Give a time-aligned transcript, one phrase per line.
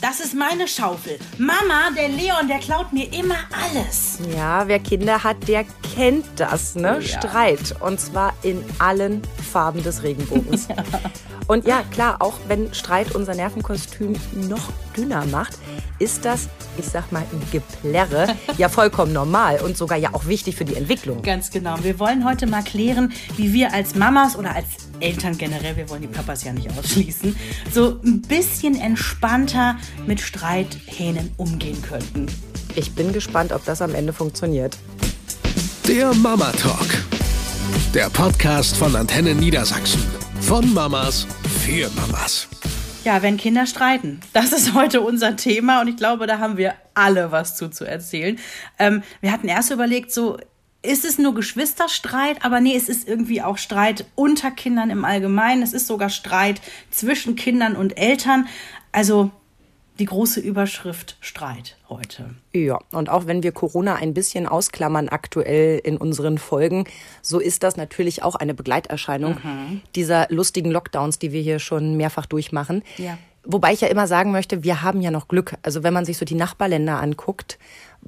[0.00, 1.18] Das ist meine Schaufel.
[1.38, 4.18] Mama, der Leon, der klaut mir immer alles.
[4.36, 7.00] Ja, wer Kinder hat, der kennt das, ne?
[7.00, 7.02] Ja.
[7.02, 7.74] Streit.
[7.80, 9.22] Und zwar in allen
[9.52, 10.68] Farben des Regenbogens.
[11.48, 15.58] Und ja, klar, auch wenn Streit unser Nervenkostüm noch dünner macht,
[15.98, 20.56] ist das, ich sag mal, ein Geplärre ja vollkommen normal und sogar ja auch wichtig
[20.56, 21.22] für die Entwicklung.
[21.22, 21.76] Ganz genau.
[21.82, 24.66] Wir wollen heute mal klären, wie wir als Mamas oder als
[25.00, 27.36] Eltern generell, wir wollen die Papas ja nicht ausschließen,
[27.72, 29.76] so ein bisschen entspannter
[30.06, 32.26] mit Streithähnen umgehen könnten.
[32.74, 34.76] Ich bin gespannt, ob das am Ende funktioniert.
[35.86, 36.86] Der Mama Talk.
[37.94, 40.02] Der Podcast von Antenne Niedersachsen.
[40.40, 41.26] Von Mamas
[41.64, 42.48] für Mamas.
[43.04, 44.20] Ja, wenn Kinder streiten.
[44.32, 47.84] Das ist heute unser Thema und ich glaube, da haben wir alle was zu, zu
[47.84, 48.38] erzählen.
[48.78, 50.36] Ähm, wir hatten erst überlegt, so,
[50.88, 52.44] ist es nur Geschwisterstreit?
[52.44, 55.62] Aber nee, es ist irgendwie auch Streit unter Kindern im Allgemeinen.
[55.62, 56.60] Es ist sogar Streit
[56.90, 58.48] zwischen Kindern und Eltern.
[58.90, 59.30] Also
[59.98, 62.30] die große Überschrift Streit heute.
[62.52, 66.84] Ja, und auch wenn wir Corona ein bisschen ausklammern aktuell in unseren Folgen,
[67.20, 69.36] so ist das natürlich auch eine Begleiterscheinung
[69.94, 72.82] dieser lustigen Lockdowns, die wir hier schon mehrfach durchmachen.
[72.96, 73.18] Ja.
[73.44, 75.54] Wobei ich ja immer sagen möchte, wir haben ja noch Glück.
[75.62, 77.58] Also wenn man sich so die Nachbarländer anguckt,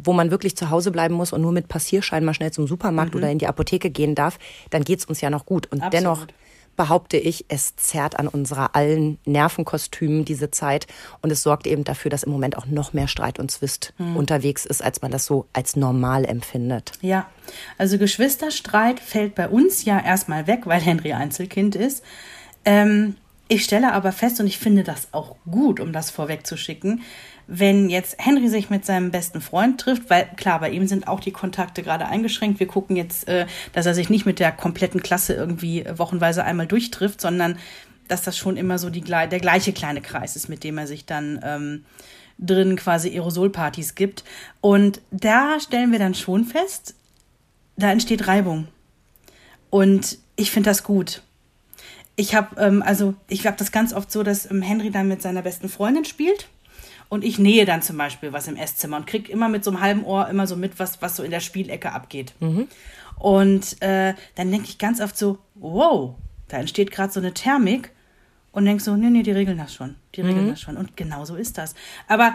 [0.02, 3.14] wo man wirklich zu Hause bleiben muss und nur mit Passierschein mal schnell zum Supermarkt
[3.14, 4.38] oder in die Apotheke gehen darf,
[4.70, 5.66] dann geht's uns ja noch gut.
[5.66, 5.92] Und Absolut.
[5.92, 6.26] dennoch
[6.76, 10.86] behaupte ich, es zerrt an unserer allen Nervenkostümen diese Zeit
[11.20, 14.64] und es sorgt eben dafür, dass im Moment auch noch mehr Streit und Zwist unterwegs
[14.64, 16.92] ist, als man das so als normal empfindet.
[17.02, 17.26] Ja,
[17.76, 22.02] also Geschwisterstreit fällt bei uns ja erstmal weg, weil Henry Einzelkind ist.
[22.64, 23.16] Ähm,
[23.48, 27.02] ich stelle aber fest, und ich finde das auch gut, um das vorwegzuschicken,
[27.52, 31.18] wenn jetzt Henry sich mit seinem besten Freund trifft, weil klar, bei ihm sind auch
[31.18, 32.60] die Kontakte gerade eingeschränkt.
[32.60, 36.68] Wir gucken jetzt, äh, dass er sich nicht mit der kompletten Klasse irgendwie wochenweise einmal
[36.68, 37.58] durchtrifft, sondern
[38.06, 41.06] dass das schon immer so die, der gleiche kleine Kreis ist, mit dem er sich
[41.06, 41.84] dann ähm,
[42.38, 44.22] drin quasi Aerosolpartys gibt.
[44.60, 46.94] Und da stellen wir dann schon fest,
[47.76, 48.68] da entsteht Reibung.
[49.70, 51.22] Und ich finde das gut.
[52.14, 55.20] Ich habe ähm, also ich habe das ganz oft so, dass ähm, Henry dann mit
[55.20, 56.48] seiner besten Freundin spielt
[57.10, 59.82] und ich nähe dann zum Beispiel was im Esszimmer und krieg immer mit so einem
[59.82, 62.32] halben Ohr immer so mit, was was so in der Spielecke abgeht.
[63.18, 66.14] Und äh, dann denke ich ganz oft so, wow,
[66.48, 67.90] da entsteht gerade so eine Thermik
[68.52, 71.26] und denk so, nee, nee, die regeln das schon, die regeln das schon und genau
[71.26, 71.74] so ist das.
[72.08, 72.34] Aber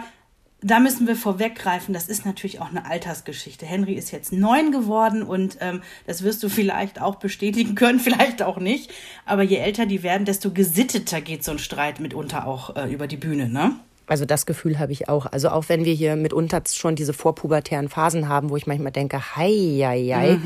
[0.62, 3.66] da müssen wir vorweggreifen, das ist natürlich auch eine Altersgeschichte.
[3.66, 8.42] Henry ist jetzt neun geworden und ähm, das wirst du vielleicht auch bestätigen können, vielleicht
[8.42, 8.92] auch nicht.
[9.26, 13.06] Aber je älter die werden, desto gesitteter geht so ein Streit mitunter auch äh, über
[13.06, 13.76] die Bühne, ne?
[14.06, 15.26] Also das Gefühl habe ich auch.
[15.26, 19.18] Also auch wenn wir hier mitunter schon diese vorpubertären Phasen haben, wo ich manchmal denke,
[19.36, 20.38] hei, hei, hei,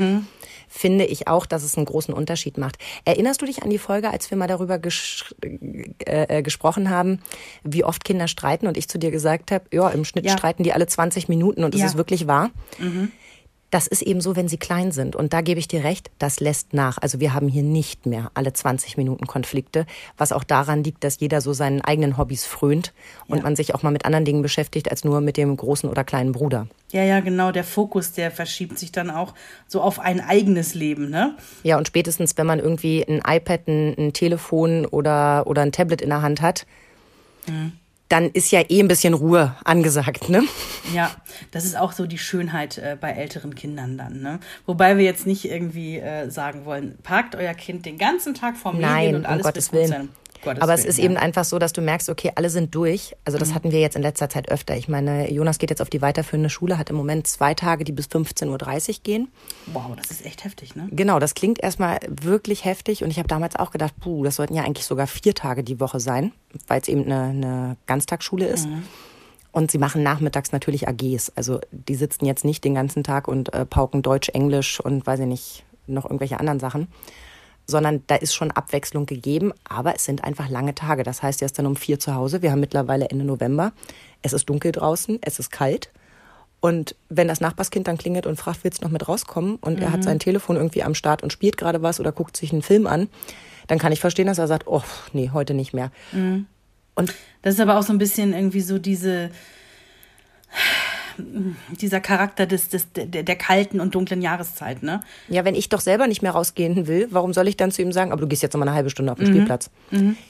[0.67, 2.77] finde ich auch, dass es einen großen Unterschied macht.
[3.05, 7.19] Erinnerst du dich an die Folge, als wir mal darüber ges äh, äh, gesprochen haben,
[7.63, 10.31] wie oft Kinder streiten und ich zu dir gesagt habe, ja, im Schnitt Ja.
[10.31, 11.87] streiten die alle 20 Minuten und es Ja.
[11.87, 12.49] ist wirklich wahr?
[13.71, 15.15] Das ist eben so, wenn sie klein sind.
[15.15, 16.97] Und da gebe ich dir recht, das lässt nach.
[16.97, 19.85] Also wir haben hier nicht mehr alle 20 Minuten Konflikte,
[20.17, 22.93] was auch daran liegt, dass jeder so seinen eigenen Hobbys frönt
[23.27, 23.43] und Ja.
[23.43, 26.33] man sich auch mal mit anderen Dingen beschäftigt als nur mit dem großen oder kleinen
[26.33, 26.67] Bruder.
[26.91, 27.53] Ja, ja, genau.
[27.53, 29.33] Der Fokus, der verschiebt sich dann auch
[29.67, 31.37] so auf ein eigenes Leben, ne?
[31.63, 36.01] Ja, und spätestens, wenn man irgendwie ein iPad, ein, ein Telefon oder, oder ein Tablet
[36.01, 36.65] in der Hand hat,
[38.11, 40.43] dann ist ja eh ein bisschen Ruhe angesagt, ne?
[40.93, 41.11] Ja,
[41.51, 44.21] das ist auch so die Schönheit äh, bei älteren Kindern dann.
[44.21, 44.39] Ne?
[44.65, 48.75] Wobei wir jetzt nicht irgendwie äh, sagen wollen, parkt euer Kind den ganzen Tag vorm
[48.77, 49.87] Medien Nein, und um alles Gottes Willen.
[49.87, 50.09] sein.
[50.43, 51.05] Gottes Aber es ist ja.
[51.05, 51.11] Mhm.
[51.11, 53.15] eben einfach so, dass du merkst, okay, alle sind durch.
[53.25, 54.75] Also das hatten wir jetzt in letzter Zeit öfter.
[54.75, 57.91] Ich meine, Jonas geht jetzt auf die weiterführende Schule, hat im Moment zwei Tage, die
[57.91, 59.27] bis 15.30 Uhr gehen.
[59.67, 60.87] Wow, das ist echt heftig, ne?
[60.91, 64.53] Genau, das klingt erstmal wirklich heftig und ich habe damals auch gedacht, puh, das sollten
[64.53, 66.31] ja eigentlich sogar vier Tage die Woche sein,
[66.67, 68.67] weil es eben eine, eine Ganztagsschule ist.
[69.51, 71.33] Und sie machen nachmittags natürlich AGs.
[71.35, 75.19] Also die sitzen jetzt nicht den ganzen Tag und äh, pauken Deutsch, Englisch und weiß
[75.21, 76.87] ich nicht, noch irgendwelche anderen Sachen.
[77.67, 81.03] Sondern da ist schon Abwechslung gegeben, aber es sind einfach lange Tage.
[81.03, 82.41] Das heißt, er ist dann um vier zu Hause.
[82.41, 83.71] Wir haben mittlerweile Ende November.
[84.21, 85.89] Es ist dunkel draußen, es ist kalt.
[86.59, 89.55] Und wenn das Nachbarskind dann klingelt und fragt, willst du noch mit rauskommen?
[89.55, 92.51] Und er hat sein Telefon irgendwie am Start und spielt gerade was oder guckt sich
[92.53, 93.09] einen Film an,
[93.67, 95.91] dann kann ich verstehen, dass er sagt, oh, nee, heute nicht mehr.
[96.93, 99.31] Und Das ist aber auch so ein bisschen irgendwie so diese
[101.17, 105.01] dieser Charakter des, des, der, der kalten und dunklen Jahreszeit, ne?
[105.29, 107.91] ja, wenn ich doch selber nicht mehr rausgehen will, warum soll ich dann zu ihm
[107.91, 109.69] sagen, aber du gehst jetzt noch mal eine halbe Stunde auf den Spielplatz?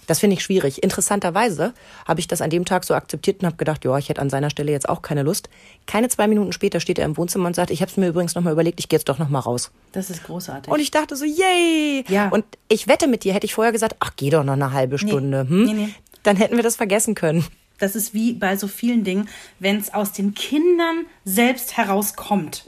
[0.07, 0.83] Das finde ich schwierig.
[0.83, 1.73] Interessanterweise
[2.07, 4.29] habe ich das an dem Tag so akzeptiert und habe gedacht, ja, ich hätte an
[4.29, 5.49] seiner Stelle jetzt auch keine Lust.
[5.87, 8.35] Keine zwei Minuten später steht er im Wohnzimmer und sagt, ich habe es mir übrigens
[8.35, 9.71] noch mal überlegt, ich gehe jetzt doch noch mal raus.
[9.91, 10.71] Das ist großartig.
[10.71, 12.03] Und ich dachte so, yay!
[12.07, 12.29] Ja.
[12.29, 14.97] Und ich wette mit dir, hätte ich vorher gesagt, ach, geh doch noch eine halbe
[14.97, 15.47] Stunde.
[15.47, 15.65] hm?
[15.65, 15.89] Nee, nee.
[16.23, 17.45] Dann hätten wir das vergessen können.
[17.81, 19.27] Das ist wie bei so vielen Dingen,
[19.59, 22.65] wenn es aus den Kindern selbst herauskommt,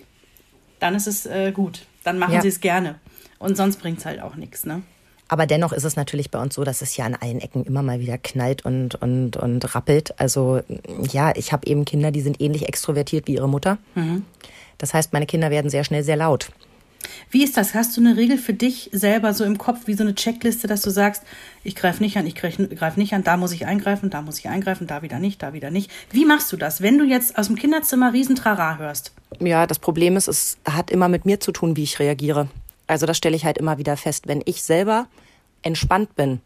[0.79, 1.85] dann ist es äh, gut.
[2.03, 2.41] Dann machen Ja.
[2.41, 2.99] sie es gerne.
[3.39, 4.83] Und sonst bringt es halt auch nichts, ne?
[5.29, 7.81] Aber dennoch ist es natürlich bei uns so, dass es ja an allen Ecken immer
[7.81, 10.19] mal wieder knallt und, und, und rappelt.
[10.19, 10.61] Also
[11.11, 13.77] ja, ich habe eben Kinder, die sind ähnlich extrovertiert wie ihre Mutter.
[14.77, 16.51] Das heißt, meine Kinder werden sehr schnell sehr laut.
[17.29, 17.73] Wie ist das?
[17.73, 20.81] Hast du eine Regel für dich selber so im Kopf, wie so eine Checkliste, dass
[20.81, 21.23] du sagst,
[21.63, 24.39] ich greife nicht an, ich greife greif nicht an, da muss ich eingreifen, da muss
[24.39, 25.91] ich eingreifen, da wieder nicht, da wieder nicht.
[26.11, 29.13] Wie machst du das, wenn du jetzt aus dem Kinderzimmer Riesentrara hörst?
[29.39, 32.49] Ja, das Problem ist, es hat immer mit mir zu tun, wie ich reagiere.
[32.87, 34.27] Also das stelle ich halt immer wieder fest.
[34.27, 35.07] Wenn ich selber
[35.61, 36.41] entspannt bin,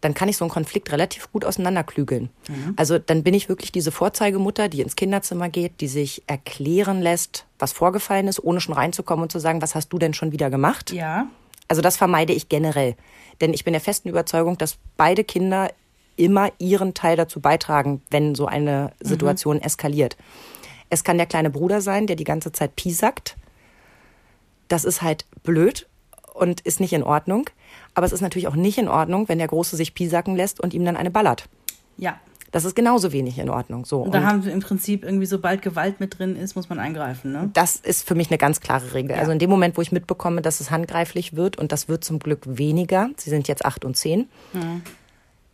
[0.00, 2.30] dann kann ich so einen Konflikt relativ gut auseinanderklügeln.
[2.76, 7.46] Also dann bin ich wirklich diese Vorzeigemutter, die ins Kinderzimmer geht, die sich erklären lässt,
[7.58, 10.50] was vorgefallen ist, ohne schon reinzukommen und zu sagen, was hast du denn schon wieder
[10.50, 10.92] gemacht?
[10.92, 11.26] Ja.
[11.68, 12.94] Also das vermeide ich generell.
[13.40, 15.70] Denn ich bin der festen Überzeugung, dass beide Kinder
[16.16, 20.16] immer ihren Teil dazu beitragen, wenn so eine Situation eskaliert.
[20.88, 23.36] Es kann der kleine Bruder sein, der die ganze Zeit piesackt.
[24.68, 25.86] Das ist halt blöd
[26.34, 27.50] und ist nicht in Ordnung.
[27.96, 30.74] Aber es ist natürlich auch nicht in Ordnung, wenn der Große sich piesacken lässt und
[30.74, 31.48] ihm dann eine ballert.
[31.96, 32.20] Ja.
[32.52, 33.86] Das ist genauso wenig in Ordnung.
[33.86, 34.02] So.
[34.02, 36.78] Und da Und haben wir im Prinzip irgendwie, sobald Gewalt mit drin ist, muss man
[36.78, 37.50] eingreifen, ne?
[37.54, 39.16] das ist für mich eine ganz klare Regel.
[39.16, 42.18] Also in dem Moment, wo ich mitbekomme, dass es handgreiflich wird, und das wird zum
[42.18, 44.28] Glück weniger, sie sind jetzt acht und zehn,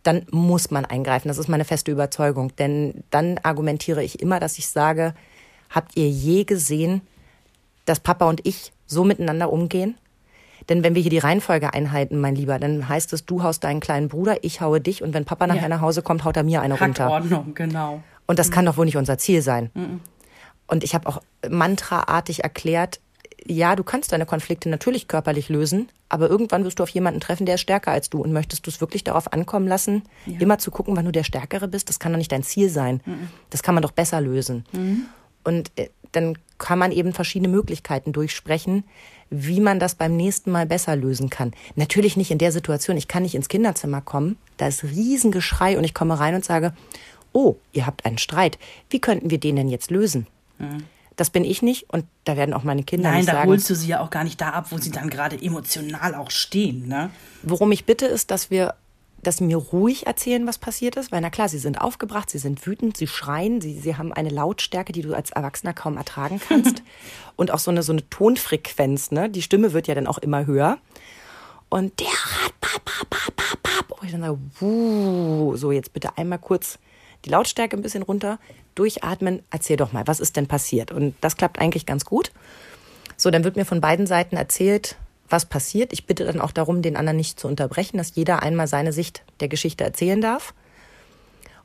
[0.03, 1.29] dann muss man eingreifen.
[1.29, 2.53] Das ist meine feste Überzeugung.
[2.57, 5.13] Denn dann argumentiere ich immer, dass ich sage,
[5.69, 7.01] habt ihr je gesehen,
[7.85, 9.95] dass Papa und ich so miteinander umgehen?
[10.69, 13.79] Denn wenn wir hier die Reihenfolge einhalten, mein Lieber, dann heißt es, du haust deinen
[13.79, 15.69] kleinen Bruder, ich haue dich und wenn Papa nachher Ja.
[15.69, 17.05] nach Hause kommt, haut er mir eine runter.
[17.05, 18.01] Hackordnung, genau.
[18.25, 19.69] Und das kann doch wohl nicht unser Ziel sein.
[20.67, 22.99] Und ich habe auch mantraartig erklärt,
[23.45, 27.45] ja, du kannst deine Konflikte natürlich körperlich lösen, aber irgendwann wirst du auf jemanden treffen,
[27.45, 28.21] der ist stärker als du.
[28.21, 30.03] Und möchtest du es wirklich darauf ankommen lassen,
[30.39, 31.89] immer zu gucken, wann du der Stärkere bist?
[31.89, 33.01] Das kann doch nicht dein Ziel sein.
[33.49, 34.63] Das kann man doch besser lösen.
[35.43, 38.85] Und äh, dann kann man eben verschiedene Möglichkeiten durchsprechen,
[39.35, 41.53] wie man das beim nächsten Mal besser lösen kann.
[41.75, 45.83] Natürlich nicht in der Situation, ich kann nicht ins Kinderzimmer kommen, da ist Riesengeschrei und
[45.83, 46.73] ich komme rein und sage,
[47.31, 48.59] oh, ihr habt einen Streit,
[48.91, 50.27] wie könnten wir den denn jetzt lösen?
[51.15, 53.49] Das bin ich nicht und da werden auch meine Kinder Nein, nicht da sagen.
[53.49, 56.29] holst du sie ja auch gar nicht da ab, wo sie dann gerade emotional auch
[56.31, 57.09] stehen, ne?
[57.41, 58.75] Worum ich bitte, ist, dass wir,
[59.23, 62.37] dass sie mir ruhig erzählen, was passiert ist, weil na klar, sie sind aufgebracht, sie
[62.37, 66.41] sind wütend, sie schreien, sie, sie haben eine Lautstärke, die du als Erwachsener kaum ertragen
[66.47, 66.83] kannst
[67.35, 69.29] und auch so eine, so eine Tonfrequenz, ne?
[69.29, 70.77] Die Stimme wird ja dann auch immer höher.
[71.69, 73.91] Und der hat pap, pap, pap, pap, pap.
[73.99, 76.77] Und ich dann sage, wuh, so jetzt bitte einmal kurz
[77.25, 78.37] die Lautstärke ein bisschen runter,
[78.75, 80.91] durchatmen, erzähl doch mal, was ist denn passiert?
[80.91, 82.31] Und das klappt eigentlich ganz gut.
[83.17, 84.97] So, dann wird mir von beiden Seiten erzählt,
[85.33, 85.91] was passiert.
[85.91, 89.23] Ich bitte dann auch darum, den anderen nicht zu unterbrechen, dass jeder einmal seine Sicht
[89.39, 90.53] der Geschichte erzählen darf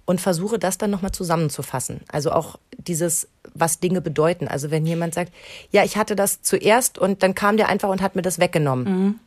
[0.06, 2.00] und versuche das dann nochmal zusammenzufassen.
[2.10, 4.48] Also auch dieses, was Dinge bedeuten.
[4.48, 5.34] Also wenn jemand sagt,
[5.70, 9.20] ja, ich hatte das zuerst und dann kam der einfach und hat mir das weggenommen.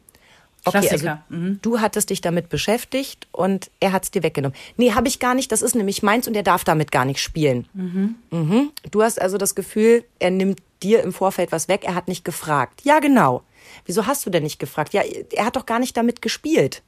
[0.63, 1.23] Okay, also Klassiker.
[1.29, 1.59] Mhm.
[1.61, 4.55] du hattest dich damit beschäftigt und er hat es dir weggenommen.
[4.77, 7.19] Nee, habe ich gar nicht, das ist nämlich meins und er darf damit gar nicht
[7.19, 7.67] spielen.
[7.73, 8.71] Mhm.
[8.89, 12.25] Du hast also das Gefühl, er nimmt dir im Vorfeld was weg, er hat nicht
[12.25, 12.81] gefragt.
[12.83, 13.44] Ja, genau.
[13.85, 14.94] Wieso hast du denn nicht gefragt?
[14.94, 15.01] Ja,
[15.31, 16.83] er hat doch gar nicht damit gespielt.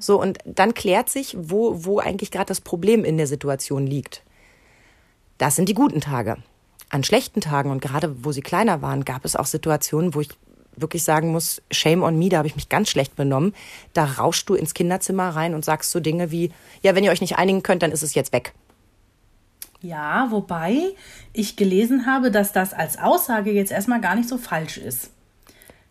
[0.00, 4.22] So, und dann klärt sich, wo, wo eigentlich gerade das Problem in der Situation liegt.
[5.38, 6.36] Das sind die guten Tage.
[6.88, 10.30] An schlechten Tagen und gerade wo sie kleiner waren, gab es auch Situationen, wo ich
[10.76, 13.54] wirklich sagen muss, shame on me, da habe ich mich ganz schlecht benommen.
[13.92, 16.50] Da rauschst du ins Kinderzimmer rein und sagst so Dinge wie,
[16.82, 18.52] ja, wenn ihr euch nicht einigen könnt, dann ist es jetzt weg.
[19.82, 20.94] Ja, wobei
[21.32, 25.10] ich gelesen habe, dass das als Aussage jetzt erstmal gar nicht so falsch ist.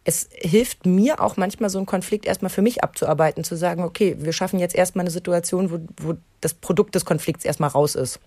[0.10, 4.16] Es hilft mir auch manchmal so einen Konflikt erstmal für mich abzuarbeiten, zu sagen, okay,
[4.18, 8.20] wir schaffen jetzt erstmal eine Situation, wo, wo das Produkt des Konflikts erstmal raus ist.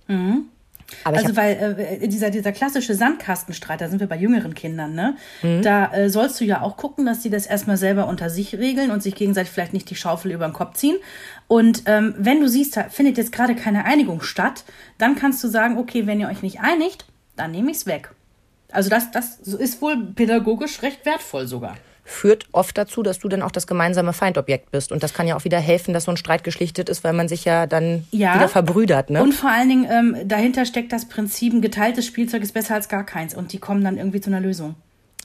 [1.01, 5.17] Ich Also weil äh, dieser, dieser klassische Sandkastenstreit, da sind wir bei jüngeren Kindern, ne?
[5.43, 5.63] Mhm.
[5.63, 8.93] Da äh, sollst du ja auch gucken, dass die das erstmal selber unter sich regeln
[8.93, 10.99] und sich gegenseitig vielleicht nicht die Schaufel über den Kopf ziehen.
[11.49, 14.63] Und ähm, wenn du siehst, da findet jetzt gerade keine Einigung statt,
[14.99, 18.13] dann kannst du sagen, okay, wenn ihr euch nicht einigt, dann nehme ich's weg.
[18.73, 21.77] Also das, das ist wohl pädagogisch recht wertvoll sogar.
[22.05, 24.91] führt oft dazu, dass du dann auch das gemeinsame Feindobjekt bist.
[24.91, 27.29] Und das kann ja auch wieder helfen, dass so ein Streit geschlichtet ist, weil man
[27.29, 28.35] sich ja dann Ja.
[28.35, 29.09] wieder verbrüdert.
[29.11, 29.23] Ne?
[29.23, 32.89] Und vor allen Dingen, ähm, dahinter steckt das Prinzip, ein geteiltes Spielzeug ist besser als
[32.89, 33.35] gar keins.
[33.35, 34.75] Und die kommen dann irgendwie zu einer Lösung.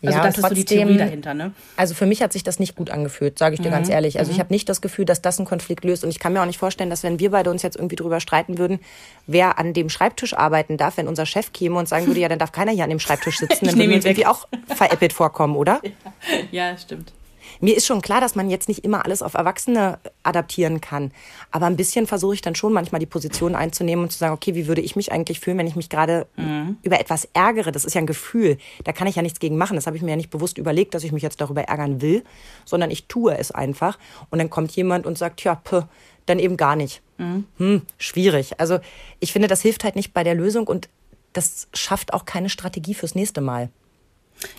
[0.06, 1.54] Also Ja, das ist so die Theorie dahinter, ne?
[1.75, 4.20] Also für mich hat sich das nicht gut angefühlt, sage ich dir ganz ehrlich.
[4.20, 6.04] Also ich habe nicht das Gefühl, dass das einen Konflikt löst.
[6.04, 8.20] Und ich kann mir auch nicht vorstellen, dass wenn wir beide uns jetzt irgendwie drüber
[8.20, 8.80] streiten würden,
[9.25, 12.38] wer an dem Schreibtisch arbeiten darf, wenn unser Chef käme und sagen würde, ja, dann
[12.38, 14.48] darf keiner hier an dem Schreibtisch sitzen, dann nehme würden wir ihn uns irgendwie auch
[14.68, 15.82] veräppelt vorkommen, oder?
[16.51, 17.12] Ja, stimmt.
[17.60, 21.12] Mir ist schon klar, dass man jetzt nicht immer alles auf Erwachsene adaptieren kann.
[21.51, 24.56] Aber ein bisschen versuche ich dann schon manchmal die Position einzunehmen und zu sagen, okay,
[24.56, 26.77] wie würde ich mich eigentlich fühlen, wenn ich mich gerade mhm.
[26.84, 27.72] über etwas ärgere?
[27.72, 28.58] Das ist ja ein Gefühl.
[28.84, 29.75] Da kann ich ja nichts gegen machen.
[29.75, 32.24] Das habe ich mir ja nicht bewusst überlegt, dass ich mich jetzt darüber ärgern will,
[32.66, 33.98] sondern ich tue es einfach.
[34.30, 35.84] Und dann kommt jemand und sagt, ja, puh,
[36.25, 37.01] dann eben gar nicht.
[37.18, 37.46] Mhm.
[37.58, 38.60] Hm, schwierig.
[38.60, 38.80] Also
[39.20, 40.89] ich finde, das hilft halt nicht bei der Lösung und
[41.34, 43.70] das schafft auch keine Strategie fürs nächste Mal.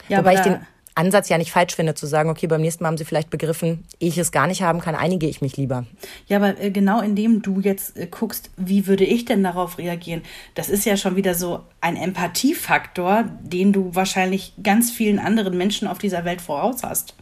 [0.09, 0.61] Ja, Wobei ich den
[0.99, 3.85] Ansatz ja nicht falsch finde, zu sagen, okay, beim nächsten Mal haben sie vielleicht begriffen,
[4.01, 5.87] ehe ich es gar nicht haben kann, einige ich mich lieber.
[6.27, 10.23] Ja, aber äh, genau indem du jetzt äh, guckst, wie würde ich denn darauf reagieren,
[10.55, 15.87] das ist ja schon wieder so ein Empathiefaktor, den du wahrscheinlich ganz vielen anderen Menschen
[15.87, 17.15] auf dieser Welt voraus hast.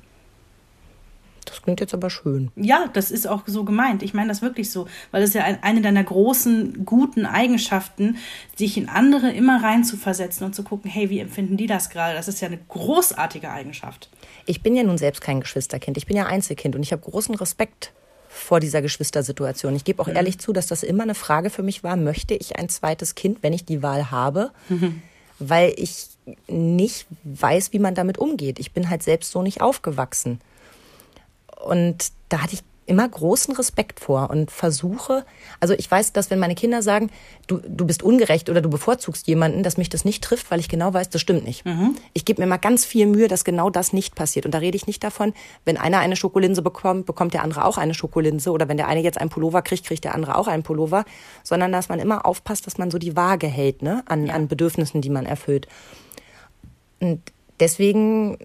[1.47, 2.51] Das klingt jetzt aber schön.
[2.57, 4.03] Ja, das ist auch so gemeint.
[4.03, 8.19] Ich meine das wirklich so, weil es ja eine deiner großen, guten Eigenschaften,
[8.57, 11.91] sich in andere immer rein zu versetzen und zu gucken, hey, wie empfinden die das
[11.91, 12.15] gerade?
[12.15, 14.11] Das ist ja eine großartige Eigenschaft.
[14.45, 15.97] Ich bin ja nun selbst kein Geschwisterkind.
[15.97, 17.93] Ich bin ja Einzelkind und ich habe großen Respekt
[18.29, 19.75] vor dieser Geschwistersituation.
[19.75, 20.17] Ich gebe auch mhm.
[20.17, 23.43] ehrlich zu, dass das immer eine Frage für mich war, möchte ich ein zweites Kind,
[23.43, 24.51] wenn ich die Wahl habe?
[24.69, 25.03] Mhm.
[25.39, 26.09] Weil ich
[26.49, 28.59] nicht weiß, wie man damit umgeht.
[28.59, 30.41] Ich bin halt selbst so nicht aufgewachsen.
[31.67, 35.25] Und da hatte ich immer großen Respekt vor und versuche,
[35.61, 37.11] also ich weiß, dass wenn meine Kinder sagen,
[37.47, 40.69] du, du bist ungerecht oder du bevorzugst jemanden, dass mich das nicht trifft, weil ich
[40.69, 41.67] genau weiß, das stimmt nicht.
[41.67, 41.97] Mhm.
[42.13, 44.47] Ich gebe mir mal ganz viel Mühe, dass genau das nicht passiert.
[44.47, 47.77] Und da rede ich nicht davon, wenn einer eine Schokolinse bekommt, bekommt der andere auch
[47.77, 50.63] eine Schokolinse oder wenn der eine jetzt einen Pullover kriegt, kriegt der andere auch einen
[50.63, 51.05] Pullover,
[51.43, 54.03] sondern dass man immer aufpasst, dass man so die Waage hält ne?
[54.07, 54.35] an, ja.
[54.35, 55.67] an Bedürfnissen, die man erfüllt.
[57.01, 57.21] Und
[57.61, 58.39] deswegen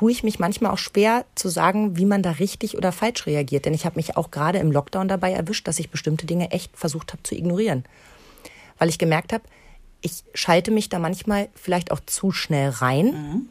[0.00, 3.66] tue ich mich manchmal auch schwer zu sagen, wie man da richtig oder falsch reagiert.
[3.66, 6.74] Denn ich habe mich auch gerade im Lockdown dabei erwischt, dass ich bestimmte Dinge echt
[6.74, 7.84] versucht habe zu ignorieren.
[8.78, 9.44] Weil ich gemerkt habe,
[10.00, 13.06] ich schalte mich da manchmal vielleicht auch zu schnell rein.
[13.08, 13.48] Mhm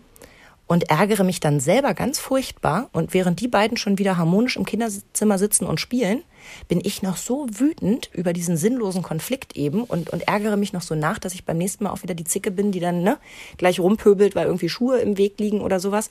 [0.70, 2.90] und ärgere mich dann selber ganz furchtbar.
[2.94, 6.22] Und während die beiden schon wieder harmonisch im Kinderzimmer sitzen und spielen,
[6.68, 10.84] bin ich noch so wütend über diesen sinnlosen Konflikt eben und, und ärgere mich noch
[10.84, 13.18] so nach, dass ich beim nächsten Mal auch wieder die Zicke bin, die dann ne,
[13.58, 16.10] gleich rumpöbelt, weil irgendwie Schuhe im Weg liegen oder sowas.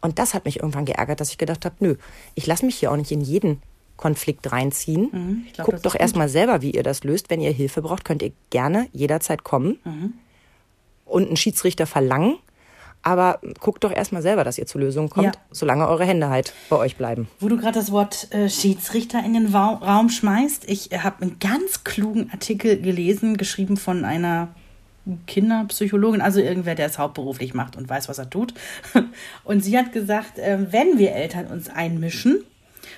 [0.00, 1.96] Und das hat mich irgendwann geärgert, dass ich gedacht habe, nö,
[2.36, 3.60] ich lasse mich hier auch nicht in jeden
[3.96, 5.08] Konflikt reinziehen.
[5.10, 7.28] Mhm, glaub, Guckt doch erstmal selber, wie ihr das löst.
[7.28, 10.12] Wenn ihr Hilfe braucht, könnt ihr gerne jederzeit kommen mhm.
[11.06, 12.38] und einen Schiedsrichter verlangen.
[13.06, 15.42] Aber guckt doch erstmal selber, dass ihr zur Lösung kommt, ja.
[15.52, 17.28] solange eure Hände halt bei euch bleiben.
[17.38, 21.22] Wo du gerade das Wort äh, Schiedsrichter in den Wa Raum schmeißt, ich äh, habe
[21.22, 24.48] einen ganz klugen Artikel gelesen, geschrieben von einer
[25.28, 28.54] Kinderpsychologin, also irgendwer, der es hauptberuflich macht und weiß, was er tut.
[29.44, 32.42] Und sie hat gesagt, äh, wenn wir Eltern uns einmischen,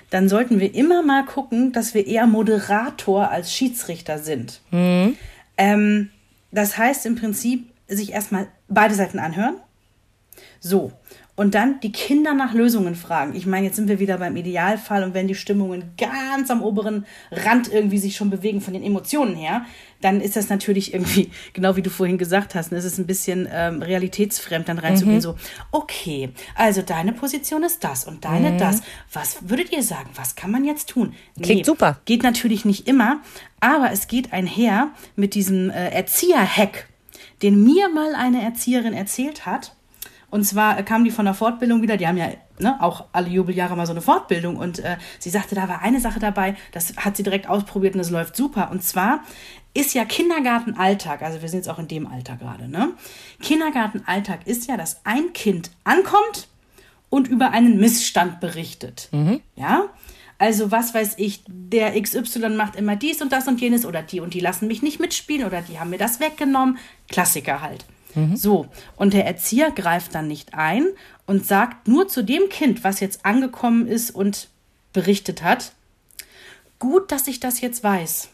[0.08, 4.62] dann sollten wir immer mal gucken, dass wir eher Moderator als Schiedsrichter sind.
[4.70, 5.18] Mhm.
[5.58, 6.08] Ähm,
[6.50, 9.56] das heißt im Prinzip, sich erstmal beide Seiten anhören
[10.60, 10.92] so.
[11.38, 13.36] Und dann die Kinder nach Lösungen fragen.
[13.36, 17.06] Ich meine, jetzt sind wir wieder beim Idealfall und wenn die Stimmungen ganz am oberen
[17.30, 19.64] Rand irgendwie sich schon bewegen von den Emotionen her,
[20.00, 23.06] dann ist das natürlich irgendwie, genau wie du vorhin gesagt hast, ne, es ist ein
[23.06, 25.20] bisschen ähm, realitätsfremd, dann reinzugehen, mhm.
[25.20, 25.36] so,
[25.70, 28.58] okay, also deine Position ist das und deine mhm.
[28.58, 28.82] das.
[29.12, 30.10] Was würdet ihr sagen?
[30.16, 31.14] Was kann man jetzt tun?
[31.40, 32.00] Klingt nee, super.
[32.04, 33.20] Geht natürlich nicht immer,
[33.60, 36.88] aber es geht einher mit diesem äh, Erzieher-Hack,
[37.42, 39.76] den mir mal eine Erzieherin erzählt hat
[40.30, 43.76] und zwar kamen die von der Fortbildung wieder, die haben ja ne, auch alle Jubeljahre
[43.76, 44.56] mal so eine Fortbildung.
[44.56, 48.00] Und äh, sie sagte, da war eine Sache dabei, das hat sie direkt ausprobiert und
[48.00, 48.70] es läuft super.
[48.70, 49.20] Und zwar
[49.72, 52.90] ist ja Kindergartenalltag, also wir sind jetzt auch in dem Alter gerade, ne?
[53.40, 56.48] Kindergartenalltag ist ja, dass ein Kind ankommt
[57.10, 59.08] und über einen Missstand berichtet.
[59.12, 59.40] Mhm.
[59.56, 59.84] Ja?
[60.38, 64.20] Also was weiß ich, der XY macht immer dies und das und jenes oder die
[64.20, 66.78] und die lassen mich nicht mitspielen oder die haben mir das weggenommen.
[67.08, 67.84] Klassiker halt.
[68.14, 68.36] Mhm.
[68.36, 70.86] So, und der Erzieher greift dann nicht ein
[71.26, 74.48] und sagt nur zu dem Kind, was jetzt angekommen ist und
[74.92, 75.72] berichtet hat,
[76.78, 78.28] gut, dass ich das jetzt weiß.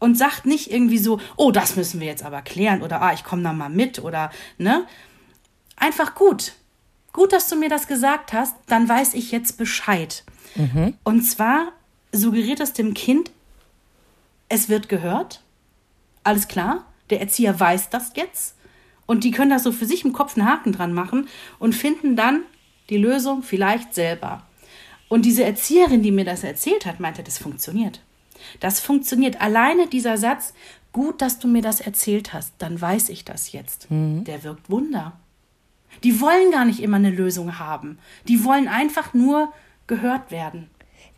[0.00, 3.24] Und sagt nicht irgendwie so, oh, das müssen wir jetzt aber klären oder ah, ich
[3.24, 4.86] komme da mal mit oder ne?
[5.76, 6.52] Einfach gut.
[7.12, 10.24] Gut, dass du mir das gesagt hast, dann weiß ich jetzt Bescheid.
[10.54, 10.94] Mhm.
[11.02, 11.72] Und zwar
[12.12, 13.32] suggeriert es dem Kind,
[14.48, 15.42] es wird gehört.
[16.22, 18.56] Alles klar, der Erzieher weiß das jetzt
[19.06, 22.16] und die können da so für sich im Kopf einen Haken dran machen und finden
[22.16, 22.42] dann
[22.90, 24.42] die Lösung vielleicht selber.
[25.08, 28.02] Und diese Erzieherin, die mir das erzählt hat, meinte, das funktioniert.
[28.60, 29.40] Das funktioniert.
[29.40, 30.52] Alleine dieser Satz,
[30.92, 33.90] gut, dass du mir das erzählt hast, dann weiß ich das jetzt.
[33.90, 34.24] Mhm.
[34.24, 35.18] Der wirkt Wunder.
[36.04, 37.98] Die wollen gar nicht immer eine Lösung haben.
[38.28, 39.52] Die wollen einfach nur
[39.86, 40.68] gehört werden.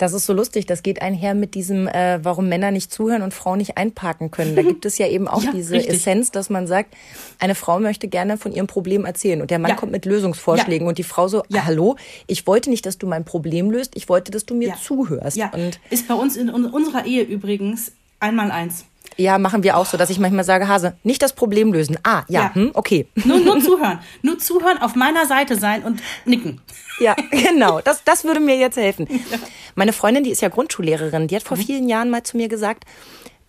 [0.00, 0.64] Das ist so lustig.
[0.64, 4.56] Das geht einher mit diesem, äh, warum Männer nicht zuhören und Frauen nicht einparken können.
[4.56, 5.96] Da gibt es ja eben auch ja, diese richtig.
[5.96, 6.94] Essenz, dass man sagt,
[7.38, 9.76] eine Frau möchte gerne von ihrem Problem erzählen und der Mann ja.
[9.76, 10.88] kommt mit Lösungsvorschlägen ja.
[10.88, 14.30] und die Frau so, hallo, ich wollte nicht, dass du mein Problem löst, ich wollte,
[14.30, 15.36] dass du mir zuhörst.
[15.36, 15.50] Ja.
[15.52, 18.86] Und ist bei uns in unserer Ehe übrigens einmal eins.
[19.20, 21.98] Ja, machen wir auch so, dass ich manchmal sage, Hase, nicht das Problem lösen.
[22.04, 22.54] Ah, ja, ja.
[22.54, 23.06] Hm, okay.
[23.26, 23.98] Nur, nur zuhören.
[24.22, 26.62] Nur zuhören, auf meiner Seite sein und nicken.
[27.00, 27.82] Ja, genau.
[27.82, 29.06] Das, das würde mir jetzt helfen.
[29.10, 29.38] Ja.
[29.74, 31.62] Meine Freundin, die ist ja Grundschullehrerin, die hat vor mhm.
[31.62, 32.84] vielen Jahren mal zu mir gesagt,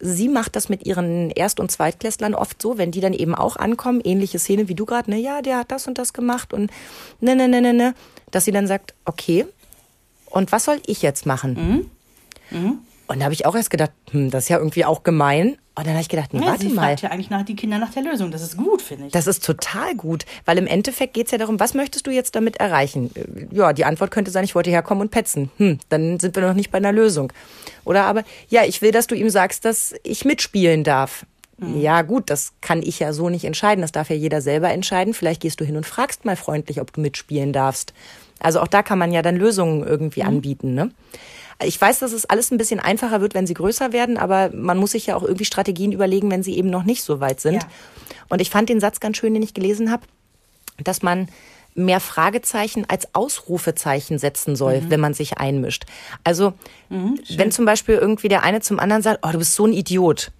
[0.01, 3.55] sie macht das mit ihren Erst- und Zweitklässlern oft so, wenn die dann eben auch
[3.55, 6.69] ankommen, ähnliche Szene wie du gerade, ne, ja, der hat das und das gemacht und
[7.21, 7.93] ne, ne, ne, ne, ne,
[8.29, 9.45] dass sie dann sagt, okay,
[10.25, 11.89] und was soll ich jetzt machen?
[12.51, 12.59] Mhm.
[12.59, 12.79] Mhm.
[13.11, 15.57] Und da habe ich auch erst gedacht, hm, das ist ja irgendwie auch gemein.
[15.73, 16.95] Und dann habe ich gedacht, nee, ja, warte sie mal.
[16.99, 18.29] ja eigentlich nach die Kinder nach der Lösung.
[18.29, 19.13] Das ist gut, finde ich.
[19.13, 22.35] Das ist total gut, weil im Endeffekt geht es ja darum, was möchtest du jetzt
[22.35, 23.09] damit erreichen?
[23.15, 25.49] Äh, ja, die Antwort könnte sein, ich wollte herkommen und petzen.
[25.57, 27.31] Hm, dann sind wir noch nicht bei einer Lösung.
[27.85, 31.25] Oder aber, ja, ich will, dass du ihm sagst, dass ich mitspielen darf.
[31.57, 31.79] Mhm.
[31.79, 33.81] Ja, gut, das kann ich ja so nicht entscheiden.
[33.81, 35.13] Das darf ja jeder selber entscheiden.
[35.13, 37.93] Vielleicht gehst du hin und fragst mal freundlich, ob du mitspielen darfst.
[38.39, 40.27] Also auch da kann man ja dann Lösungen irgendwie mhm.
[40.27, 40.91] anbieten, ne?
[41.63, 44.77] Ich weiß, dass es alles ein bisschen einfacher wird, wenn sie größer werden, aber man
[44.77, 47.55] muss sich ja auch irgendwie Strategien überlegen, wenn sie eben noch nicht so weit sind.
[47.55, 47.69] Ja.
[48.29, 50.03] Und ich fand den Satz ganz schön, den ich gelesen habe,
[50.83, 51.27] dass man
[51.73, 54.89] mehr Fragezeichen als Ausrufezeichen setzen soll, mhm.
[54.89, 55.85] wenn man sich einmischt.
[56.23, 56.53] Also,
[56.89, 59.73] mhm, wenn zum Beispiel irgendwie der eine zum anderen sagt, oh, du bist so ein
[59.73, 60.31] Idiot.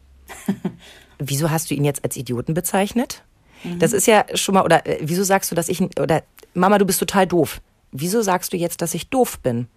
[1.20, 3.24] wieso hast du ihn jetzt als Idioten bezeichnet?
[3.64, 3.80] Mhm.
[3.80, 6.24] Das ist ja schon mal, oder äh, wieso sagst du, dass ich, oder
[6.54, 7.62] Mama, du bist total doof.
[7.92, 9.68] Wieso sagst du jetzt, dass ich doof bin?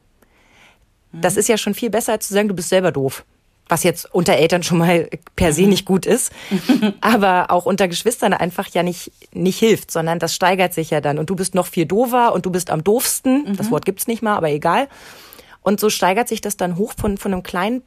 [1.21, 3.25] Das ist ja schon viel besser, als zu sagen, du bist selber doof.
[3.69, 6.33] Was jetzt unter Eltern schon mal per se nicht gut ist,
[7.01, 11.19] aber auch unter Geschwistern einfach ja nicht, nicht hilft, sondern das steigert sich ja dann.
[11.19, 13.57] Und du bist noch viel doofer und du bist am doofsten.
[13.57, 13.71] Das mhm.
[13.71, 14.89] Wort gibt's nicht mal, aber egal.
[15.63, 17.83] Und so steigert sich das dann hoch von, von einem kleinen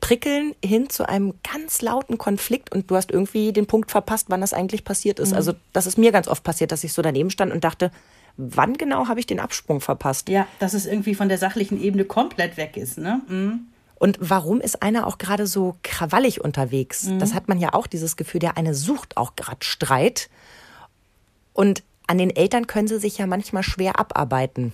[0.00, 4.40] Prickeln hin zu einem ganz lauten Konflikt und du hast irgendwie den Punkt verpasst, wann
[4.40, 5.30] das eigentlich passiert ist.
[5.30, 5.36] Mhm.
[5.36, 7.90] Also das ist mir ganz oft passiert, dass ich so daneben stand und dachte,
[8.36, 10.28] wann genau habe ich den Absprung verpasst?
[10.28, 12.98] Ja, dass es irgendwie von der sachlichen Ebene komplett weg ist.
[12.98, 13.20] Ne?
[13.28, 13.66] Mhm.
[13.98, 17.04] Und warum ist einer auch gerade so krawallig unterwegs?
[17.04, 17.18] Mhm.
[17.18, 20.28] Das hat man ja auch dieses Gefühl, der eine sucht auch gerade Streit.
[21.54, 24.72] Und an den Eltern können sie sich ja manchmal schwer abarbeiten.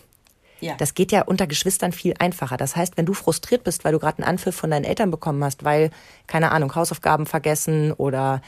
[0.61, 0.75] Ja.
[0.77, 2.57] Das geht ja unter Geschwistern viel einfacher.
[2.57, 5.43] Das heißt, wenn du frustriert bist, weil du gerade einen Anpfiff von deinen Eltern bekommen
[5.43, 5.91] hast, weil,
[6.29, 8.43] keine Ahnung, Hausaufgaben vergessen oder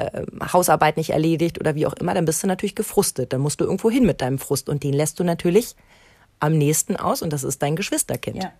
[0.00, 3.32] äh, Hausarbeit nicht erledigt oder wie auch immer, dann bist du natürlich gefrustet.
[3.32, 5.76] Dann musst du irgendwo hin mit deinem Frust und den lässt du natürlich
[6.40, 8.42] am nächsten aus und das ist dein Geschwisterkind.
[8.42, 8.52] Ja.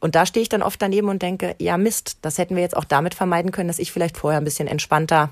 [0.00, 2.76] Und da stehe ich dann oft daneben und denke, ja Mist, das hätten wir jetzt
[2.76, 5.30] auch damit vermeiden können, dass ich vielleicht vorher ein bisschen entspannter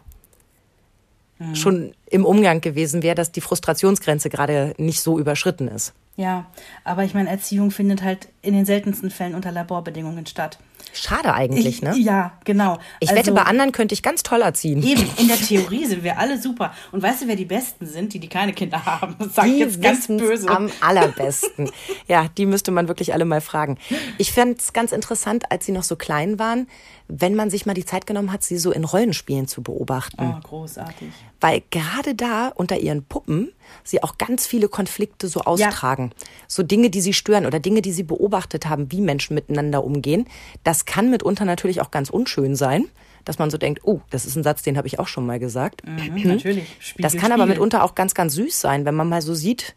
[1.39, 1.55] mhm.
[1.55, 5.95] schon im Umgang gewesen wäre, dass die Frustrationsgrenze gerade nicht so überschritten ist.
[6.17, 6.47] Ja,
[6.85, 10.59] aber ich meine, Erziehung findet halt in den seltensten Fällen unter Laborbedingungen statt.
[10.93, 11.97] Schade eigentlich, ich, ne?
[11.97, 12.79] Ja, genau.
[13.01, 14.83] Ich also, wette, bei anderen könnte ich ganz toll erziehen.
[14.83, 16.73] Eben, in der Theorie sind wir alle super.
[16.93, 19.17] Und weißt du, wer die Besten sind, die, die keine Kinder haben?
[19.19, 20.49] Das sag ich jetzt ganz böse.
[20.49, 21.71] Am allerbesten.
[22.09, 23.79] ja, die müsste man wirklich alle mal fragen.
[24.19, 26.69] Ich fand es ganz interessant, als sie noch so klein waren,
[27.09, 30.35] wenn man sich mal die Zeit genommen hat, sie so in Rollenspielen zu beobachten.
[30.37, 31.09] Oh, großartig.
[31.41, 33.53] Weil gerade da unter ihren Puppen
[33.85, 36.11] sie auch ganz viele Konflikte so austragen.
[36.17, 36.27] Ja.
[36.49, 40.27] So Dinge, die sie stören oder Dinge, die sie beobachtet haben, wie Menschen miteinander umgehen.
[40.65, 42.89] Das kann mitunter natürlich auch ganz unschön sein
[43.25, 45.39] dass man so denkt, oh, das ist ein Satz, den habe ich auch schon mal
[45.39, 45.83] gesagt.
[45.87, 46.77] Mhm, natürlich.
[46.81, 47.33] Spiegel, das kann Spiegel.
[47.33, 49.75] aber mitunter auch ganz, ganz süß sein, wenn man mal so sieht,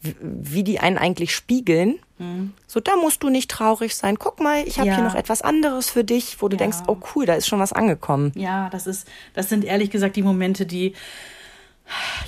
[0.00, 1.98] wie die einen eigentlich spiegeln.
[2.18, 2.52] Mhm.
[2.66, 4.18] So, da musst du nicht traurig sein.
[4.18, 4.94] Guck mal, ich habe ja.
[4.94, 6.58] hier noch etwas anderes für dich, wo du ja.
[6.58, 8.32] denkst, oh cool, da ist schon was angekommen.
[8.34, 10.94] Ja, das ist, das sind ehrlich gesagt die Momente, die,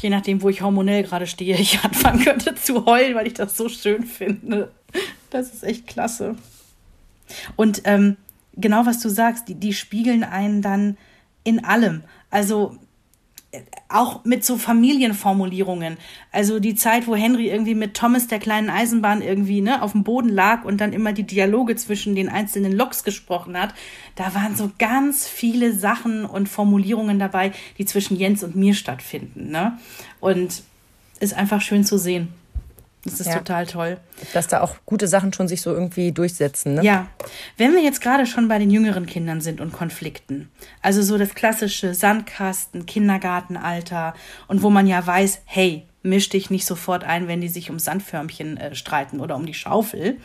[0.00, 3.56] je nachdem, wo ich hormonell gerade stehe, ich anfangen könnte zu heulen, weil ich das
[3.56, 4.72] so schön finde.
[5.30, 6.37] Das ist echt klasse.
[7.54, 8.16] Und ähm,
[8.56, 10.96] genau was du sagst, die, die spiegeln einen dann
[11.44, 12.02] in allem.
[12.30, 12.76] Also
[13.88, 15.96] auch mit so Familienformulierungen.
[16.30, 20.04] Also die Zeit, wo Henry irgendwie mit Thomas der kleinen Eisenbahn irgendwie ne, auf dem
[20.04, 23.74] Boden lag und dann immer die Dialoge zwischen den einzelnen Loks gesprochen hat,
[24.14, 29.50] da waren so ganz viele Sachen und Formulierungen dabei, die zwischen Jens und mir stattfinden.
[29.50, 29.76] Ne?
[30.20, 30.62] Und
[31.18, 32.28] ist einfach schön zu sehen.
[33.04, 33.38] Das ist ja.
[33.38, 33.98] total toll.
[34.34, 36.74] Dass da auch gute Sachen schon sich so irgendwie durchsetzen.
[36.74, 36.84] Ne?
[36.84, 37.06] Ja.
[37.56, 40.50] Wenn wir jetzt gerade schon bei den jüngeren Kindern sind und Konflikten,
[40.82, 44.14] also so das klassische Sandkasten, Kindergartenalter
[44.48, 47.78] und wo man ja weiß, hey, misch dich nicht sofort ein, wenn die sich um
[47.78, 50.18] Sandförmchen äh, streiten oder um die Schaufel.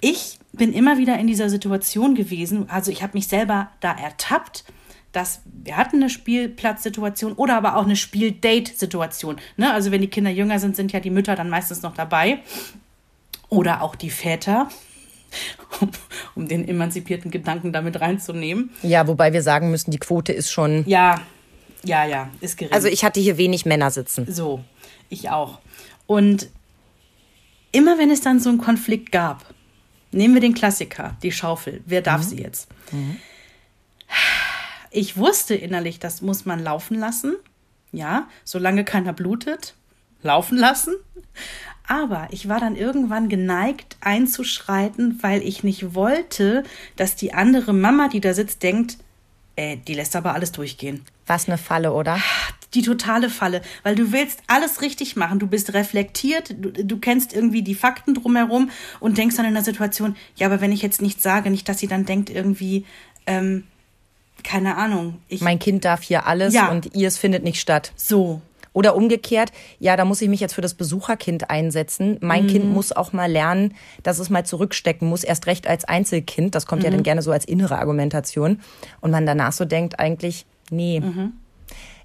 [0.00, 4.64] Ich bin immer wieder in dieser Situation gewesen, also ich habe mich selber da ertappt,
[5.12, 9.36] dass wir hatten eine Spielplatzsituation oder aber auch eine Spieldate-Situation.
[9.56, 9.72] Ne?
[9.72, 12.40] Also wenn die Kinder jünger sind, sind ja die Mütter dann meistens noch dabei
[13.48, 14.68] oder auch die Väter.
[15.80, 15.90] um,
[16.34, 18.70] um den emanzipierten Gedanken damit reinzunehmen.
[18.82, 20.84] Ja, wobei wir sagen müssen, die Quote ist schon.
[20.86, 21.20] Ja,
[21.84, 22.72] ja, ja, ist gering.
[22.72, 24.26] Also ich hatte hier wenig Männer sitzen.
[24.32, 24.62] So,
[25.08, 25.60] ich auch.
[26.06, 26.48] Und
[27.72, 29.54] immer wenn es dann so einen Konflikt gab,
[30.12, 32.68] nehmen wir den Klassiker, die Schaufel, wer darf sie jetzt?
[34.90, 37.36] Ich wusste innerlich, das muss man laufen lassen.
[37.92, 39.74] Ja, solange keiner blutet,
[40.22, 40.94] laufen lassen.
[41.86, 46.62] Aber ich war dann irgendwann geneigt einzuschreiten, weil ich nicht wollte,
[46.94, 48.98] dass die andere Mama, die da sitzt, denkt,
[49.56, 51.04] äh, die lässt aber alles durchgehen.
[51.26, 52.20] Was eine Falle, oder?
[52.74, 55.40] Die totale Falle, weil du willst alles richtig machen.
[55.40, 59.64] Du bist reflektiert, du, du kennst irgendwie die Fakten drumherum und denkst dann in der
[59.64, 62.86] Situation, ja, aber wenn ich jetzt nichts sage, nicht, dass sie dann denkt irgendwie,
[63.26, 63.64] ähm,
[64.44, 66.70] keine Ahnung, ich Mein Kind darf hier alles Ja.
[66.70, 67.92] und ihr es findet nicht statt.
[67.96, 68.40] so.
[68.72, 69.50] Oder umgekehrt,
[69.80, 72.18] ja, da muss ich mich jetzt für das Besucherkind einsetzen.
[72.20, 73.74] Mein Kind muss auch mal lernen,
[74.04, 76.54] dass es mal zurückstecken muss, erst recht als Einzelkind.
[76.54, 78.60] Das kommt ja dann gerne so als innere Argumentation.
[79.00, 81.02] Und man danach so denkt, eigentlich, nee.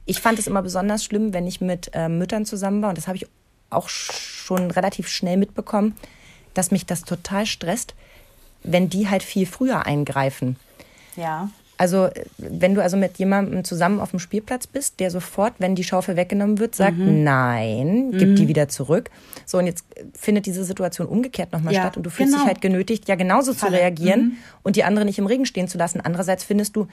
[0.05, 2.89] Ich fand es immer besonders schlimm, wenn ich mit äh, Müttern zusammen war.
[2.89, 3.27] Und das habe ich
[3.69, 5.93] auch schon relativ schnell mitbekommen,
[6.55, 7.93] dass mich das total stresst,
[8.63, 10.55] wenn die halt viel früher eingreifen.
[11.15, 11.49] Ja.
[11.77, 15.83] Also, wenn du also mit jemandem zusammen auf dem Spielplatz bist, der sofort, wenn die
[15.83, 19.09] Schaufel weggenommen wird, sagt, nein, gib die wieder zurück.
[19.45, 22.43] So, und jetzt findet diese Situation umgekehrt nochmal Ja, statt und du fühlst genau.
[22.43, 23.77] dich halt genötigt, ja genauso zu Falle.
[23.77, 25.99] reagieren und die andere nicht im Regen stehen zu lassen.
[26.01, 26.87] Andererseits findest du,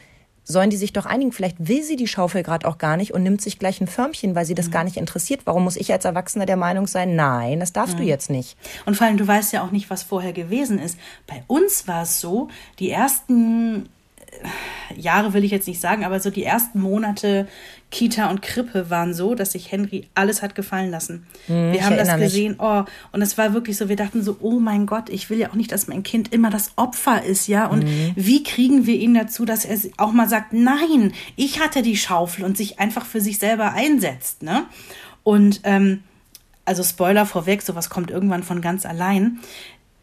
[0.45, 3.23] sollen die sich doch einigen, vielleicht will sie die Schaufel gerade auch gar nicht und
[3.23, 5.43] nimmt sich gleich ein Förmchen, weil sie das gar nicht interessiert.
[5.45, 8.57] Warum muss ich als Erwachsener der Meinung sein, nein, das darfst du jetzt nicht.
[8.85, 10.99] Und vor allem, du weißt ja auch nicht, was vorher gewesen ist.
[11.29, 12.49] Bei uns war es so,
[12.81, 13.89] die ersten
[14.97, 17.47] Jahre will ich jetzt nicht sagen, aber so die ersten Monate
[17.91, 21.27] Kita und Krippe waren so, dass sich Henry alles hat gefallen lassen.
[21.47, 22.27] wir haben das erinnere mich.
[22.29, 25.39] gesehen, oh, und es war wirklich so, wir dachten so, oh mein Gott, ich will
[25.39, 27.67] ja auch nicht, dass mein Kind immer das Opfer ist, ja.
[27.67, 27.85] Und
[28.17, 32.45] wie kriegen wir ihn dazu, dass er auch mal sagt, nein, ich hatte die Schaufel
[32.45, 34.65] und sich einfach für sich selber einsetzt, ne?
[35.23, 36.03] Und ähm,
[36.65, 39.41] also Spoiler vorweg, sowas kommt irgendwann von ganz allein.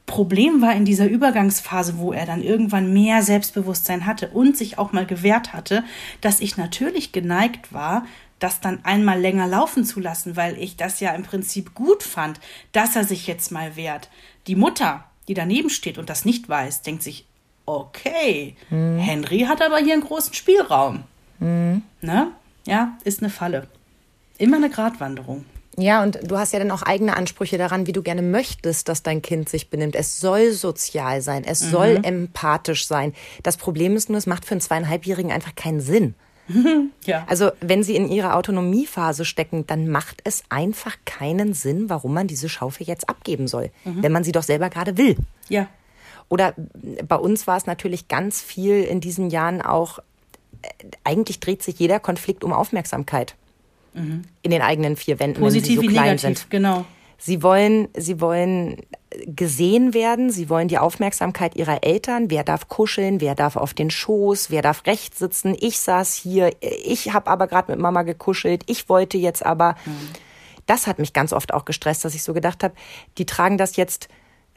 [0.10, 4.92] Problem war in dieser Übergangsphase, wo er dann irgendwann mehr Selbstbewusstsein hatte und sich auch
[4.92, 5.84] mal gewehrt hatte,
[6.20, 8.06] dass ich natürlich geneigt war,
[8.40, 12.40] das dann einmal länger laufen zu lassen, weil ich das ja im Prinzip gut fand,
[12.72, 14.10] dass er sich jetzt mal wehrt.
[14.48, 17.26] Die Mutter, die daneben steht und das nicht weiß, denkt sich,
[17.68, 21.04] okay, Henry hat aber hier einen großen Spielraum.
[22.02, 22.32] Ne?
[22.66, 23.68] Ja, ist eine Falle.
[24.40, 25.46] Immer eine Gratwanderung.
[25.80, 29.04] Ja, und du hast ja dann auch eigene Ansprüche daran, wie du gerne möchtest, dass
[29.04, 29.96] dein Kind sich benimmt.
[29.96, 33.14] Es soll sozial sein, es soll empathisch sein.
[33.44, 36.16] Das Problem ist nur, es macht für einen zweieinhalbjährigen einfach keinen Sinn.
[37.06, 37.26] Ja.
[37.28, 42.28] Also wenn sie in ihrer Autonomiephase stecken, dann macht es einfach keinen Sinn, warum man
[42.28, 45.16] diese Schaufel jetzt abgeben soll, wenn man sie doch selber gerade will.
[45.48, 45.68] ja.
[46.28, 46.54] Oder
[47.08, 49.98] bei uns war es natürlich ganz viel in diesen Jahren auch,
[50.62, 50.70] äh,
[51.04, 53.36] eigentlich dreht sich jeder Konflikt um Aufmerksamkeit.
[53.94, 56.50] In den eigenen vier Wänden, Positiv wenn sie so klein negativ, sind.
[56.50, 56.86] genau.
[57.18, 58.78] Sie wollen, sie wollen
[59.26, 62.30] gesehen werden, sie wollen die Aufmerksamkeit ihrer Eltern.
[62.30, 65.56] Wer darf kuscheln, wer darf auf den Schoß, wer darf rechts sitzen.
[65.60, 69.76] Ich saß hier, ich habe aber gerade mit Mama gekuschelt, ich wollte jetzt aber.
[70.66, 72.76] Das hat mich ganz oft auch gestresst, dass ich so gedacht habe,
[73.18, 74.08] die tragen das jetzt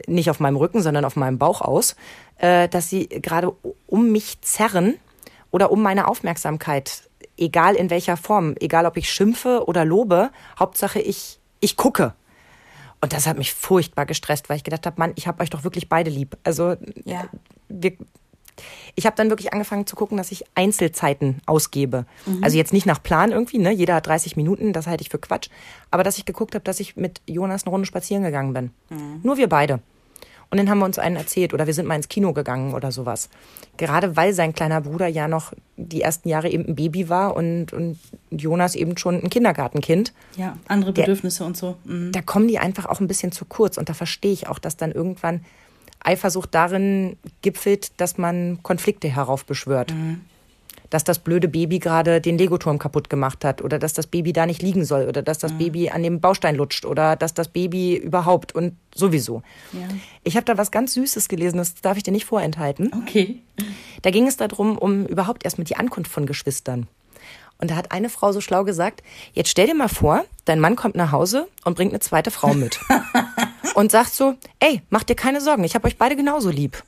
[0.05, 1.95] nicht auf meinem Rücken, sondern auf meinem Bauch aus,
[2.37, 3.53] äh, dass sie gerade
[3.87, 4.95] um mich zerren
[5.51, 10.99] oder um meine Aufmerksamkeit, egal in welcher Form, egal ob ich schimpfe oder lobe, Hauptsache
[10.99, 12.13] ich, ich gucke.
[13.01, 15.63] Und das hat mich furchtbar gestresst, weil ich gedacht habe, Mann, ich habe euch doch
[15.63, 16.37] wirklich beide lieb.
[16.43, 17.25] Also Ja.
[17.67, 17.93] wir,
[18.95, 22.05] ich habe dann wirklich angefangen zu gucken, dass ich Einzelzeiten ausgebe.
[22.41, 23.71] Also jetzt nicht nach Plan irgendwie, ne?
[23.71, 25.49] Jeder hat 30 Minuten, das halte ich für Quatsch.
[25.91, 28.71] Aber dass ich geguckt habe, dass ich mit Jonas eine Runde spazieren gegangen bin.
[29.23, 29.79] Nur wir beide.
[30.53, 32.91] Und dann haben wir uns einen erzählt oder wir sind mal ins Kino gegangen oder
[32.91, 33.27] sowas.
[33.77, 37.73] Gerade weil sein kleiner Bruder ja noch die ersten Jahre eben ein Baby war und,
[37.73, 37.97] und
[38.29, 40.13] Jonas eben schon ein Kindergartenkind.
[40.37, 41.77] Ja, andere Der- Bedürfnisse und so.
[41.85, 42.11] Mhm.
[42.11, 43.79] Da kommen die einfach auch ein bisschen zu kurz.
[43.79, 45.41] Und da verstehe ich auch, dass dann irgendwann
[46.03, 49.91] Eifersucht darin gipfelt, dass man Konflikte heraufbeschwört.
[50.93, 54.45] Dass das blöde Baby gerade den Legoturm kaputt gemacht hat oder dass das Baby da
[54.45, 57.95] nicht liegen soll oder dass das Baby an dem Baustein lutscht oder dass das Baby
[57.95, 59.41] überhaupt und sowieso.
[59.71, 59.87] Ja.
[60.23, 62.91] Ich habe da was ganz Süßes gelesen, das darf ich dir nicht vorenthalten.
[62.93, 63.41] Okay.
[64.03, 66.85] Da ging es darum, um überhaupt erstmal die Ankunft von Geschwistern.
[67.57, 69.01] Und da hat eine Frau so schlau gesagt,
[69.33, 72.53] jetzt stell dir mal vor, dein Mann kommt nach Hause und bringt eine zweite Frau
[72.53, 72.79] mit.
[73.75, 76.83] und sagt so, ey, mach dir keine Sorgen, ich habe euch beide genauso lieb.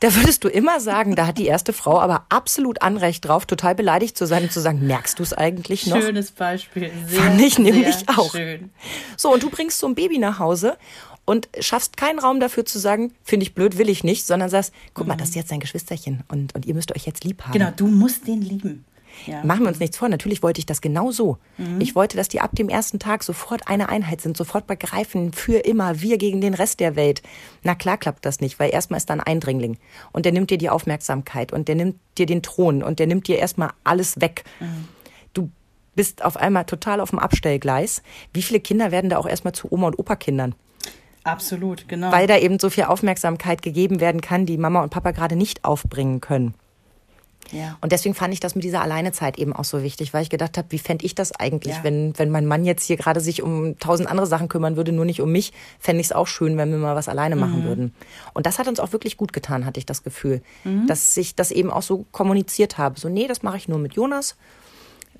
[0.00, 3.74] Da würdest du immer sagen, da hat die erste Frau aber absolut Anrecht drauf, total
[3.74, 6.00] beleidigt zu sein und zu sagen, merkst du es eigentlich noch?
[6.00, 6.90] Schönes Beispiel.
[7.06, 8.32] Sehr, Fand ich nämlich auch.
[8.32, 8.70] Schön.
[9.16, 10.76] So, und du bringst so ein Baby nach Hause
[11.24, 14.72] und schaffst keinen Raum dafür zu sagen, finde ich blöd, will ich nicht, sondern sagst,
[14.94, 17.52] guck mal, das ist jetzt dein Geschwisterchen und, und ihr müsst euch jetzt lieb haben.
[17.52, 18.84] Genau, du musst den lieben.
[19.26, 19.44] Ja.
[19.44, 20.08] Machen wir uns nichts vor.
[20.08, 21.38] Natürlich wollte ich das genau so.
[21.56, 21.80] Mhm.
[21.80, 25.58] Ich wollte, dass die ab dem ersten Tag sofort eine Einheit sind, sofort begreifen, für
[25.58, 27.22] immer, wir gegen den Rest der Welt.
[27.62, 29.78] Na klar klappt das nicht, weil erstmal ist da ein Eindringling
[30.12, 33.28] und der nimmt dir die Aufmerksamkeit und der nimmt dir den Thron und der nimmt
[33.28, 34.44] dir erstmal alles weg.
[34.60, 34.88] Mhm.
[35.34, 35.50] Du
[35.94, 38.02] bist auf einmal total auf dem Abstellgleis.
[38.32, 40.54] Wie viele Kinder werden da auch erstmal zu Oma- und Opa-Kindern?
[41.24, 42.10] Absolut, genau.
[42.10, 45.64] Weil da eben so viel Aufmerksamkeit gegeben werden kann, die Mama und Papa gerade nicht
[45.64, 46.54] aufbringen können.
[47.52, 47.78] Ja.
[47.80, 50.58] Und deswegen fand ich das mit dieser Alleinezeit eben auch so wichtig, weil ich gedacht
[50.58, 51.84] habe, wie fände ich das eigentlich, ja.
[51.84, 55.04] wenn, wenn mein Mann jetzt hier gerade sich um tausend andere Sachen kümmern würde, nur
[55.04, 57.64] nicht um mich, fände ich es auch schön, wenn wir mal was alleine machen mhm.
[57.64, 57.94] würden.
[58.34, 60.86] Und das hat uns auch wirklich gut getan, hatte ich das Gefühl, mhm.
[60.86, 62.98] dass ich das eben auch so kommuniziert habe.
[62.98, 64.36] So, nee, das mache ich nur mit Jonas.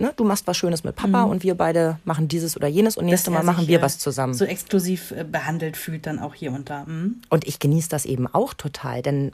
[0.01, 1.33] Ne, du machst was Schönes mit Papa mhm.
[1.33, 4.33] und wir beide machen dieses oder jenes und nächstes Mal machen wir was zusammen.
[4.33, 6.85] So exklusiv äh, behandelt fühlt dann auch hier und da.
[6.85, 7.21] Mhm.
[7.31, 9.33] Und ich genieße das eben auch total, denn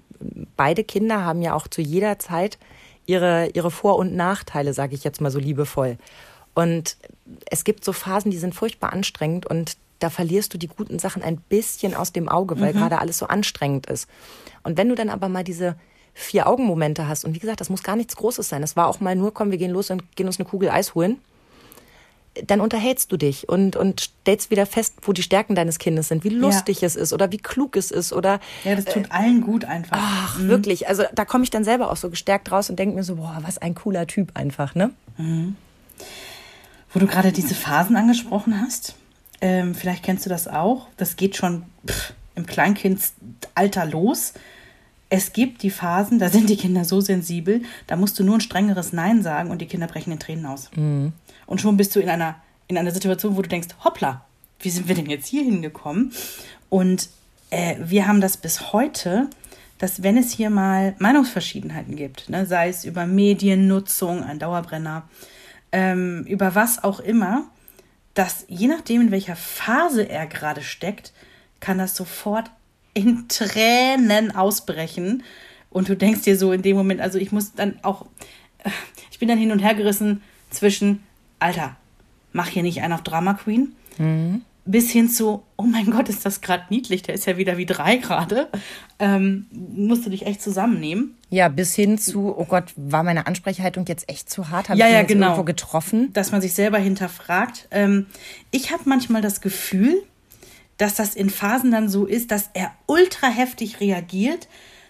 [0.57, 2.59] beide Kinder haben ja auch zu jeder Zeit
[3.07, 5.99] ihre, ihre Vor- und Nachteile, sage ich jetzt mal so liebevoll.
[6.55, 6.97] Und
[7.51, 11.23] es gibt so Phasen, die sind furchtbar anstrengend und da verlierst du die guten Sachen
[11.23, 12.79] ein bisschen aus dem Auge, weil mhm.
[12.79, 14.09] gerade alles so anstrengend ist.
[14.63, 15.77] Und wenn du dann aber mal diese
[16.13, 19.01] vier Augen-Momente hast, und wie gesagt, das muss gar nichts Großes sein, das war auch
[19.01, 21.19] mal nur, komm, wir gehen los und gehen uns eine Kugel Eis holen
[22.47, 26.25] dann unterhältst du dich und, und stellst wieder fest, wo die Stärken deines Kindes sind,
[26.25, 26.87] wie lustig ja.
[26.87, 28.41] es ist oder wie klug es ist oder.
[28.65, 29.99] Ja, das tut äh, allen gut einfach.
[30.01, 30.49] Ach, mhm.
[30.49, 30.89] wirklich.
[30.89, 33.39] Also da komme ich dann selber auch so gestärkt raus und denke mir so, boah,
[33.43, 34.91] was ein cooler Typ einfach, ne?
[35.17, 35.57] Mhm.
[36.93, 38.95] Wo du gerade diese Phasen angesprochen hast,
[39.41, 40.89] ähm, vielleicht kennst du das auch.
[40.97, 44.35] Das geht schon pff, im Kleinkindalter los.
[45.11, 48.41] Es gibt die Phasen, da sind die Kinder so sensibel, da musst du nur ein
[48.41, 50.71] strengeres Nein sagen und die Kinder brechen in Tränen aus.
[50.75, 51.13] Mhm.
[51.47, 52.37] Und schon bist du in einer,
[52.69, 54.25] in einer Situation, wo du denkst, hoppla,
[54.61, 56.13] wie sind wir denn jetzt hier hingekommen?
[56.71, 57.09] Und
[57.51, 59.29] äh, wir haben das bis heute,
[59.79, 65.09] dass wenn es hier mal Meinungsverschiedenheiten gibt, ne, sei es über Mediennutzung, ein Dauerbrenner,
[65.73, 67.49] ähm, über was auch immer,
[68.15, 71.13] dass je nachdem, in welcher Phase er gerade steckt,
[71.61, 72.51] kann das sofort
[72.95, 75.25] in Tränen ausbrechen.
[75.71, 78.07] Und du denkst dir so in dem Moment, also ich muss dann auch,
[79.11, 81.03] ich bin dann hin und her gerissen zwischen,
[81.45, 81.77] Alter,
[82.33, 83.75] mach hier nicht einen auf Drama Queen.
[83.99, 84.41] Mhm.
[84.65, 87.67] Bis hin zu, oh mein Gott, ist das gerade niedlich, der ist ja wieder wie
[87.67, 88.49] drei gerade.
[88.99, 91.19] Ähm, musst du dich echt zusammennehmen.
[91.29, 94.71] Ja, bis hin zu, oh Gott, war meine Ansprechhaltung jetzt echt zu hart?
[94.71, 95.27] Habe ja, ich ja, genau.
[95.27, 96.15] irgendwo getroffen?
[96.15, 97.69] Dass man sich selber hinterfragt.
[97.71, 98.07] Ähm,
[98.51, 100.03] ich habe manchmal das Gefühl,
[100.79, 104.49] dass das in Phasen dann so ist, dass er ultra heftig reagiert,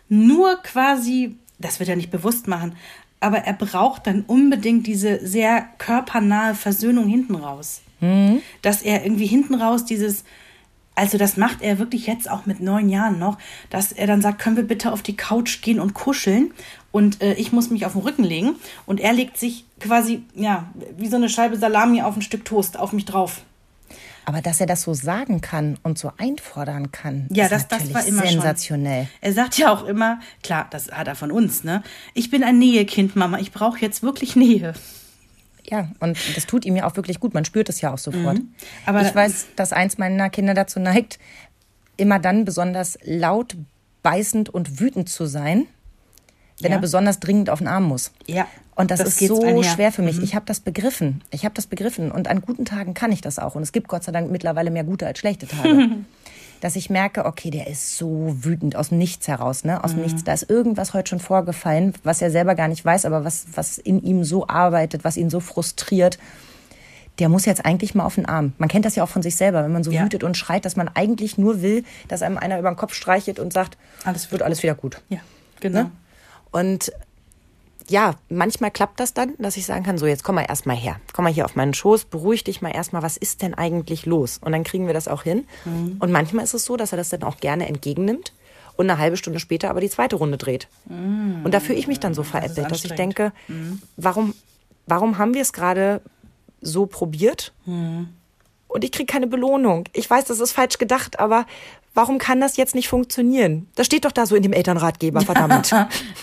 [0.09, 2.77] nur quasi, das wird er nicht bewusst machen,
[3.25, 7.81] aber er braucht dann unbedingt diese sehr körpernahe Versöhnung hinten raus.
[8.01, 8.43] Mhm.
[8.61, 10.25] Dass er irgendwie hinten raus dieses,
[10.95, 13.39] also das macht er wirklich jetzt auch mit neun Jahren noch,
[13.71, 16.53] dass er dann sagt, können wir bitte auf die Couch gehen und kuscheln
[16.93, 20.67] und äh, ich muss mich auf den Rücken legen und er legt sich quasi, ja,
[20.99, 23.43] wie so eine Scheibe Salami auf ein Stück Toast auf mich drauf.
[24.27, 28.05] Aber dass er das so sagen kann und so einfordern kann, ja, das, das war
[28.07, 29.05] immer sensationell.
[29.05, 29.19] Schon.
[29.21, 31.83] Er sagt ja auch immer, klar, das hat er von uns, ne?
[32.15, 33.39] Ich bin ein Nähekind, Mama.
[33.39, 34.75] Ich brauche jetzt wirklich Nähe.
[35.71, 37.35] Ja, und das tut ihm ja auch wirklich gut.
[37.35, 38.39] Man spürt es ja auch sofort.
[38.39, 38.55] Mhm.
[38.87, 41.19] Aber ich weiß, dass eins meiner Kinder dazu neigt,
[41.97, 43.57] immer dann besonders laut,
[44.03, 45.67] beißend und wütend zu sein,
[46.61, 46.79] wenn ja.
[46.79, 48.13] er besonders dringend auf den Arm muss.
[48.27, 48.47] Ja.
[48.77, 49.63] Und das, das ist so einher.
[49.63, 50.19] schwer für mich.
[50.19, 50.25] Mhm.
[50.25, 51.23] Ich habe das begriffen.
[51.31, 52.11] Ich habe das begriffen.
[52.11, 53.55] Und an guten Tagen kann ich das auch.
[53.55, 55.91] Und es gibt Gott sei Dank mittlerweile mehr gute als schlechte Tage.
[56.65, 59.85] dass ich merke, okay, der ist so wütend aus dem Nichts heraus, ne?
[59.85, 60.05] Aus dem mhm.
[60.05, 60.25] Nichts.
[60.25, 63.77] Da ist irgendwas heute schon vorgefallen, was er selber gar nicht weiß, aber was, was
[63.77, 66.19] in ihm so arbeitet, was ihn so frustriert.
[67.19, 68.55] Der muss jetzt eigentlich mal auf den Arm.
[68.57, 70.03] Man kennt das ja auch von sich selber, wenn man so ja.
[70.03, 73.39] wütet und schreit, dass man eigentlich nur will, dass einem einer über den Kopf streichelt
[73.39, 75.03] und sagt, alles wird alles wieder gut.
[75.11, 75.19] Ja,
[75.61, 75.83] genau.
[75.83, 75.91] Ne?
[76.51, 76.93] Und
[77.89, 80.97] ja, manchmal klappt das dann, dass ich sagen kann, so jetzt komm mal erstmal her.
[81.13, 84.39] Komm mal hier auf meinen Schoß, beruhig dich mal erstmal, was ist denn eigentlich los?
[84.43, 85.47] Und dann kriegen wir das auch hin.
[85.65, 85.97] Mhm.
[85.99, 88.33] Und manchmal ist es so, dass er das dann auch gerne entgegennimmt
[88.77, 90.69] und eine halbe Stunde später aber die zweite Runde dreht.
[90.87, 91.43] Mhm.
[91.45, 93.83] Und da fühle ich mich dann so veräppelt, das dass ich denke, mhm.
[93.97, 94.35] warum,
[94.87, 96.01] warum haben wir es gerade
[96.61, 97.53] so probiert?
[97.67, 98.09] Mhm.
[98.67, 99.85] Und ich kriege keine Belohnung.
[99.93, 101.47] Ich weiß, das ist falsch gedacht, aber
[101.95, 103.69] warum kann das jetzt nicht funktionieren?
[103.77, 105.71] Das steht doch da so in dem Elternratgeber, verdammt.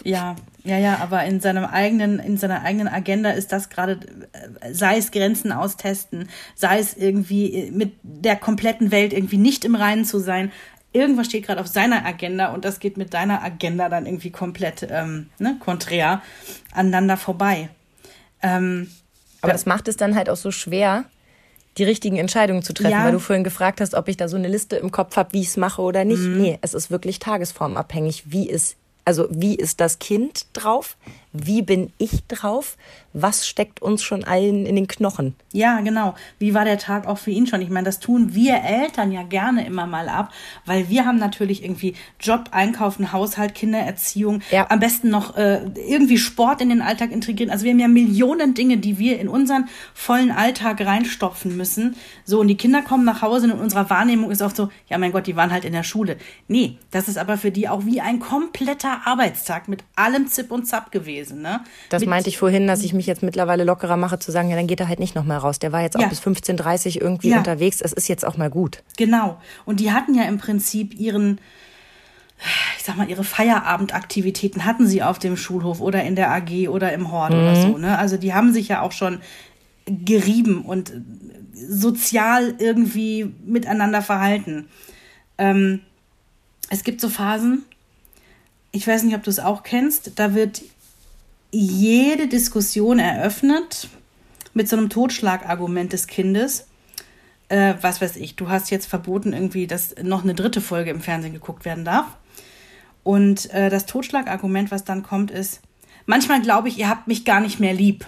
[0.04, 4.00] ja, ja, ja, aber in seinem eigenen, in seiner eigenen Agenda ist das gerade,
[4.34, 9.76] äh, sei es Grenzen austesten, sei es irgendwie mit der kompletten Welt irgendwie nicht im
[9.76, 10.52] Reinen zu sein.
[10.93, 14.86] Irgendwas steht gerade auf seiner Agenda und das geht mit deiner Agenda dann irgendwie komplett
[14.89, 16.21] ähm, ne, konträr
[16.74, 17.69] aneinander vorbei.
[18.43, 18.91] Ähm,
[19.41, 21.06] aber das macht es dann halt auch so schwer,
[21.78, 23.06] die richtigen Entscheidungen zu treffen, Ja.
[23.06, 25.41] weil du vorhin gefragt hast, ob ich da so eine Liste im Kopf habe, wie
[25.41, 26.19] ich es mache oder nicht.
[26.21, 28.26] Nee, es ist wirklich tagesformabhängig.
[28.28, 28.76] Wie ist,
[29.12, 30.95] also wie ist das Kind drauf?
[31.34, 32.78] Wie bin ich drauf?
[33.13, 35.36] Was steckt uns schon allen in den Knochen?
[35.54, 36.15] Ja, genau.
[36.39, 37.62] Wie war der Tag auch für ihn schon?
[37.62, 40.32] Ich meine, das tun wir Eltern ja gerne immer mal ab,
[40.65, 44.70] weil wir haben natürlich irgendwie Job, Einkaufen, Haushalt, Kindererziehung, Ja.
[44.70, 47.52] am besten noch äh, irgendwie Sport in den Alltag integrieren.
[47.52, 51.96] Also wir haben ja Millionen Dinge, die wir in unseren vollen Alltag reinstopfen müssen.
[52.26, 54.98] So, und die Kinder kommen nach Hause und in unserer Wahrnehmung ist oft so, ja
[54.98, 56.17] mein Gott, die waren halt in der Schule.
[56.48, 60.65] Nee, das ist aber für die auch wie ein kompletter Arbeitstag mit allem Zip und
[60.65, 61.20] Zap gewesen.
[61.29, 61.62] Ne?
[61.89, 64.55] Das mit, meinte ich vorhin, dass ich mich jetzt mittlerweile lockerer mache, zu sagen, ja,
[64.55, 65.60] dann geht er halt nicht noch mal raus.
[65.60, 66.07] Der war jetzt auch Ja.
[66.07, 67.38] bis 15.30 irgendwie Ja.
[67.38, 67.81] unterwegs.
[67.81, 68.84] Es ist jetzt auch mal gut.
[68.97, 69.39] Genau.
[69.65, 71.39] Und die hatten ja im Prinzip ihren,
[72.77, 76.91] ich sag mal, ihre Feierabendaktivitäten hatten sie auf dem Schulhof oder in der AG oder
[76.93, 77.77] im Hort oder so.
[77.77, 77.97] Ne?
[77.97, 79.19] Also die haben sich ja auch schon
[79.86, 80.91] gerieben und
[81.53, 84.67] sozial irgendwie miteinander verhalten.
[85.38, 85.81] Ähm,
[86.69, 87.63] es gibt so Phasen,
[88.71, 90.62] ich weiß nicht, ob du es auch kennst, da wird
[91.52, 93.90] jede Diskussion eröffnet
[94.54, 96.66] mit so einem Totschlagargument des Kindes
[97.52, 101.02] äh, was weiß ich, du hast jetzt verboten irgendwie, dass noch eine dritte Folge im
[101.02, 102.06] Fernsehen geguckt werden darf.
[103.04, 105.60] Und äh, das Totschlagargument, was dann kommt, ist,
[106.06, 108.06] manchmal glaube ich, ihr habt mich gar nicht mehr lieb.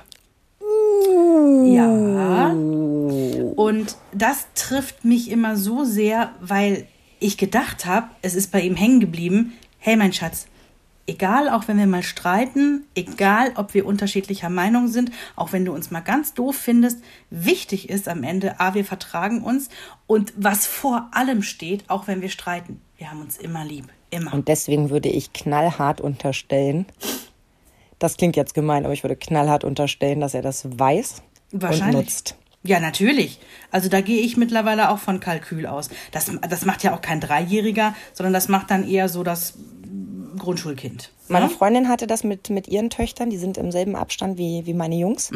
[1.66, 2.52] Ja.
[2.52, 6.88] Und das trifft mich immer so sehr, weil
[7.20, 10.48] ich gedacht habe, es ist bei ihm hängen geblieben, hey mein Schatz,
[11.08, 15.74] egal, auch wenn wir mal streiten, egal, ob wir unterschiedlicher Meinung sind, auch wenn du
[15.74, 19.70] uns mal ganz doof findest, wichtig ist am Ende, a, wir vertragen uns
[20.08, 24.34] und was vor allem steht, auch wenn wir streiten, wir haben uns immer lieb, immer.
[24.34, 26.86] Und deswegen würde ich knallhart unterstellen,
[28.00, 32.36] das klingt jetzt gemein, aber ich würde knallhart unterstellen, dass er das weiß und nutzt.
[32.66, 33.40] Ja, natürlich.
[33.72, 35.90] Also da gehe ich mittlerweile auch von Kalkül aus.
[36.12, 39.56] Das, das macht ja auch kein Dreijähriger, sondern das macht dann eher so das
[40.38, 41.12] Grundschulkind.
[41.28, 41.52] Meine ne?
[41.52, 44.96] Freundin hatte das mit, mit ihren Töchtern, die sind im selben Abstand wie, wie meine
[44.96, 45.32] Jungs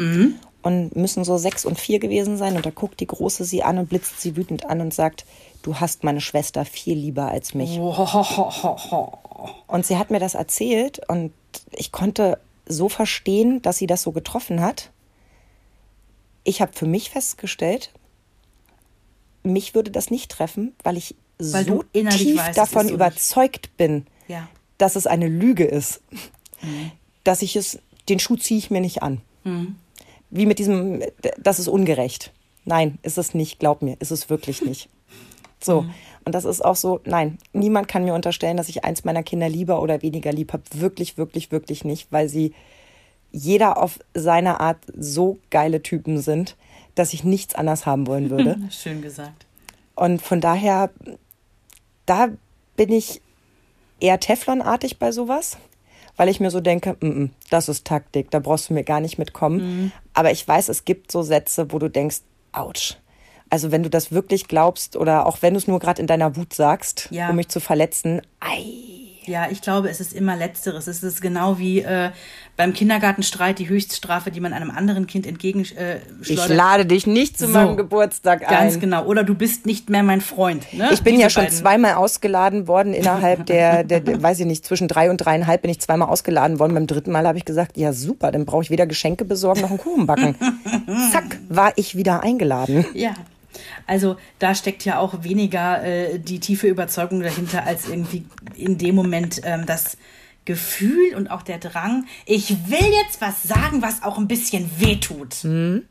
[0.62, 2.56] und müssen so sechs und vier gewesen sein.
[2.56, 5.24] Und da guckt die Große sie an und blitzt sie wütend an und sagt,
[5.62, 7.78] du hast meine Schwester viel lieber als mich.
[7.78, 11.32] Und sie hat mir das erzählt und
[11.72, 14.90] ich konnte so verstehen, dass sie das so getroffen hat.
[16.44, 17.92] Ich habe für mich festgestellt,
[19.42, 24.06] mich würde das nicht treffen, weil ich Weil so tief weißt, davon so überzeugt bin,
[24.26, 24.48] Ja.
[24.78, 26.00] Dass es eine Lüge ist,
[27.24, 29.20] dass ich es, den Schuh ziehe ich mir nicht an.
[30.30, 31.02] Wie mit diesem,
[31.38, 32.32] das ist ungerecht.
[32.64, 34.88] Nein, ist es nicht, glaub mir, ist es wirklich nicht.
[35.60, 35.86] So.
[36.24, 39.48] Und das ist auch so, nein, niemand kann mir unterstellen, dass ich eins meiner Kinder
[39.48, 40.62] lieber oder weniger lieb habe.
[40.72, 42.52] Wirklich, wirklich, wirklich nicht, weil sie
[43.32, 46.56] jeder auf seine Art so geile Typen sind,
[46.94, 48.58] dass ich nichts anders haben wollen würde.
[48.70, 49.46] Schön gesagt.
[49.94, 50.90] Und von daher,
[52.04, 52.28] da
[52.76, 53.22] bin ich
[54.00, 55.56] eher Teflonartig bei sowas,
[56.16, 59.00] weil ich mir so denke, mm -mm, das ist Taktik, da brauchst du mir gar
[59.00, 59.92] nicht mitkommen.
[60.14, 62.18] Aber ich weiß, es gibt so Sätze, wo du denkst,
[62.52, 62.96] ouch.
[63.50, 66.36] Also wenn du das wirklich glaubst oder auch wenn du es nur gerade in deiner
[66.36, 67.30] Wut sagst, Ja.
[67.30, 68.87] um mich zu verletzen, ei.
[69.28, 70.86] Ja, ich glaube, es ist immer Letzteres.
[70.86, 72.10] Es ist genau wie äh,
[72.56, 76.02] beim Kindergartenstreit die Höchststrafe, die man einem anderen Kind entgegenschleudert.
[76.26, 77.52] Äh, Ich lade dich nicht zu So.
[77.52, 78.48] meinem Geburtstag ein.
[78.48, 79.04] Ganz genau.
[79.04, 80.72] Oder du bist nicht mehr mein Freund.
[80.72, 80.88] Ne?
[80.92, 81.56] Ich bin Diese ja schon beiden.
[81.56, 85.70] zweimal ausgeladen worden innerhalb der, der, der, weiß ich nicht, zwischen drei und dreieinhalb bin
[85.70, 86.74] ich zweimal ausgeladen worden.
[86.74, 89.70] Beim dritten Mal habe ich gesagt, ja super, dann brauche ich weder Geschenke besorgen noch
[89.70, 90.34] einen Kuchen backen.
[91.12, 92.84] Zack, war ich wieder eingeladen.
[92.94, 93.10] Ja.
[93.86, 98.24] Also da steckt ja auch weniger äh, die tiefe Überzeugung dahinter, als irgendwie
[98.56, 99.96] in dem Moment ähm, das
[100.44, 105.34] Gefühl und auch der Drang, ich will jetzt was sagen, was auch ein bisschen wehtut.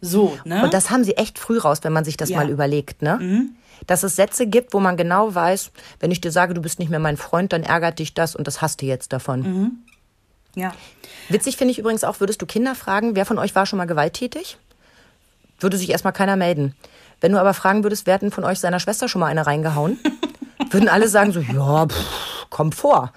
[0.02, 0.64] So, ne?
[0.64, 2.38] Und das haben sie echt früh raus, wenn man sich das Ja.
[2.38, 2.44] Mhm.
[2.44, 3.50] mal überlegt, ne?
[3.86, 6.90] Dass es Sätze gibt, wo man genau weiß, wenn ich dir sage, du bist nicht
[6.90, 9.42] mehr mein Freund, dann ärgert dich das und das hast du jetzt davon.
[9.42, 9.72] Mhm.
[10.56, 10.74] ja.
[11.30, 13.86] Witzig finde ich übrigens auch, würdest du Kinder fragen, wer von euch war schon mal
[13.86, 14.58] gewalttätig?
[15.60, 16.74] Würde sich erstmal keiner melden.
[17.22, 19.46] Wenn du aber fragen würdest, wer hat denn von euch seiner Schwester schon mal eine
[19.48, 20.00] reingehauen?
[20.72, 23.14] Würden alle sagen so, ja, pff, komm vor.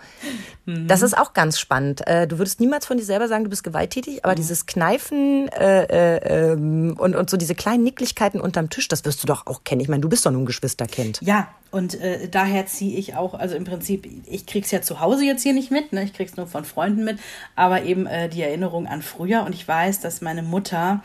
[0.86, 2.06] Das ist auch ganz spannend.
[2.06, 5.82] Äh, Du würdest niemals von dir selber sagen, du bist gewalttätig, aber dieses Kneifen äh,
[5.84, 9.64] äh, ähm, und, und so diese kleinen Nicklichkeiten unterm Tisch, das wirst du doch auch
[9.64, 9.80] kennen.
[9.80, 11.18] Ich meine, du bist doch nun ein Geschwisterkind.
[11.22, 15.24] Ja, und äh, daher ziehe ich auch, also im Prinzip, ich krieg's ja zu Hause
[15.24, 16.04] jetzt hier nicht mit, ne?
[16.04, 17.18] ich krieg's nur von Freunden mit,
[17.56, 21.02] aber eben äh, die Erinnerung an früher und ich weiß, dass meine Mutter,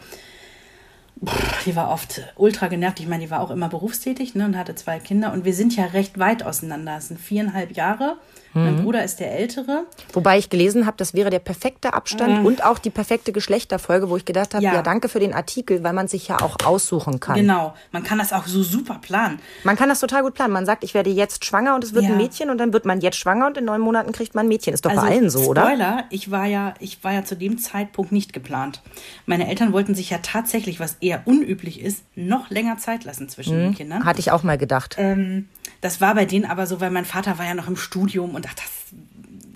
[1.66, 3.00] die war oft ultra genervt.
[3.00, 5.34] Ich meine, die war auch immer berufstätig ne, und hatte zwei Kinder.
[5.34, 6.98] Und wir sind ja recht weit auseinander.
[6.98, 8.18] Es sind viereinhalb Jahre.
[8.58, 9.84] Mein Bruder ist der Ältere.
[10.14, 14.16] Wobei ich gelesen habe, das wäre der perfekte Abstand und auch die perfekte Geschlechterfolge, wo
[14.16, 14.76] ich gedacht habe, ja.
[14.76, 14.82] Ja.
[14.82, 17.36] danke für den Artikel, weil man sich ja auch aussuchen kann.
[17.36, 17.74] Genau.
[17.92, 19.40] Man kann das auch so super planen.
[19.66, 20.54] Man kann das total gut planen.
[20.54, 22.12] Man sagt, ich werde jetzt schwanger und es wird Ja.
[22.12, 24.48] ein Mädchen und dann wird man jetzt schwanger und in neun Monaten kriegt man ein
[24.48, 24.74] Mädchen.
[24.74, 25.66] Ist doch bei allen so, oder?
[25.66, 28.82] Also, Spoiler, ich war ja, ich war ja zu dem Zeitpunkt nicht geplant.
[29.26, 33.58] Meine Eltern wollten sich ja tatsächlich, was eher unüblich ist, noch länger Zeit lassen zwischen
[33.58, 34.04] den Kindern.
[34.04, 34.96] Hatte ich auch mal gedacht.
[34.98, 35.48] Ähm,
[35.82, 38.48] das war bei denen aber so, weil mein Vater war ja noch im Studium und
[38.48, 38.66] ach, das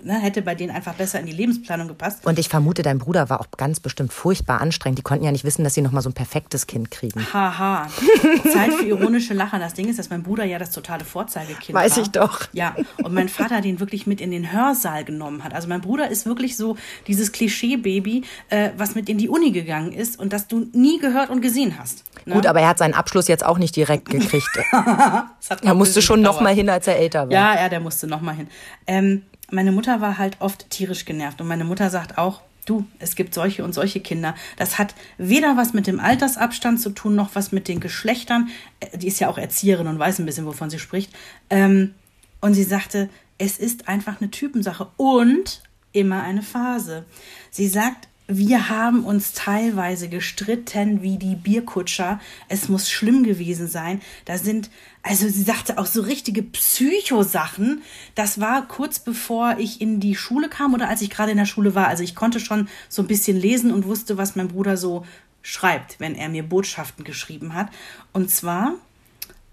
[0.04, 2.24] ne, hätte bei denen einfach besser in die Lebensplanung gepasst.
[2.26, 4.98] Und ich vermute, dein Bruder war auch ganz bestimmt furchtbar anstrengend.
[4.98, 7.26] Die konnten ja nicht wissen, dass sie noch mal so ein perfektes Kind kriegen.
[7.32, 7.86] Haha.
[8.52, 9.60] Zeit für ironische Lachen.
[9.60, 12.02] Das Ding ist, dass mein Bruder ja das totale Vorzeigekind Weiß war.
[12.02, 12.40] ich doch.
[12.52, 15.54] Ja, und mein Vater den wirklich mit in den Hörsaal genommen hat.
[15.54, 16.76] Also mein Bruder ist wirklich so
[17.06, 21.30] dieses Klischee-Baby, äh, was mit in die Uni gegangen ist und das du nie gehört
[21.30, 22.04] und gesehen hast.
[22.26, 22.34] Ne?
[22.34, 24.48] Gut, aber er hat seinen Abschluss jetzt auch nicht direkt gekriegt.
[24.72, 26.44] Noch er musste schon noch gedauert.
[26.44, 27.32] mal hin, als er älter war.
[27.32, 28.46] Ja, ja, der musste noch mal hin.
[28.86, 29.22] Ähm,
[29.52, 33.34] meine Mutter war halt oft tierisch genervt und meine Mutter sagt auch, du, es gibt
[33.34, 34.34] solche und solche Kinder.
[34.56, 38.48] Das hat weder was mit dem Altersabstand zu tun, noch was mit den Geschlechtern.
[38.80, 41.12] Äh, Die ist ja auch Erzieherin und weiß ein bisschen, wovon sie spricht.
[41.48, 41.94] Ähm,
[42.40, 47.04] und sie sagte, es ist einfach eine Typensache und immer eine Phase.
[47.50, 52.20] Sie sagt, wir haben uns teilweise gestritten wie die Bierkutscher.
[52.48, 54.00] Es muss schlimm gewesen sein.
[54.24, 54.70] Da sind,
[55.02, 57.82] also sie sagte auch so richtige Psychosachen.
[58.14, 61.46] Das war kurz bevor ich in die Schule kam oder als ich gerade in der
[61.46, 61.88] Schule war.
[61.88, 65.06] Also ich konnte schon so ein bisschen lesen und wusste, was mein Bruder so
[65.42, 67.68] schreibt, wenn er mir Botschaften geschrieben hat.
[68.12, 68.74] Und zwar,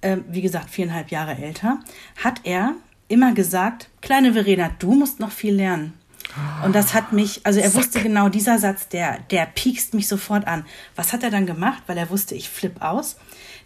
[0.02, 1.80] äh, wie gesagt, viereinhalb Jahre älter,
[2.22, 2.74] hat er
[3.08, 5.94] immer gesagt, kleine Verena, du musst noch viel lernen.
[6.64, 10.46] Und das hat mich, also er wusste genau, dieser Satz, der, der piekst mich sofort
[10.46, 10.66] an.
[10.96, 11.84] Was hat er dann gemacht?
[11.88, 13.16] Weil er wusste, ich flipp aus.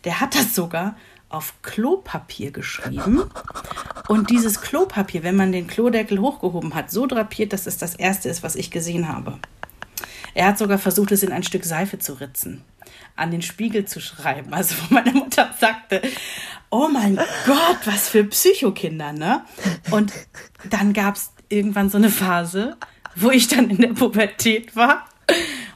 [0.03, 0.95] Der hat das sogar
[1.31, 3.23] auf Klopapier geschrieben.
[4.07, 8.29] Und dieses Klopapier, wenn man den Klodeckel hochgehoben hat, so drapiert, dass es das erste
[8.29, 9.39] ist, was ich gesehen habe.
[10.33, 12.63] Er hat sogar versucht, es in ein Stück Seife zu ritzen,
[13.15, 14.53] an den Spiegel zu schreiben.
[14.53, 16.01] Also meine Mutter sagte,
[16.69, 17.15] oh mein
[17.45, 19.43] Gott, was für Psychokinder, ne?
[19.91, 20.13] Und
[20.69, 22.77] dann gab es irgendwann so eine Phase,
[23.15, 25.05] wo ich dann in der Pubertät war.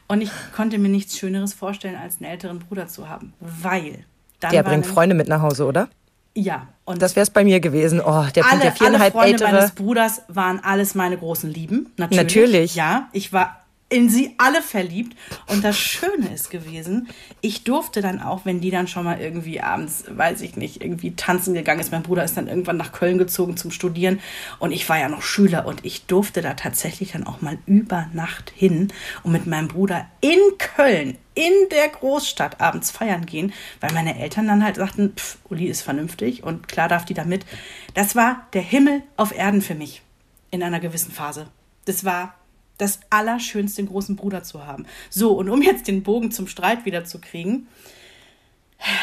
[0.08, 3.34] Und ich konnte mir nichts Schöneres vorstellen, als einen älteren Bruder zu haben.
[3.40, 4.06] Weil
[4.40, 5.88] dann Der bringt Freunde mit nach Hause, oder?
[6.36, 6.68] Ja.
[6.84, 8.00] Und Das wäre es bei mir gewesen.
[8.02, 9.52] Oh, der bringt alle, ja alle viereinhalb Freunde ältere.
[9.52, 11.92] meines Bruders waren alles meine großen Lieben.
[11.98, 12.18] Natürlich.
[12.24, 12.76] Natürlich.
[12.76, 15.16] Ja, ich war in sie alle verliebt.
[15.48, 17.08] Und das Schöne ist gewesen,
[17.42, 21.16] ich durfte dann auch, wenn die dann schon mal irgendwie abends, weiß ich nicht, irgendwie
[21.16, 21.92] tanzen gegangen ist.
[21.92, 24.20] Mein Bruder ist dann irgendwann nach Köln gezogen zum Studieren
[24.60, 28.10] und ich war ja noch Schüler und ich durfte da tatsächlich dann auch mal über
[28.14, 28.92] Nacht hin
[29.24, 34.48] und mit meinem Bruder in Köln, in der Großstadt abends feiern gehen, weil meine Eltern
[34.48, 37.46] dann halt sagten, pff, Uli ist vernünftig und klar darf die da mit.
[37.94, 40.02] Das war der Himmel auf Erden für mich
[40.50, 41.48] in einer gewissen Phase.
[41.86, 42.34] Das war
[42.78, 44.86] das Allerschönste, einen großen Bruder zu haben.
[45.10, 47.68] So, und um jetzt den Bogen zum Streit wieder zu kriegen,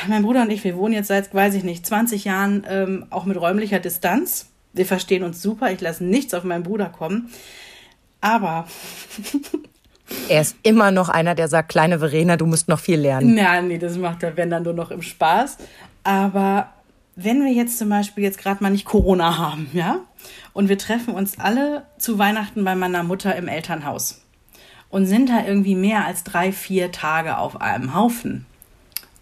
[0.07, 3.25] mein Bruder und ich, wir wohnen jetzt seit, weiß ich nicht, 20 Jahren ähm, auch
[3.25, 4.47] mit räumlicher Distanz.
[4.73, 7.31] Wir verstehen uns super, ich lasse nichts auf meinen Bruder kommen.
[8.21, 8.67] Aber,
[10.29, 13.35] Er ist immer noch einer, der sagt, kleine Verena, du musst noch viel lernen.
[13.35, 15.59] na, nee, das macht er, wenn dann nur noch im Spaß.
[16.05, 16.69] Aber
[17.17, 20.01] wenn wir jetzt zum Beispiel jetzt gerade mal nicht Corona haben, ja,
[20.53, 24.23] und wir treffen uns alle zu Weihnachten bei meiner Mutter im Elternhaus
[24.91, 28.47] und sind da irgendwie mehr als drei, vier Tage auf einem Haufen.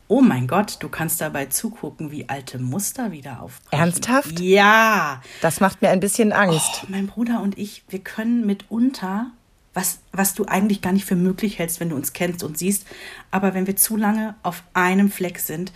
[0.09, 3.81] Oh mein Gott, du kannst dabei zugucken, wie alte Muster wieder aufbrechen.
[3.81, 4.41] Ernsthaft?
[4.41, 5.23] Ja.
[5.41, 6.83] Das macht mir ein bisschen Angst.
[6.83, 9.31] Oh, mein Bruder und ich, wir können mitunter,
[9.73, 12.89] was, was du eigentlich gar nicht für möglich hältst, wenn du uns kennst und siehst,
[13.31, 15.73] aber wenn wir zu lange auf einem Fleck sind,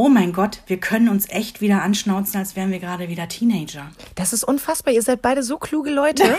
[0.00, 3.90] oh mein Gott, wir können uns echt wieder anschnauzen, als wären wir gerade wieder Teenager.
[4.14, 4.94] Das ist unfassbar.
[4.94, 6.24] Ihr seid beide so kluge Leute.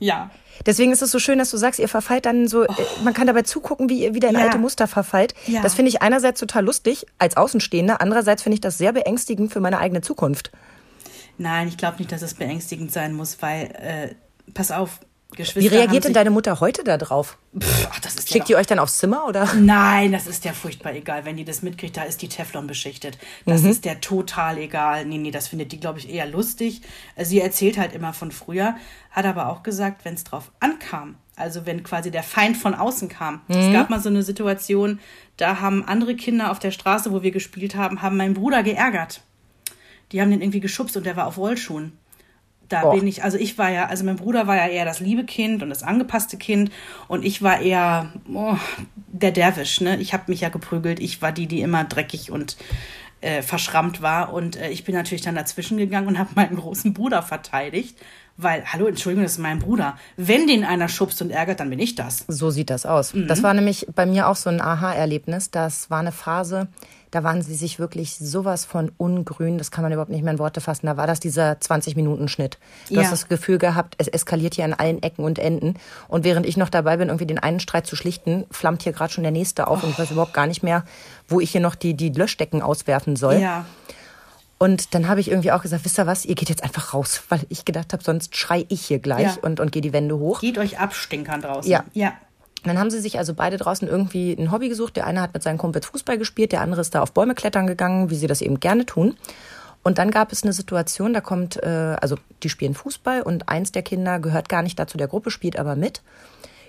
[0.00, 0.30] Ja.
[0.66, 2.68] Deswegen ist es so schön, dass du sagst, ihr verfallt dann so, äh,
[3.04, 4.40] man kann dabei zugucken, wie ihr wieder in Ja.
[4.40, 5.34] alte Muster verfallt.
[5.46, 5.62] Ja.
[5.62, 9.60] Das finde ich einerseits total lustig als Außenstehender, andererseits finde ich das sehr beängstigend für
[9.60, 10.50] meine eigene Zukunft.
[11.38, 14.14] Nein, ich glaube nicht, dass es beängstigend sein muss, weil, äh,
[14.54, 14.98] pass auf,
[15.36, 15.60] Geschwister.
[15.60, 17.38] Wie reagiert denn deine Mutter heute da drauf?
[17.58, 19.52] Pff, ach, das ist ja Schickt ihr euch dann aufs Zimmer oder?
[19.54, 21.24] Nein, das ist ja furchtbar egal.
[21.24, 23.18] Wenn die das mitkriegt, da ist die Teflon beschichtet.
[23.46, 23.70] Das Mhm.
[23.70, 25.04] ist der total egal.
[25.06, 26.82] Nee, nee, das findet die, glaube ich, eher lustig.
[27.16, 28.76] Äh, Sie erzählt halt immer von früher,
[29.10, 33.08] hat aber auch gesagt, wenn es drauf ankam, also wenn quasi der Feind von außen
[33.08, 33.40] kam.
[33.48, 33.56] Mhm.
[33.56, 35.00] Es gab mal so eine Situation,
[35.36, 39.22] da haben andere Kinder auf der Straße, wo wir gespielt haben, haben meinen Bruder geärgert.
[40.12, 41.98] Die haben den irgendwie geschubst und der war auf Rollschuhen.
[42.72, 42.94] Da Och.
[42.94, 45.62] bin ich, also ich war ja, also mein Bruder war ja eher das liebe Kind
[45.62, 46.70] und das angepasste Kind
[47.06, 48.56] und ich war eher oh,
[49.08, 49.98] der Derwisch, ne?
[49.98, 50.98] Ich habe mich ja geprügelt.
[51.00, 52.56] Ich war die, die immer dreckig und
[53.20, 54.32] äh, verschrammt war.
[54.32, 57.98] Und äh, ich bin natürlich dann dazwischen gegangen und habe meinen großen Bruder verteidigt.
[58.38, 59.96] Weil, hallo, Entschuldigung, das ist mein Bruder.
[60.16, 62.24] Wenn den einer schubst und ärgert, dann bin ich das.
[62.28, 63.12] So sieht das aus.
[63.12, 63.28] Mhm.
[63.28, 65.50] Das war nämlich bei mir auch so ein Aha-Erlebnis.
[65.50, 66.68] Das war eine Phase,
[67.12, 70.38] da waren sie sich wirklich sowas von ungrün, das kann man überhaupt nicht mehr in
[70.38, 70.86] Worte fassen.
[70.86, 72.58] Da war das dieser 20-Minuten-Schnitt.
[72.88, 73.02] Du ja.
[73.02, 75.74] hast das Gefühl gehabt, es eskaliert hier an allen Ecken und Enden.
[76.08, 79.12] Und während ich noch dabei bin, irgendwie den einen Streit zu schlichten, flammt hier gerade
[79.12, 79.86] schon der nächste auf oh.
[79.86, 80.86] und ich weiß überhaupt gar nicht mehr,
[81.28, 83.36] wo ich hier noch die, die Löschdecken auswerfen soll.
[83.36, 83.66] Ja.
[84.56, 87.24] Und dann habe ich irgendwie auch gesagt, wisst ihr was, ihr geht jetzt einfach raus,
[87.28, 89.42] weil ich gedacht habe, sonst schrei ich hier gleich ja.
[89.42, 90.40] und, und gehe die Wände hoch.
[90.40, 91.70] Geht euch abstinkern draußen.
[91.70, 91.84] Ja.
[91.92, 92.14] ja.
[92.64, 94.96] Dann haben sie sich also beide draußen irgendwie ein Hobby gesucht.
[94.96, 97.66] Der eine hat mit seinen Kumpels Fußball gespielt, der andere ist da auf Bäume klettern
[97.66, 99.16] gegangen, wie sie das eben gerne tun.
[99.82, 103.72] Und dann gab es eine Situation, da kommt, äh, also die spielen Fußball und eins
[103.72, 106.02] der Kinder gehört gar nicht dazu der Gruppe, spielt aber mit,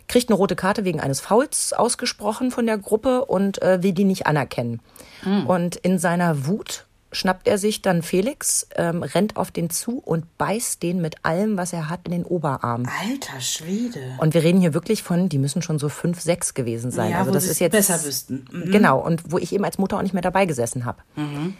[0.07, 4.03] kriegt eine rote Karte wegen eines Fouls ausgesprochen von der Gruppe und äh, will die
[4.03, 4.81] nicht anerkennen.
[5.23, 5.45] Mhm.
[5.45, 10.37] Und in seiner Wut schnappt er sich dann Felix, ähm, rennt auf den zu und
[10.37, 12.85] beißt den mit allem, was er hat, in den Oberarm.
[13.01, 13.99] Alter Schwede.
[14.17, 17.11] Und wir reden hier wirklich von, die müssen schon so fünf, sechs gewesen sein.
[17.11, 18.45] Ja, also das ist jetzt besser wüssten.
[18.51, 18.71] Mhm.
[18.71, 18.99] Genau.
[18.99, 21.01] Und wo ich eben als Mutter auch nicht mehr dabei gesessen habe.
[21.15, 21.55] Mhm.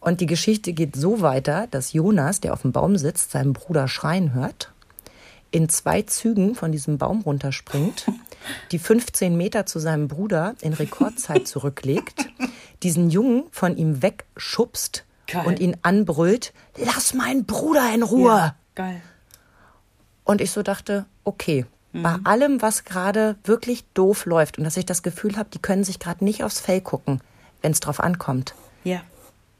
[0.00, 3.86] Und die Geschichte geht so weiter, dass Jonas, der auf dem Baum sitzt, seinen Bruder
[3.86, 4.72] schreien hört,
[5.50, 8.06] in zwei Zügen von diesem Baum runterspringt,
[8.72, 12.26] die 15 Meter zu seinem Bruder in Rekordzeit zurücklegt,
[12.82, 15.46] diesen Jungen von ihm wegschubst geil.
[15.46, 18.30] und ihn anbrüllt, lass meinen Bruder in Ruhe.
[18.30, 19.02] Ja, geil.
[20.24, 22.02] Und ich so dachte, okay, mhm.
[22.02, 25.84] bei allem, was gerade wirklich doof läuft und dass ich das Gefühl habe, die können
[25.84, 27.20] sich gerade nicht aufs Fell gucken,
[27.62, 28.54] wenn es drauf ankommt.
[28.84, 29.02] Ja.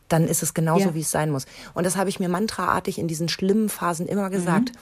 [0.09, 0.95] Dann ist es genauso, ja.
[0.95, 1.47] wie es sein muss.
[1.75, 4.73] Und das habe ich mir mantraartig in diesen schlimmen Phasen immer gesagt.
[4.73, 4.79] Mhm.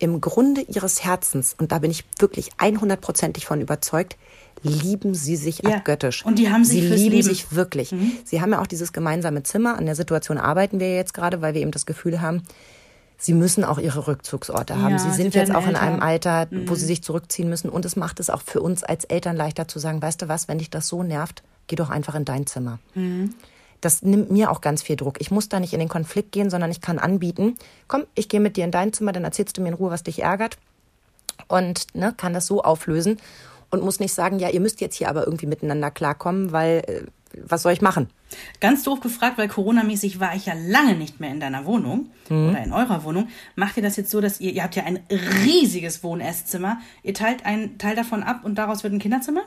[0.00, 4.16] Im Grunde ihres Herzens, und da bin ich wirklich 100%ig von überzeugt,
[4.62, 5.76] lieben sie sich ja.
[5.76, 6.24] abgöttisch.
[6.24, 7.22] Und die haben sich Sie lieben Leben.
[7.22, 7.92] sich wirklich.
[7.92, 8.12] Mhm.
[8.24, 9.76] Sie haben ja auch dieses gemeinsame Zimmer.
[9.76, 12.42] An der Situation arbeiten wir jetzt gerade, weil wir eben das Gefühl haben,
[13.18, 14.92] sie müssen auch ihre Rückzugsorte haben.
[14.92, 15.70] Ja, sie sind sie jetzt auch älter.
[15.70, 16.68] in einem Alter, mhm.
[16.68, 17.68] wo sie sich zurückziehen müssen.
[17.68, 20.48] Und es macht es auch für uns als Eltern leichter zu sagen, weißt du was,
[20.48, 22.78] wenn dich das so nervt, geh doch einfach in dein Zimmer.
[22.94, 23.34] Mhm.
[23.80, 25.20] Das nimmt mir auch ganz viel Druck.
[25.20, 27.56] Ich muss da nicht in den Konflikt gehen, sondern ich kann anbieten,
[27.88, 30.02] komm, ich gehe mit dir in dein Zimmer, dann erzählst du mir in Ruhe, was
[30.02, 30.58] dich ärgert
[31.48, 33.18] und ne, kann das so auflösen
[33.70, 37.02] und muss nicht sagen, ja, ihr müsst jetzt hier aber irgendwie miteinander klarkommen, weil äh,
[37.44, 38.08] was soll ich machen?
[38.60, 42.50] Ganz doof gefragt, weil Corona-mäßig war ich ja lange nicht mehr in deiner Wohnung mhm.
[42.50, 43.28] oder in eurer Wohnung.
[43.54, 45.00] Macht ihr das jetzt so, dass ihr, ihr habt ja ein
[45.44, 49.42] riesiges Wohn-Esszimmer, ihr teilt einen Teil davon ab und daraus wird ein Kinderzimmer?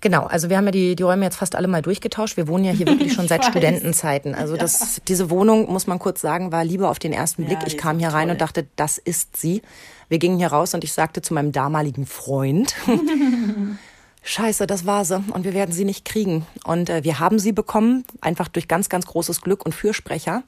[0.00, 2.36] Genau, also wir haben ja die, die Räume jetzt fast alle mal durchgetauscht.
[2.36, 3.48] Wir wohnen ja hier wirklich schon seit weiß.
[3.48, 4.34] Studentenzeiten.
[4.34, 5.02] Also das, ja.
[5.08, 7.60] diese Wohnung, muss man kurz sagen, war lieber auf den ersten Blick.
[7.60, 9.62] Ja, ich kam hier rein und dachte, das ist sie.
[10.08, 12.74] Wir gingen hier raus und ich sagte zu meinem damaligen Freund,
[14.26, 16.46] Scheiße, das war sie und wir werden sie nicht kriegen.
[16.64, 20.42] Und äh, wir haben sie bekommen, einfach durch ganz, ganz großes Glück und Fürsprecher.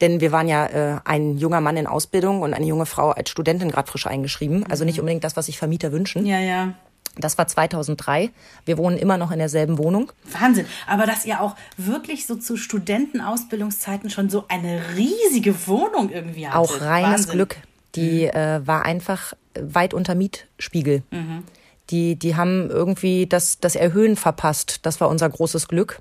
[0.00, 3.30] Denn wir waren ja äh, ein junger Mann in Ausbildung und eine junge Frau als
[3.30, 4.66] Studentin gerade frisch eingeschrieben.
[4.68, 5.02] Also nicht mhm.
[5.02, 6.26] unbedingt das, was sich Vermieter wünschen.
[6.26, 6.74] Ja, ja.
[7.16, 8.30] Das war 2003.
[8.64, 10.10] Wir wohnen immer noch in derselben Wohnung.
[10.24, 10.66] Wahnsinn.
[10.86, 16.58] Aber dass ihr auch wirklich so zu Studentenausbildungszeiten schon so eine riesige Wohnung irgendwie hattet.
[16.58, 17.32] Auch reines Wahnsinn.
[17.32, 17.56] Glück.
[17.94, 18.30] Die mhm.
[18.30, 21.02] äh, war einfach weit unter Mietspiegel.
[21.10, 21.44] Mhm.
[21.90, 24.80] Die, die haben irgendwie das, das Erhöhen verpasst.
[24.82, 26.00] Das war unser großes Glück.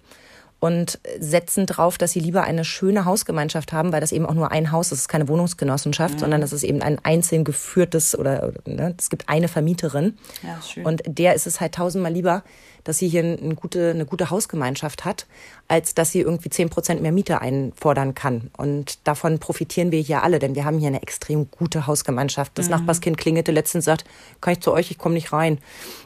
[0.64, 4.54] Und setzen drauf, dass sie lieber eine schöne Hausgemeinschaft haben, weil das eben auch nur
[4.54, 4.94] ein Haus ist.
[4.94, 6.20] Es ist keine Wohnungsgenossenschaft, mhm.
[6.20, 10.18] sondern es ist eben ein einzeln geführtes oder ne, es gibt eine Vermieterin.
[10.42, 10.86] Ja, schön.
[10.86, 12.44] Und der ist es halt tausendmal lieber,
[12.84, 15.26] dass sie hier eine gute, eine gute Hausgemeinschaft hat,
[15.68, 18.52] als dass sie irgendwie zehn Prozent mehr Miete einfordern kann.
[18.58, 22.52] Und davon profitieren wir hier alle, denn wir haben hier eine extrem gute Hausgemeinschaft.
[22.58, 22.72] Das mhm.
[22.72, 24.06] Nachbarskind klingelte letztens sagt,
[24.42, 25.60] kann ich zu euch, ich komme nicht rein.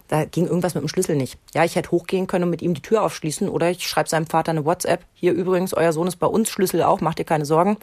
[0.07, 1.37] Da ging irgendwas mit dem Schlüssel nicht.
[1.53, 4.27] Ja, ich hätte hochgehen können und mit ihm die Tür aufschließen oder ich schreibe seinem
[4.27, 5.03] Vater eine WhatsApp.
[5.13, 7.77] Hier übrigens, euer Sohn ist bei uns, Schlüssel auch, macht dir keine Sorgen.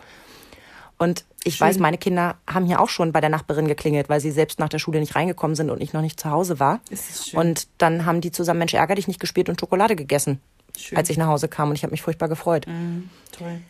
[0.98, 1.68] Und ich Schön.
[1.68, 4.68] weiß, meine Kinder haben hier auch schon bei der Nachbarin geklingelt, weil sie selbst nach
[4.68, 6.80] der Schule nicht reingekommen sind und ich noch nicht zu Hause war.
[7.38, 10.40] Und dann haben die zusammen Mensch ärger dich nicht gespielt und Schokolade gegessen,
[10.76, 10.96] schön.
[10.96, 12.66] als ich nach Hause kam und ich habe mich furchtbar gefreut.
[12.66, 13.60] Mhm, toll.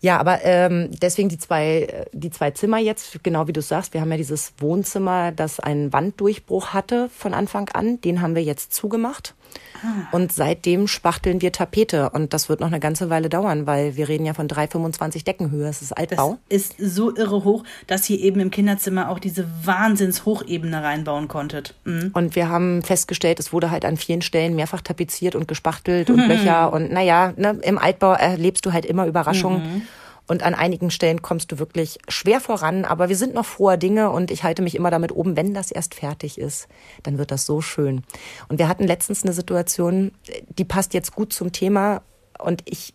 [0.00, 4.00] Ja, aber ähm, deswegen die zwei, die zwei Zimmer jetzt, genau wie du sagst, wir
[4.00, 8.72] haben ja dieses Wohnzimmer, das einen Wanddurchbruch hatte von Anfang an, den haben wir jetzt
[8.72, 9.34] zugemacht.
[9.82, 10.08] Ah.
[10.12, 12.10] Und seitdem spachteln wir Tapete.
[12.10, 15.68] Und das wird noch eine ganze Weile dauern, weil wir reden ja von 3,25 Deckenhöhe.
[15.68, 16.38] Es ist Altbau.
[16.48, 21.74] Das ist so irre hoch, dass ihr eben im Kinderzimmer auch diese Wahnsinns-Hochebene reinbauen konntet.
[21.84, 22.10] Mhm.
[22.14, 26.16] Und wir haben festgestellt, es wurde halt an vielen Stellen mehrfach tapeziert und gespachtelt und
[26.16, 26.28] mhm.
[26.28, 26.72] Löcher.
[26.72, 29.62] Und naja, ne, im Altbau erlebst du halt immer Überraschungen.
[29.62, 29.82] Mhm.
[30.28, 34.10] Und an einigen Stellen kommst du wirklich schwer voran, aber wir sind noch froher Dinge
[34.10, 36.68] und ich halte mich immer damit oben, wenn das erst fertig ist,
[37.02, 38.02] dann wird das so schön.
[38.48, 40.12] Und wir hatten letztens eine Situation,
[40.50, 42.02] die passt jetzt gut zum Thema
[42.38, 42.92] und ich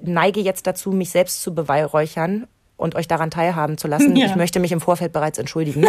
[0.00, 4.14] neige jetzt dazu, mich selbst zu beweihräuchern und euch daran teilhaben zu lassen.
[4.16, 4.26] Ja.
[4.26, 5.86] Ich möchte mich im Vorfeld bereits entschuldigen.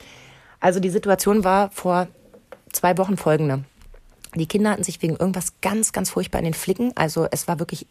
[0.60, 2.08] also die Situation war vor
[2.72, 3.64] zwei Wochen folgende.
[4.34, 6.92] Die Kinder hatten sich wegen irgendwas ganz, ganz furchtbar in den Flicken.
[6.94, 7.86] Also es war wirklich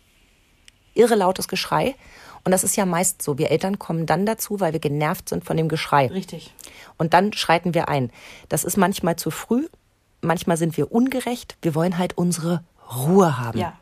[0.94, 1.96] irre lautes Geschrei.
[2.46, 3.38] Und das ist ja meist so.
[3.38, 6.08] Wir Eltern kommen dann dazu, weil wir genervt sind von dem Geschrei.
[6.08, 6.54] Richtig.
[6.98, 8.12] Und dann schreiten wir ein.
[8.50, 9.68] Das ist manchmal zu früh.
[10.22, 11.58] Manchmal sind wir ungerecht.
[11.64, 12.64] Wir wollen halt unsere
[12.96, 13.58] Ruhe haben.
[13.58, 13.74] Ja.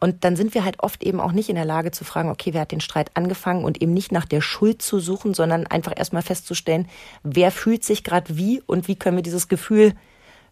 [0.00, 2.52] Und dann sind wir halt oft eben auch nicht in der Lage zu fragen, okay,
[2.52, 5.92] wer hat den Streit angefangen und eben nicht nach der Schuld zu suchen, sondern einfach
[5.96, 6.88] erstmal festzustellen,
[7.22, 9.94] wer fühlt sich gerade wie und wie können wir dieses Gefühl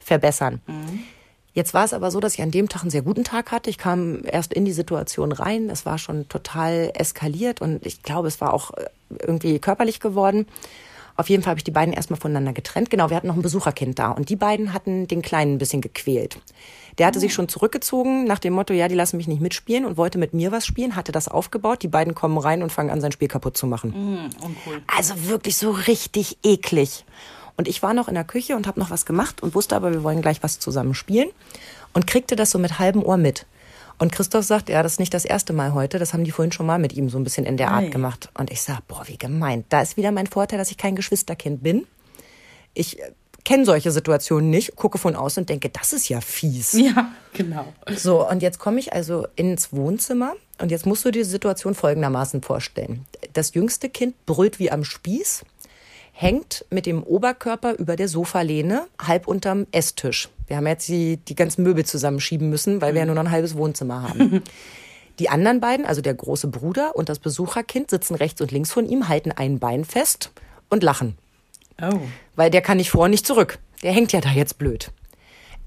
[0.01, 0.61] verbessern.
[0.67, 1.03] Mhm.
[1.55, 3.69] Jetzt war es aber so, dass ich an dem Tag einen sehr guten Tag hatte.
[3.69, 5.69] Ich kam erst in die Situation rein.
[5.69, 8.87] Es war schon total eskaliert und ich glaube, es war auch äh,
[9.21, 10.47] irgendwie körperlich geworden.
[11.17, 12.89] Auf jeden Fall habe ich die beiden erstmal voneinander getrennt.
[12.89, 15.83] Genau, wir hatten noch ein Besucherkind da und die beiden hatten den Kleinen ein bisschen
[15.83, 16.39] gequält.
[16.99, 19.97] Der hatte sich schon zurückgezogen nach dem Motto, ja, die lassen mich nicht mitspielen und
[19.97, 21.83] wollte mit mir was spielen, hatte das aufgebaut.
[21.83, 24.31] Die beiden kommen rein und fangen an, sein Spiel kaputt zu machen.
[24.41, 24.83] Uncool.
[24.87, 27.05] Also wirklich so richtig eklig.
[27.57, 29.93] Und ich war noch in der Küche und habe noch was gemacht und wusste aber,
[29.93, 31.29] wir wollen gleich was zusammen spielen
[31.93, 33.47] und kriegte das so mit halbem Ohr mit.
[33.99, 36.51] Und Christoph sagt, ja, das ist nicht das erste Mal heute, das haben die vorhin
[36.51, 38.31] schon mal mit ihm so ein bisschen in der Art gemacht.
[38.35, 39.67] Und ich sag, boah, wie gemeint.
[39.69, 41.87] Da ist wieder mein Vorteil, dass ich kein Geschwisterkind bin.
[42.75, 43.13] Ich äh,
[43.45, 46.73] kenne solche Situationen nicht, gucke von außen und denke, das ist ja fies.
[46.73, 47.73] Ja, genau.
[47.95, 51.75] So, und jetzt komme ich also ins Wohnzimmer und jetzt musst du dir die Situation
[51.75, 53.07] folgendermaßen vorstellen.
[53.35, 55.45] Das jüngste Kind brüllt wie am Spieß,
[56.13, 60.29] hängt mit dem Oberkörper über der Sofalehne, halb unterm Esstisch.
[60.47, 63.31] Wir haben jetzt die, die ganzen Möbel zusammenschieben müssen, weil wir ja nur noch ein
[63.31, 64.43] halbes Wohnzimmer haben.
[65.19, 68.89] Die anderen beiden, also der große Bruder und das Besucherkind, sitzen rechts und links von
[68.89, 70.33] ihm, halten ein Bein fest
[70.71, 71.19] und lachen.
[71.81, 72.01] Oh.
[72.35, 73.59] Weil der kann nicht vor, nicht zurück.
[73.83, 74.91] Der hängt ja da jetzt blöd.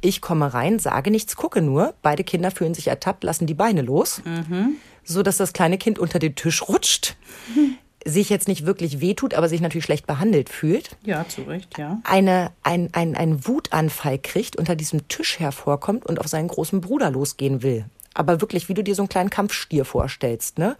[0.01, 1.93] Ich komme rein, sage nichts, gucke nur.
[2.01, 4.77] Beide Kinder fühlen sich ertappt, lassen die Beine los, mhm.
[5.03, 7.15] so dass das kleine Kind unter den Tisch rutscht.
[8.07, 10.91] Sich jetzt nicht wirklich wehtut, aber sich natürlich schlecht behandelt fühlt.
[11.03, 11.99] Ja, zu Recht, ja.
[12.03, 17.09] Eine, ein, ein, ein Wutanfall kriegt, unter diesem Tisch hervorkommt und auf seinen großen Bruder
[17.09, 17.85] losgehen will.
[18.13, 20.77] Aber wirklich, wie du dir so einen kleinen Kampfstier vorstellst, ne?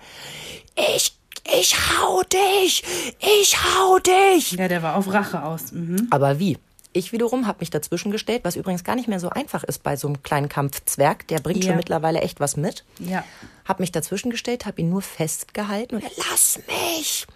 [0.95, 1.17] Ich
[1.59, 2.83] ich hau dich,
[3.19, 4.53] ich hau dich.
[4.53, 5.71] Ja, der war auf Rache aus.
[5.71, 6.07] Mhm.
[6.09, 6.57] Aber wie?
[6.95, 9.97] Ich wiederum habe mich dazwischen gestellt, was übrigens gar nicht mehr so einfach ist bei
[9.97, 11.27] so einem kleinen Kampfzwerg.
[11.27, 11.71] Der bringt ja.
[11.71, 12.85] schon mittlerweile echt was mit.
[12.99, 13.25] Ja.
[13.65, 17.27] Habe mich dazwischen gestellt, habe ihn nur festgehalten und er, lass mich!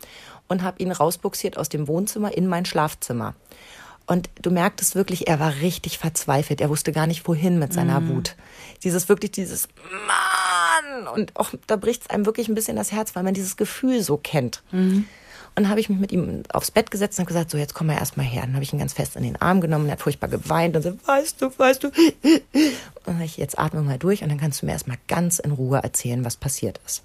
[0.48, 3.36] Und habe ihn rausbuxiert aus dem Wohnzimmer in mein Schlafzimmer.
[4.08, 6.62] Und du merktest wirklich, er war richtig verzweifelt.
[6.62, 8.16] Er wusste gar nicht, wohin mit seiner mhm.
[8.16, 8.36] Wut.
[8.86, 9.68] Dieses wirklich, dieses
[10.08, 11.08] Mann!
[11.10, 14.02] Und auch da bricht es einem wirklich ein bisschen das Herz, weil man dieses Gefühl
[14.04, 14.64] so kennt.
[14.72, 15.06] Mhm.
[15.60, 17.74] Und dann habe ich mich mit ihm aufs Bett gesetzt und habe gesagt, so jetzt
[17.74, 18.44] komm mal erstmal her.
[18.44, 20.84] Dann habe ich ihn ganz fest in den Arm genommen, er hat furchtbar geweint und
[20.84, 21.88] so, weißt du, weißt du.
[21.90, 22.42] Und
[23.06, 25.80] dann ich, jetzt atme mal durch und dann kannst du mir erstmal ganz in Ruhe
[25.84, 27.04] erzählen, was passiert ist.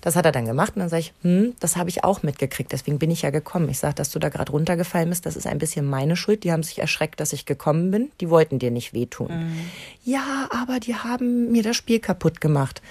[0.00, 2.72] Das hat er dann gemacht und dann sage ich, hm, das habe ich auch mitgekriegt,
[2.72, 3.68] deswegen bin ich ja gekommen.
[3.68, 6.42] Ich sage, dass du da gerade runtergefallen bist, das ist ein bisschen meine Schuld.
[6.42, 8.10] Die haben sich erschreckt, dass ich gekommen bin.
[8.20, 9.28] Die wollten dir nicht wehtun.
[9.28, 9.58] Mhm.
[10.04, 12.82] Ja, aber die haben mir das Spiel kaputt gemacht.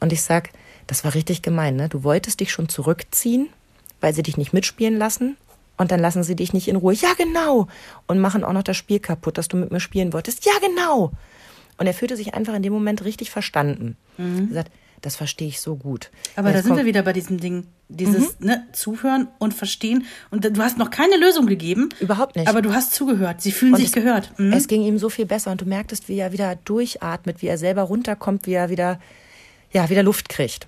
[0.00, 0.50] Und ich sage,
[0.88, 1.88] das war richtig gemein, ne?
[1.88, 3.50] Du wolltest dich schon zurückziehen,
[4.00, 5.36] weil sie dich nicht mitspielen lassen.
[5.76, 6.94] Und dann lassen sie dich nicht in Ruhe.
[6.94, 7.68] Ja, genau.
[8.06, 10.44] Und machen auch noch das Spiel kaputt, dass du mit mir spielen wolltest.
[10.44, 11.12] Ja, genau.
[11.78, 13.96] Und er fühlte sich einfach in dem Moment richtig verstanden.
[14.16, 14.48] Mhm.
[14.50, 16.10] Er sagt, das verstehe ich so gut.
[16.34, 18.46] Aber da sind wir wieder bei diesem Ding, dieses mhm.
[18.46, 20.04] ne, Zuhören und Verstehen.
[20.30, 21.90] Und du hast noch keine Lösung gegeben.
[22.00, 22.48] Überhaupt nicht.
[22.48, 23.40] Aber du hast zugehört.
[23.40, 24.36] Sie fühlen und sich es, gehört.
[24.38, 24.52] Mhm.
[24.52, 27.58] Es ging ihm so viel besser und du merktest, wie er wieder durchatmet, wie er
[27.58, 28.98] selber runterkommt, wie er wieder,
[29.72, 30.66] ja, wieder Luft kriegt.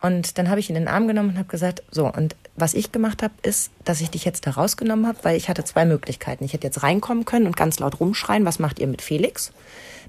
[0.00, 2.74] Und dann habe ich ihn in den Arm genommen und habe gesagt, so, und was
[2.74, 5.84] ich gemacht habe, ist, dass ich dich jetzt da rausgenommen habe, weil ich hatte zwei
[5.84, 6.44] Möglichkeiten.
[6.44, 9.52] Ich hätte jetzt reinkommen können und ganz laut rumschreien, was macht ihr mit Felix?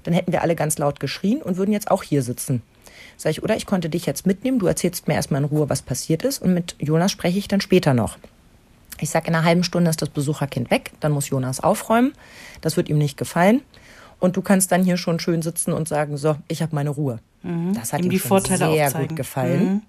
[0.04, 2.62] Dann hätten wir alle ganz laut geschrien und würden jetzt auch hier sitzen.
[3.16, 5.82] Sag ich, oder ich konnte dich jetzt mitnehmen, du erzählst mir erstmal in Ruhe, was
[5.82, 8.16] passiert ist und mit Jonas spreche ich dann später noch.
[9.00, 12.12] Ich sage, in einer halben Stunde ist das Besucherkind weg, dann muss Jonas aufräumen.
[12.60, 13.62] Das wird ihm nicht gefallen.
[14.20, 17.20] Und du kannst dann hier schon schön sitzen und sagen, so, ich habe meine Ruhe.
[17.42, 17.74] Mhm.
[17.74, 19.08] Das hat ihm, ihm die Vorteile sehr aufzeigen.
[19.08, 19.64] gut gefallen.
[19.64, 19.82] Mhm.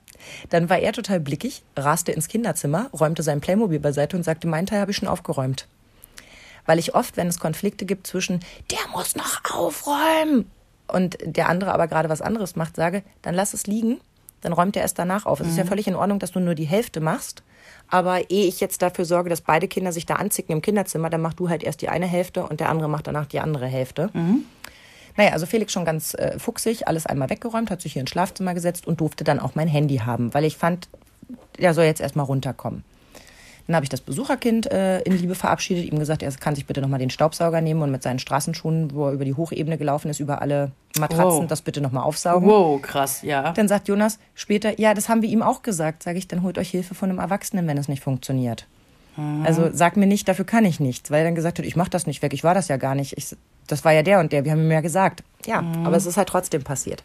[0.49, 4.65] Dann war er total blickig, raste ins Kinderzimmer, räumte sein Playmobil beiseite und sagte, mein
[4.65, 5.67] Teil habe ich schon aufgeräumt.
[6.65, 8.41] Weil ich oft, wenn es Konflikte gibt zwischen,
[8.72, 10.49] der muss noch aufräumen
[10.88, 13.99] und der andere aber gerade was anderes macht, sage, dann lass es liegen,
[14.41, 15.39] dann räumt er erst danach auf.
[15.39, 15.51] Es mhm.
[15.51, 15.70] ist ja mhm.
[15.70, 17.43] völlig in Ordnung, dass du nur die Hälfte machst.
[17.89, 21.22] Aber ehe ich jetzt dafür sorge, dass beide Kinder sich da anzicken im Kinderzimmer, dann
[21.22, 24.09] mach du halt erst die eine Hälfte und der andere macht danach die andere Hälfte.
[24.13, 24.45] Mhm.
[25.20, 28.53] Naja, also Felix schon ganz äh, fuchsig, alles einmal weggeräumt, hat sich hier ins Schlafzimmer
[28.53, 30.88] gesetzt und durfte dann auch mein Handy haben, weil ich fand,
[31.59, 32.86] der soll jetzt erstmal runterkommen.
[33.67, 36.80] Dann habe ich das Besucherkind äh, in Liebe verabschiedet, ihm gesagt, er kann sich bitte
[36.80, 40.22] nochmal den Staubsauger nehmen und mit seinen Straßenschuhen, wo er über die Hochebene gelaufen ist,
[40.22, 41.47] über alle Matratzen, Wow.
[41.47, 42.47] das bitte nochmal aufsaugen.
[42.47, 43.51] Wow, krass, ja.
[43.51, 46.01] Dann sagt Jonas später, ja, das haben wir ihm auch gesagt.
[46.01, 48.67] Sage ich, dann holt euch Hilfe von einem Erwachsenen, wenn es nicht funktioniert.
[49.43, 51.89] Also sag mir nicht, dafür kann ich nichts, weil er dann gesagt hat, ich mach
[51.89, 53.17] das nicht weg, ich war das ja gar nicht.
[53.17, 53.36] Ich,
[53.67, 55.24] das war ja der und der, wir haben ihm ja gesagt.
[55.45, 57.03] Ja, aber es ist halt trotzdem passiert.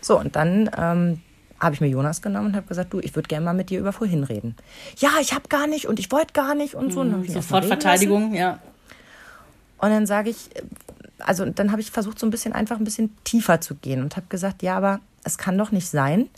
[0.00, 1.20] So, und dann ähm,
[1.60, 3.80] habe ich mir Jonas genommen und habe gesagt, du, ich würde gerne mal mit dir
[3.80, 4.54] über vorhin reden.
[4.98, 7.00] Ja, ich habe gar nicht und ich wollte gar nicht und so.
[7.00, 8.58] Und erst mal Sofort Verteidigung, ja.
[9.78, 10.62] und dann sage ich, äh,
[11.18, 14.16] also dann habe ich versucht, so ein bisschen einfach ein bisschen tiefer zu gehen und
[14.16, 16.28] habe gesagt, ja, aber es kann doch nicht sein,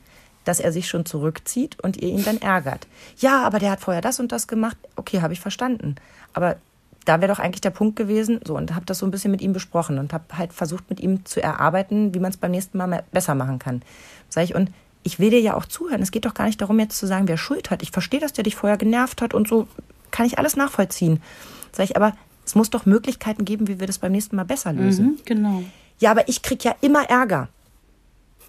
[0.47, 2.87] dass er sich schon zurückzieht und ihr ihn dann ärgert.
[3.19, 4.79] Ja, aber der hat vorher das und das gemacht.
[4.95, 5.97] Okay, habe ich verstanden.
[6.33, 6.57] Aber
[7.05, 9.43] da wäre doch eigentlich der Punkt gewesen, so und habe das so ein bisschen mit
[9.43, 12.79] ihm besprochen und habe halt versucht, mit ihm zu erarbeiten, wie man es beim nächsten
[12.79, 13.83] Mal besser machen kann.
[14.29, 14.71] Sag ich, und
[15.03, 16.03] ich will dir ja auch zuhören.
[16.03, 17.83] Es geht doch gar nicht darum, jetzt zu sagen, wer Schuld hat.
[17.83, 19.69] Ich verstehe, dass der dich vorher genervt hat und so
[20.11, 21.23] kann ich alles nachvollziehen.
[21.73, 24.73] Sag ich, aber es muss doch Möglichkeiten geben, wie wir das beim nächsten Mal besser
[24.73, 25.07] lösen.
[25.07, 25.63] Mhm, genau.
[25.99, 27.49] Ja, aber ich krieg ja immer Ärger.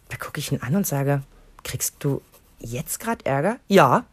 [0.09, 1.21] Da gucke ich ihn an und sage,
[1.67, 2.21] kriegst du
[2.59, 3.57] jetzt gerade Ärger?
[3.67, 4.05] Ja.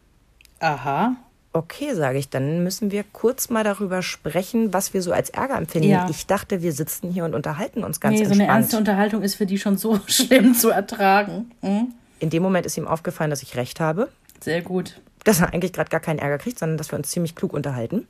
[0.59, 1.15] Aha.
[1.53, 5.55] Okay, sage ich, dann müssen wir kurz mal darüber sprechen, was wir so als Ärger
[5.55, 5.87] empfinden.
[5.89, 6.07] Ja.
[6.09, 8.59] Ich dachte, wir sitzen hier und unterhalten uns ganz Nee, so eine entspannt.
[8.59, 11.51] ernste Unterhaltung ist für die schon so schlimm zu ertragen.
[11.61, 11.93] Mhm.
[12.19, 14.09] In dem Moment ist ihm aufgefallen, dass ich recht habe,
[14.41, 14.99] Sehr gut.
[15.23, 18.05] dass er eigentlich gerade gar keinen Ärger kriegt, sondern dass wir uns ziemlich klug unterhalten.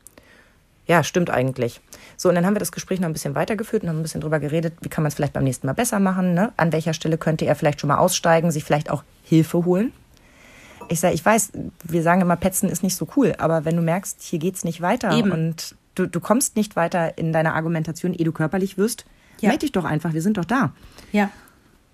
[0.87, 1.81] Ja, stimmt eigentlich.
[2.17, 4.21] So, und dann haben wir das Gespräch noch ein bisschen weitergeführt und haben ein bisschen
[4.21, 6.51] drüber geredet, wie kann man es vielleicht beim nächsten Mal besser machen, ne?
[6.57, 9.91] An welcher Stelle könnte er vielleicht schon mal aussteigen, sich vielleicht auch Hilfe holen.
[10.88, 11.51] Ich sage, ich weiß,
[11.84, 14.82] wir sagen immer, Petzen ist nicht so cool, aber wenn du merkst, hier geht's nicht
[14.82, 15.32] weiter Eben.
[15.32, 19.05] und du, du kommst nicht weiter in deiner Argumentation, ehe du körperlich wirst,
[19.41, 19.49] Ja.
[19.49, 20.73] meld dich doch einfach, wir sind doch da.
[21.11, 21.30] Ja.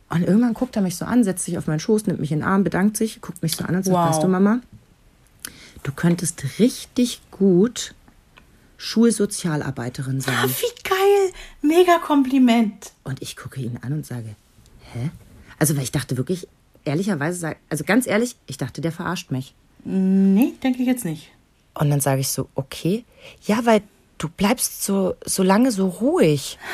[0.10, 2.40] Und irgendwann guckt er mich so an, setzt sich auf meinen Schoß, nimmt mich in
[2.40, 4.10] den Arm, bedankt sich, guckt mich so an und sagt, Wow.
[4.10, 4.60] weißt du, Mama,
[5.84, 7.96] du könntest richtig gut
[8.78, 10.50] Schulsozialarbeiterin Ah, sein.
[10.50, 11.32] wie geil.
[11.62, 12.92] Mega Kompliment.
[13.04, 14.36] Und ich gucke ihn an und sage,
[14.94, 15.12] hä?
[15.60, 16.48] Also, weil ich dachte wirklich,
[16.86, 19.54] ehrlicherweise, sag- also ganz ehrlich, ich dachte, der verarscht mich.
[19.84, 21.30] Nee, denke ich jetzt nicht.
[21.74, 23.06] Und dann sage ich so, okay,
[23.46, 23.82] ja, weil
[24.18, 26.58] du bleibst so, so lange so ruhig.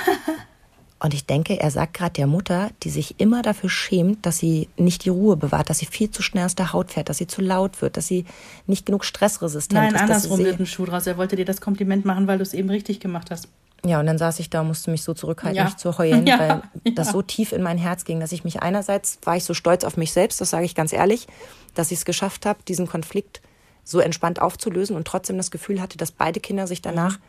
[0.99, 4.67] Und ich denke, er sagt gerade der Mutter, die sich immer dafür schämt, dass sie
[4.77, 7.27] nicht die Ruhe bewahrt, dass sie viel zu schnell aus der Haut fährt, dass sie
[7.27, 8.25] zu laut wird, dass sie
[8.65, 9.93] nicht genug stressresistent Nein, ist.
[9.93, 11.05] dass andersrum wird ein Schuh draus.
[11.05, 13.47] Er wollte dir das Kompliment machen, weil du es eben richtig gemacht hast.
[13.87, 15.65] Ja, und dann saß ich da und musste mich so zurückhalten, Ja.
[15.65, 16.61] nicht zu heulen, Ja, weil ja.
[16.95, 19.83] das so tief in mein Herz ging, dass ich mich einerseits war ich so stolz
[19.83, 21.27] auf mich selbst, das sage ich ganz ehrlich,
[21.75, 23.41] dass ich es geschafft habe, diesen Konflikt
[23.83, 27.19] so entspannt aufzulösen und trotzdem das Gefühl hatte, dass beide Kinder sich danach,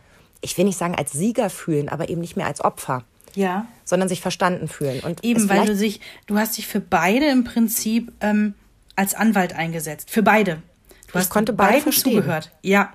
[0.40, 3.04] ich will nicht sagen als Sieger fühlen, aber eben nicht mehr als Opfer,
[3.34, 3.66] Ja.
[3.84, 5.00] sondern sich verstanden fühlen.
[5.00, 8.54] Und Eben, weil du sich, du hast dich für beide im Prinzip ähm,
[8.96, 10.10] als Anwalt eingesetzt.
[10.10, 10.60] Für beide.
[11.06, 12.14] Du hast konnte beide beiden verstehen.
[12.14, 12.50] zugehört.
[12.62, 12.92] Ja.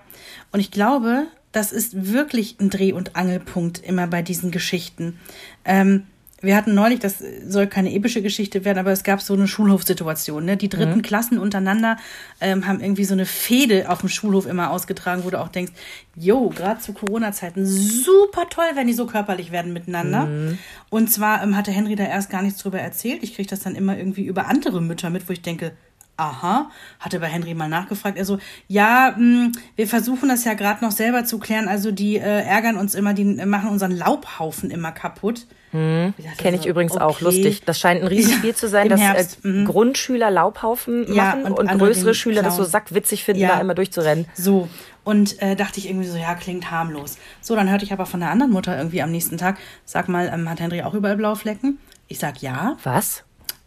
[0.52, 5.18] Und ich glaube, das ist wirklich ein Dreh- und Angelpunkt immer bei diesen Geschichten.
[5.64, 6.04] Ähm,
[6.42, 10.44] wir hatten neulich, das soll keine epische Geschichte werden, aber es gab so eine Schulhofsituation.
[10.44, 10.58] Ne?
[10.58, 11.02] Die dritten Mhm.
[11.02, 11.96] Klassen untereinander
[12.42, 15.72] ähm, haben irgendwie so eine Fehde auf dem Schulhof immer ausgetragen, wo du auch denkst,
[16.18, 20.26] jo, gerade zu Corona-Zeiten super toll, wenn die so körperlich werden miteinander.
[20.26, 20.58] Mhm.
[20.90, 23.24] Und zwar ähm, hatte Henry da erst gar nichts drüber erzählt.
[23.24, 25.72] Ich kriege das dann immer irgendwie über andere Mütter mit, wo ich denke,
[26.18, 28.18] aha, hatte bei Henry mal nachgefragt.
[28.18, 28.38] Er so,
[28.68, 31.68] ja, mh, wir versuchen das ja gerade noch selber zu klären.
[31.68, 35.48] Also die äh, ärgern uns immer, die machen unseren Laubhaufen immer kaputt.
[35.72, 37.24] Kenne ich übrigens auch, okay.
[37.24, 37.64] lustig.
[37.66, 39.66] Das scheint ein Riesenspiel zu sein, dass Herbst, äh, mhm.
[39.66, 42.72] Grundschüler Laubhaufen Ja, machen und und, größere Schüler das so klauen.
[42.72, 43.56] sackwitzig finden, Ja.
[43.56, 44.28] da immer durchzurennen.
[44.36, 44.70] So.
[45.04, 47.18] Und äh, dachte ich irgendwie so, ja, klingt harmlos.
[47.42, 50.32] So, dann hörte ich aber von der anderen Mutter irgendwie am nächsten Tag, sag mal,
[50.32, 51.80] ähm, hat Henry auch überall blaue Flecken?
[52.08, 52.78] Ich sag ja.
[52.84, 53.24] Was?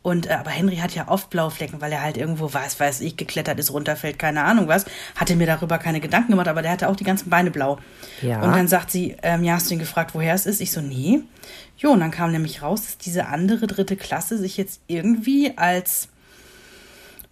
[0.07, 3.01] Und äh, aber Henry hat ja oft blaue Flecken, weil er halt irgendwo was weiß
[3.01, 4.85] ich geklettert ist, runterfällt, keine Ahnung was.
[5.17, 7.79] Hatte mir darüber keine Gedanken gemacht, aber der hatte auch die ganzen Beine blau.
[8.23, 8.41] Ja.
[8.41, 10.61] Und dann sagt sie, ähm, ja, hast du ihn gefragt, woher es ist?
[10.61, 11.23] Ich so, nee.
[11.77, 16.07] Jo, und dann kam nämlich raus, dass diese andere dritte Klasse sich jetzt irgendwie als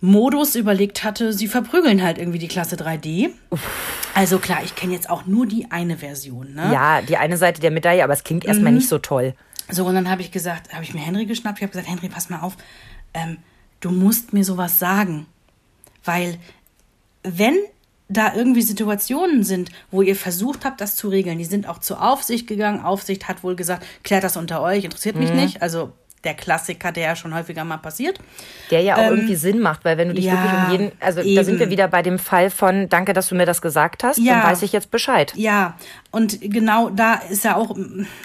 [0.01, 3.31] Modus überlegt hatte, sie verprügeln halt irgendwie die Klasse 3D.
[4.17, 6.71] Also klar, ich kenne jetzt auch nur die eine Version, ne?
[6.73, 8.79] Ja, die eine Seite der Medaille, aber es klingt erstmal Mhm.
[8.79, 9.35] nicht so toll.
[9.71, 11.59] So, und dann habe ich gesagt, habe ich mir Henry geschnappt.
[11.59, 12.57] Ich habe gesagt, Henry, pass mal auf,
[13.15, 13.39] ähm,
[13.81, 15.27] du musst mir sowas sagen.
[16.05, 16.39] Weil,
[17.23, 17.57] wenn
[18.09, 22.03] da irgendwie Situationen sind, wo ihr versucht habt, das zu regeln, die sind auch zur
[22.03, 22.81] Aufsicht gegangen.
[22.85, 25.23] Aufsicht hat wohl gesagt, klärt das unter euch, interessiert Mhm.
[25.23, 25.63] mich nicht.
[25.63, 25.93] Also
[26.25, 28.19] der Klassiker, der ja schon häufiger mal passiert.
[28.71, 30.93] Der ja auch irgendwie Sinn macht, weil wenn du dich Ähm, ja, wirklich um jeden,
[31.01, 31.45] also da eben.
[31.45, 34.35] sind wir wieder bei dem Fall von, danke, dass du mir das gesagt hast, Ja.
[34.41, 35.33] dann weiß ich jetzt Bescheid.
[35.37, 35.77] Ja,
[36.11, 37.77] und genau da ist ja auch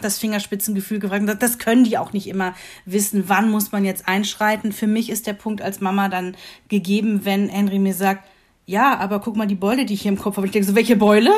[0.02, 1.28] das Fingerspitzengefühl gefragt.
[1.28, 2.54] Das- Das können die auch nicht immer
[2.86, 4.72] wissen, wann muss man jetzt einschreiten.
[4.72, 6.36] Für mich ist der Punkt als Mama dann
[6.70, 8.24] gegeben, wenn Henry mir sagt,
[8.66, 10.46] ja, aber guck mal die Beule, die ich hier im Kopf habe.
[10.46, 11.32] Ich denke so, welche Beule?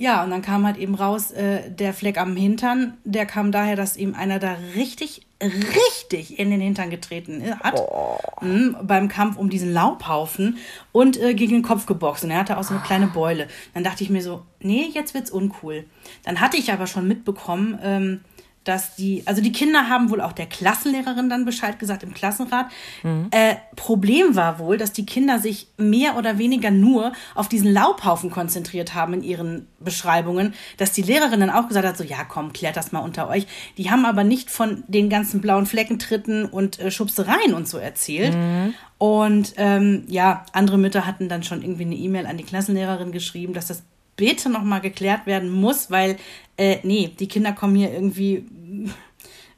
[0.00, 3.74] Ja, und dann kam halt eben raus, äh, der Fleck am Hintern, der kam daher,
[3.74, 7.80] dass ihm einer da richtig, richtig in den Hintern getreten hat.
[8.40, 10.58] Mhm, beim Kampf um diesen Laubhaufen
[10.92, 12.24] und äh, gegen den Kopf geboxt.
[12.24, 13.46] Und er hatte auch so eine kleine Beule.
[13.74, 15.84] Dann dachte ich mir so, nee, jetzt wird's uncool.
[16.24, 18.20] Dann hatte ich aber schon mitbekommen, ähm,
[18.68, 22.66] dass die, also die Kinder haben wohl auch der Klassenlehrerin dann Bescheid gesagt im Klassenrat.
[23.02, 23.28] Mhm.
[23.30, 28.30] Äh, Problem war wohl, dass die Kinder sich mehr oder weniger nur auf diesen Laubhaufen
[28.30, 32.52] konzentriert haben in ihren Beschreibungen, dass die Lehrerin dann auch gesagt hat, so ja komm,
[32.52, 33.46] klärt das mal unter euch.
[33.78, 38.34] Die haben aber nicht von den ganzen blauen Fleckentritten und äh, Schubsereien und so erzählt.
[38.34, 38.74] Mhm.
[38.98, 43.54] Und ähm, ja, andere Mütter hatten dann schon irgendwie eine E-Mail an die Klassenlehrerin geschrieben,
[43.54, 43.82] dass das
[44.18, 46.16] bitte nochmal geklärt werden muss, weil,
[46.58, 48.44] äh, nee, die Kinder kommen hier irgendwie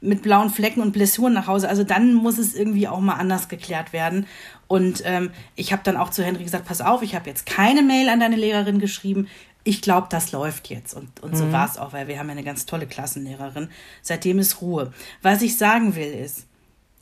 [0.01, 1.69] mit blauen Flecken und Blessuren nach Hause.
[1.69, 4.25] Also dann muss es irgendwie auch mal anders geklärt werden.
[4.67, 7.83] Und ähm, ich habe dann auch zu Henry gesagt, pass auf, ich habe jetzt keine
[7.83, 9.27] Mail an deine Lehrerin geschrieben.
[9.63, 10.95] Ich glaube, das läuft jetzt.
[10.95, 11.51] Und, und so mhm.
[11.51, 13.69] war es auch, weil wir haben ja eine ganz tolle Klassenlehrerin.
[14.01, 14.91] Seitdem ist Ruhe.
[15.21, 16.47] Was ich sagen will ist,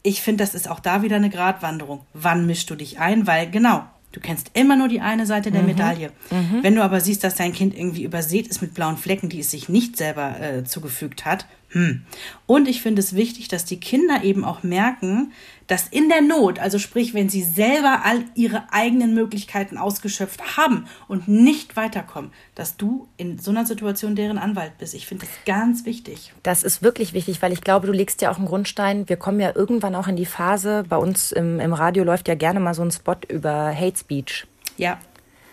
[0.04, 2.06] ich finde, das ist auch da wieder eine Gratwanderung.
[2.14, 3.28] Wann mischst du dich ein?
[3.28, 5.68] Weil genau, Du kennst immer nur die eine Seite der mhm.
[5.68, 6.12] Medaille.
[6.32, 6.64] Mhm.
[6.64, 9.52] Wenn du aber siehst, dass dein Kind irgendwie übersät ist mit blauen Flecken, die es
[9.52, 11.46] sich nicht selber äh, zugefügt hat.
[11.70, 12.02] Hm.
[12.48, 15.32] Und ich finde es wichtig, dass die Kinder eben auch merken,
[15.70, 20.88] dass in der Not, also sprich, wenn sie selber all ihre eigenen Möglichkeiten ausgeschöpft haben
[21.08, 24.96] und nicht weiterkommen, dass du in so einer Situation deren Anwalt bist.
[24.96, 26.34] Ich finde das ganz wichtig.
[26.42, 29.08] Das ist wirklich wichtig, weil ich glaube, du legst ja auch einen Grundstein.
[29.08, 32.34] Wir kommen ja irgendwann auch in die Phase, bei uns im, im Radio läuft ja
[32.34, 34.48] gerne mal so ein Spot über Hate Speech.
[34.78, 34.98] Ja.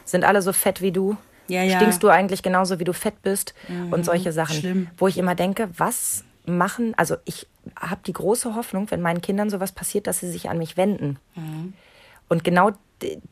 [0.06, 1.18] Sind alle so fett wie du?
[1.48, 1.76] Ja, ja.
[1.76, 3.52] Stinkst du eigentlich genauso, wie du fett bist?
[3.68, 3.92] Mhm.
[3.92, 4.56] Und solche Sachen.
[4.56, 4.86] Schlimm.
[4.96, 7.46] Wo ich immer denke, was machen, also ich
[7.78, 11.18] habe die große Hoffnung, wenn meinen Kindern sowas passiert, dass sie sich an mich wenden.
[11.34, 11.74] Mhm.
[12.28, 12.72] Und genau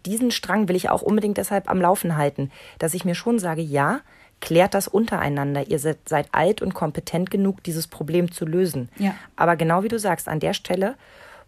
[0.05, 3.63] diesen Strang will ich auch unbedingt deshalb am Laufen halten, dass ich mir schon sage,
[3.63, 4.01] ja,
[4.41, 5.69] klärt das untereinander.
[5.69, 8.91] Ihr seid, seid alt und kompetent genug, dieses Problem zu lösen.
[8.99, 9.15] Ja.
[9.37, 10.97] Aber genau wie du sagst, an der Stelle,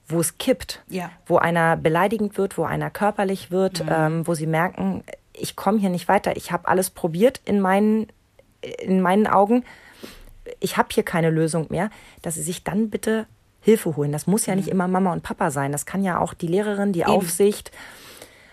[0.08, 1.10] wo es kippt, ja.
[1.26, 3.90] wo einer beleidigend wird, wo einer körperlich wird, mhm.
[3.92, 8.06] ähm, wo sie merken, ich komme hier nicht weiter, ich habe alles probiert in meinen,
[8.62, 9.64] in meinen Augen,
[10.60, 11.90] ich habe hier keine Lösung mehr,
[12.22, 13.26] dass sie sich dann bitte
[13.60, 14.12] Hilfe holen.
[14.12, 14.72] Das muss ja nicht mhm.
[14.72, 15.72] immer Mama und Papa sein.
[15.72, 17.10] Das kann ja auch die Lehrerin, die Eben.
[17.10, 17.72] Aufsicht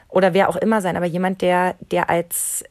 [0.09, 2.63] oder wer auch immer sein, aber jemand, der, der als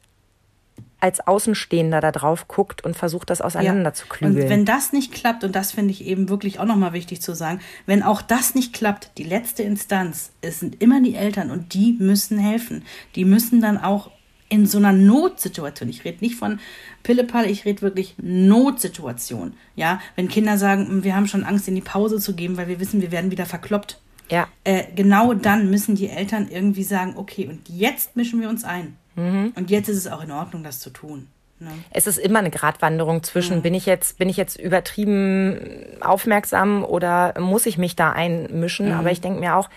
[1.02, 3.92] als Außenstehender da drauf guckt und versucht, das auseinander ja.
[3.92, 4.44] zu klügeln.
[4.44, 7.34] Und wenn das nicht klappt, und das finde ich eben wirklich auch nochmal wichtig zu
[7.34, 11.74] sagen, wenn auch das nicht klappt, die letzte Instanz, es sind immer die Eltern und
[11.74, 12.84] die müssen helfen.
[13.16, 14.12] Die müssen dann auch
[14.52, 16.60] in so einer Notsituation, ich rede nicht von
[17.02, 19.54] Pillepalle, ich rede wirklich Notsituation.
[19.76, 22.68] Ja, wenn Kinder sagen, hm, wir haben schon Angst, in die Pause zu geben, weil
[22.68, 23.98] wir wissen, wir werden wieder verkloppt.
[24.28, 24.46] Ja.
[24.64, 28.98] Äh, genau dann müssen die Eltern irgendwie sagen, okay, und jetzt mischen wir uns ein.
[29.14, 29.54] Mhm.
[29.56, 31.28] Und jetzt ist es auch in Ordnung, das zu tun.
[31.58, 31.70] Ne?
[31.90, 33.62] Es ist immer eine Gratwanderung zwischen, mhm.
[33.62, 35.58] bin ich jetzt, bin ich jetzt übertrieben
[36.02, 38.88] aufmerksam oder muss ich mich da einmischen?
[38.88, 38.92] Mhm.
[38.92, 39.70] Aber ich denke mir auch,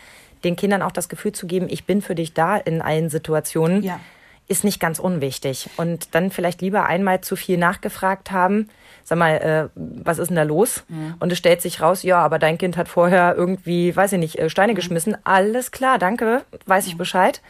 [0.43, 3.82] den Kindern auch das Gefühl zu geben, ich bin für dich da in allen Situationen.
[3.82, 4.01] Ja
[4.47, 5.69] ist nicht ganz unwichtig.
[5.77, 8.69] Und dann vielleicht lieber einmal zu viel nachgefragt haben.
[9.03, 10.83] Sag mal, äh, was ist denn da los?
[10.87, 11.15] Mhm.
[11.19, 14.37] Und es stellt sich raus, ja, aber dein Kind hat vorher irgendwie, weiß ich nicht,
[14.37, 14.75] äh, Steine mhm.
[14.75, 15.17] geschmissen.
[15.23, 17.41] Alles klar, danke, weiß ich Bescheid.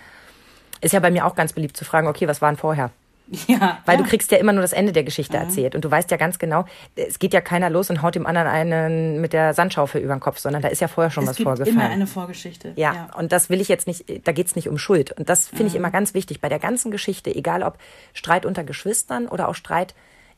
[0.81, 2.91] Ist ja bei mir auch ganz beliebt zu fragen, okay, was waren vorher?
[3.47, 4.03] Ja, Weil ja.
[4.03, 5.43] du kriegst ja immer nur das Ende der Geschichte mhm.
[5.43, 5.75] erzählt.
[5.75, 6.65] Und du weißt ja ganz genau,
[6.95, 10.19] es geht ja keiner los und haut dem anderen einen mit der Sandschaufel über den
[10.19, 11.77] Kopf, sondern da ist ja vorher schon es was gibt vorgefallen.
[11.77, 12.73] immer eine Vorgeschichte.
[12.75, 13.09] Ja, ja.
[13.17, 15.11] und das will ich jetzt nicht, da geht es nicht um Schuld.
[15.11, 15.69] Und das finde mhm.
[15.69, 17.77] ich immer ganz wichtig bei der ganzen Geschichte, egal ob
[18.13, 19.95] Streit unter Geschwistern oder auch Streit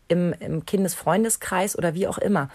[0.07, 2.49] im, im Kindesfreundeskreis oder wie auch immer.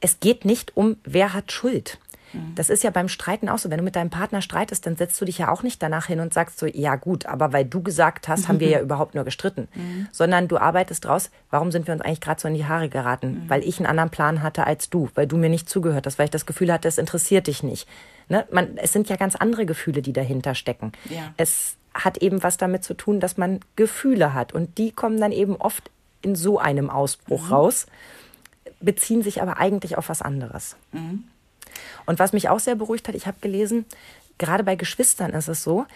[0.00, 1.98] Es geht nicht um, wer hat Schuld.
[2.34, 2.54] Mhm.
[2.54, 3.70] Das ist ja beim Streiten auch so.
[3.70, 6.20] Wenn du mit deinem Partner streitest, dann setzt du dich ja auch nicht danach hin
[6.20, 9.24] und sagst so, ja gut, aber weil du gesagt hast, haben wir ja überhaupt nur
[9.24, 9.68] gestritten.
[9.74, 10.08] Mhm.
[10.12, 13.44] Sondern du arbeitest draus, warum sind wir uns eigentlich gerade so in die Haare geraten?
[13.44, 13.50] Mhm.
[13.50, 16.26] Weil ich einen anderen Plan hatte als du, weil du mir nicht zugehört hast, weil
[16.26, 17.88] ich das Gefühl hatte, es interessiert dich nicht.
[18.28, 18.46] Ne?
[18.50, 20.92] Man, es sind ja ganz andere Gefühle, die dahinter stecken.
[21.08, 21.32] Ja.
[21.36, 24.52] Es hat eben was damit zu tun, dass man Gefühle hat.
[24.52, 25.90] Und die kommen dann eben oft
[26.22, 27.52] in so einem Ausbruch mhm.
[27.52, 27.86] raus,
[28.80, 30.76] beziehen sich aber eigentlich auf was anderes.
[30.92, 31.24] Mhm.
[32.06, 33.86] Und was mich auch sehr beruhigt hat, ich habe gelesen,
[34.38, 35.86] gerade bei Geschwistern ist es so,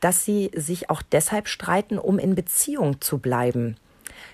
[0.00, 3.76] dass sie sich auch deshalb streiten, um in Beziehung zu bleiben.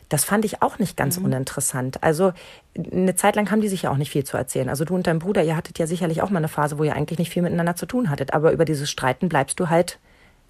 [0.09, 1.27] Das fand ich auch nicht ganz mhm.
[1.27, 2.03] uninteressant.
[2.03, 2.33] Also
[2.77, 4.71] eine Zeit lang haben die sich ja auch nicht viel zu erzählen.
[4.71, 6.97] Also du und dein Bruder, ihr hattet ja sicherlich auch mal eine Phase, wo ihr
[6.97, 8.33] eigentlich nicht viel miteinander zu tun hattet.
[8.33, 9.99] Aber über dieses Streiten bleibst du halt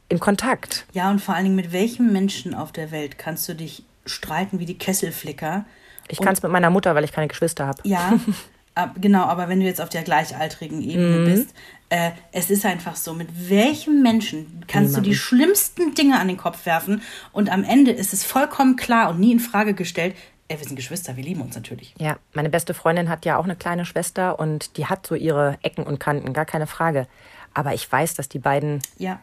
[0.08, 0.86] in Kontakt.
[0.92, 4.60] Ja, und vor allen Dingen, mit welchem Menschen auf der Welt kannst du dich streiten
[4.60, 5.64] wie die Kesselflicker?
[6.08, 7.82] Ich kann es mit meiner Mutter, weil ich keine Geschwister habe.
[7.84, 8.18] Ja,
[8.78, 11.24] Ab, genau, aber wenn du jetzt auf der gleichaltrigen Ebene Mhm.
[11.24, 11.54] bist,
[11.88, 16.36] äh, es ist einfach so, mit welchem Menschen kannst du die schlimmsten Dinge an den
[16.36, 17.02] Kopf werfen
[17.32, 20.14] und am Ende ist es vollkommen klar und nie in Frage gestellt,
[20.46, 21.92] ey, wir sind Geschwister, wir lieben uns natürlich.
[21.98, 25.58] Ja, meine beste Freundin hat ja auch eine kleine Schwester und die hat so ihre
[25.62, 27.08] Ecken und Kanten, gar keine Frage.
[27.54, 29.18] Aber ich weiß, dass die beiden Ja.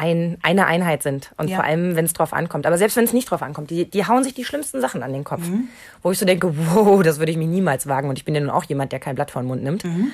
[0.00, 1.32] Ein, eine Einheit sind.
[1.36, 1.56] Und Ja.
[1.56, 2.66] vor allem, wenn es drauf ankommt.
[2.66, 5.12] Aber selbst wenn es nicht drauf ankommt, die, die hauen sich die schlimmsten Sachen an
[5.12, 5.46] den Kopf.
[5.46, 5.68] Mhm.
[6.02, 8.08] Wo ich so denke, wow, das würde ich mir niemals wagen.
[8.08, 9.84] Und ich bin ja nun auch jemand, der kein Blatt vor den Mund nimmt.
[9.84, 10.10] Mhm.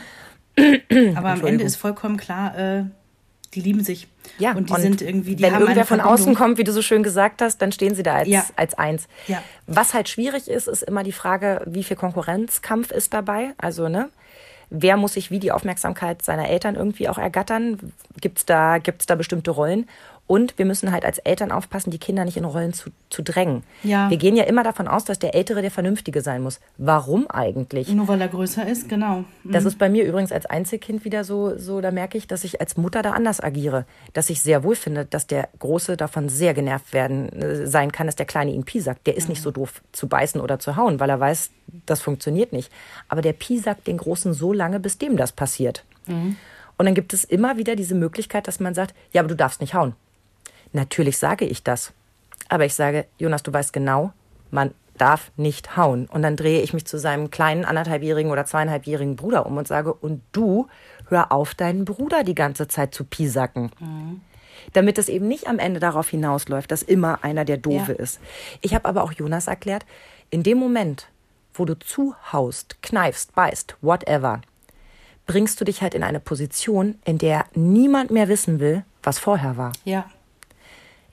[1.16, 2.84] Aber am Ende ist vollkommen klar, äh,
[3.54, 4.08] die lieben sich.
[4.38, 7.02] Ja, und die sind irgendwie, die wenn irgendwer von außen kommt, wie du so schön
[7.02, 8.44] gesagt hast, dann stehen sie da als, Ja.
[8.56, 9.06] als eins.
[9.28, 9.42] Ja.
[9.66, 13.50] Was halt schwierig ist, ist immer die Frage, wie viel Konkurrenzkampf ist dabei?
[13.58, 14.08] Also, ne?
[14.70, 17.92] Wer muss sich wie die Aufmerksamkeit seiner Eltern irgendwie auch ergattern?
[18.20, 19.88] Gibt's da, gibt's da bestimmte Rollen?
[20.26, 23.62] Und wir müssen halt als Eltern aufpassen, die Kinder nicht in Rollen zu, zu drängen.
[23.84, 24.10] Ja.
[24.10, 26.58] Wir gehen ja immer davon aus, dass der Ältere der Vernünftige sein muss.
[26.78, 27.88] Warum eigentlich?
[27.88, 29.24] Nur weil er größer ist, genau.
[29.44, 32.60] Das ist bei mir übrigens als Einzelkind wieder so, so, da merke ich, dass ich
[32.60, 33.86] als Mutter da anders agiere.
[34.14, 38.06] Dass ich sehr wohl finde, dass der Große davon sehr genervt werden äh, sein kann,
[38.06, 39.06] dass der Kleine ihn Pi sagt.
[39.06, 41.50] Der ist nicht so doof zu beißen oder zu hauen, weil er weiß,
[41.86, 42.72] das funktioniert nicht.
[43.08, 45.84] Aber der Pi sagt den Großen so lange, bis dem das passiert.
[46.78, 49.60] Und dann gibt es immer wieder diese Möglichkeit, dass man sagt, ja, aber du darfst
[49.60, 49.94] nicht hauen.
[50.76, 51.92] Natürlich sage ich das.
[52.50, 54.12] Aber ich sage, Jonas, du weißt genau,
[54.50, 56.06] man darf nicht hauen.
[56.06, 59.92] Und dann drehe ich mich zu seinem kleinen anderthalbjährigen oder zweieinhalbjährigen Bruder um und sage,
[59.92, 60.68] und du
[61.08, 63.70] hör auf, deinen Bruder die ganze Zeit zu piesacken.
[64.74, 67.98] Damit es eben nicht am Ende darauf hinausläuft, dass immer einer der Doofe Ja.
[67.98, 68.20] ist.
[68.60, 69.86] Ich habe aber auch Jonas erklärt,
[70.30, 71.08] in dem Moment,
[71.54, 74.40] wo du zuhaust, kneifst, beißt, whatever,
[75.26, 79.56] bringst du dich halt in eine Position, in der niemand mehr wissen will, was vorher
[79.56, 79.72] war.
[79.84, 80.04] Ja.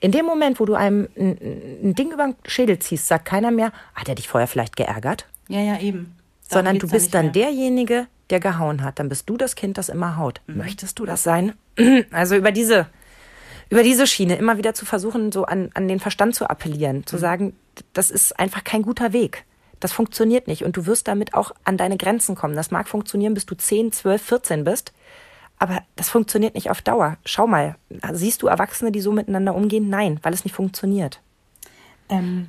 [0.04, 1.38] In dem Moment, wo du einem ein,
[1.82, 5.26] ein Ding über den Schädel ziehst, sagt keiner mehr, hat er dich vorher vielleicht geärgert?
[5.48, 6.14] Ja, ja, eben.
[6.50, 7.32] Darum Sondern du bist dann mehr.
[7.32, 8.98] derjenige, der gehauen hat.
[8.98, 10.42] Dann bist du das Kind, das immer haut.
[10.46, 10.58] Mhm.
[10.58, 11.54] Möchtest du das sein?
[12.10, 12.86] Also über diese,
[13.70, 17.06] über diese Schiene immer wieder zu versuchen, so an, an den Verstand zu appellieren, Mhm.
[17.06, 17.56] zu sagen,
[17.94, 19.44] das ist einfach kein guter Weg.
[19.80, 20.64] Das funktioniert nicht.
[20.66, 22.56] Und du wirst damit auch an deine Grenzen kommen.
[22.56, 24.92] Das mag funktionieren, bis du 10, 12, 14 bist.
[25.58, 27.16] Aber das funktioniert nicht auf Dauer.
[27.24, 27.76] Schau mal,
[28.12, 29.88] siehst du Erwachsene, die so miteinander umgehen?
[29.88, 31.20] Nein, weil es nicht funktioniert.
[32.08, 32.48] Ähm,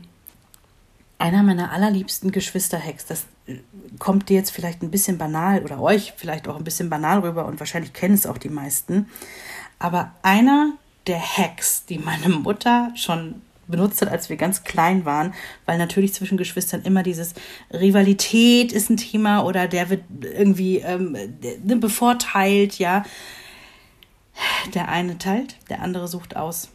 [1.18, 3.58] einer meiner allerliebsten Geschwisterhacks, das äh,
[3.99, 7.45] kommt dir jetzt vielleicht ein bisschen banal oder euch vielleicht auch ein bisschen banal rüber
[7.45, 9.10] und wahrscheinlich kennen es auch die meisten.
[9.80, 10.74] Aber einer
[11.08, 15.34] der Hacks, die meine Mutter schon benutzt hat, als wir ganz klein waren,
[15.66, 17.34] weil natürlich zwischen Geschwistern immer dieses
[17.72, 23.03] Rivalität ist ein Thema oder der wird irgendwie ähm, der- bevorteilt, ja.
[24.74, 26.70] Der eine teilt, der andere sucht aus.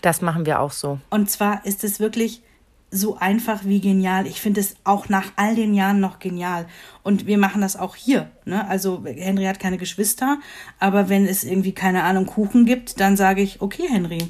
[0.00, 0.98] Das machen wir auch so.
[1.10, 2.42] Und zwar ist es wirklich
[2.90, 4.26] so einfach wie genial.
[4.26, 6.66] Ich finde es auch nach all den Jahren noch genial.
[7.02, 8.30] Und wir machen das auch hier.
[8.44, 8.66] Ne?
[8.68, 10.38] Also Henry hat keine Geschwister,
[10.78, 14.28] aber wenn es irgendwie, keine Ahnung, Kuchen gibt, dann sage ich, okay, Henry,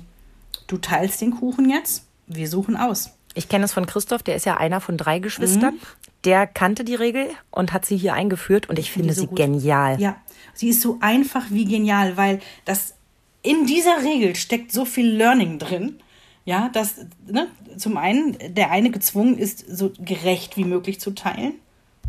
[0.72, 3.10] du teilst den Kuchen jetzt, wir suchen aus.
[3.34, 5.74] Ich kenne es von Christoph, der ist ja einer von drei Geschwistern.
[6.24, 9.36] Der kannte die Regel und hat sie hier eingeführt und ich finde so sie gut.
[9.38, 10.00] genial.
[10.00, 10.16] Ja,
[10.54, 12.94] sie ist so einfach wie genial, weil das
[13.42, 15.96] in dieser Regel steckt so viel Learning drin.
[16.44, 16.96] Ja, dass
[17.26, 21.54] ne, zum einen der eine gezwungen ist, so gerecht wie möglich zu teilen.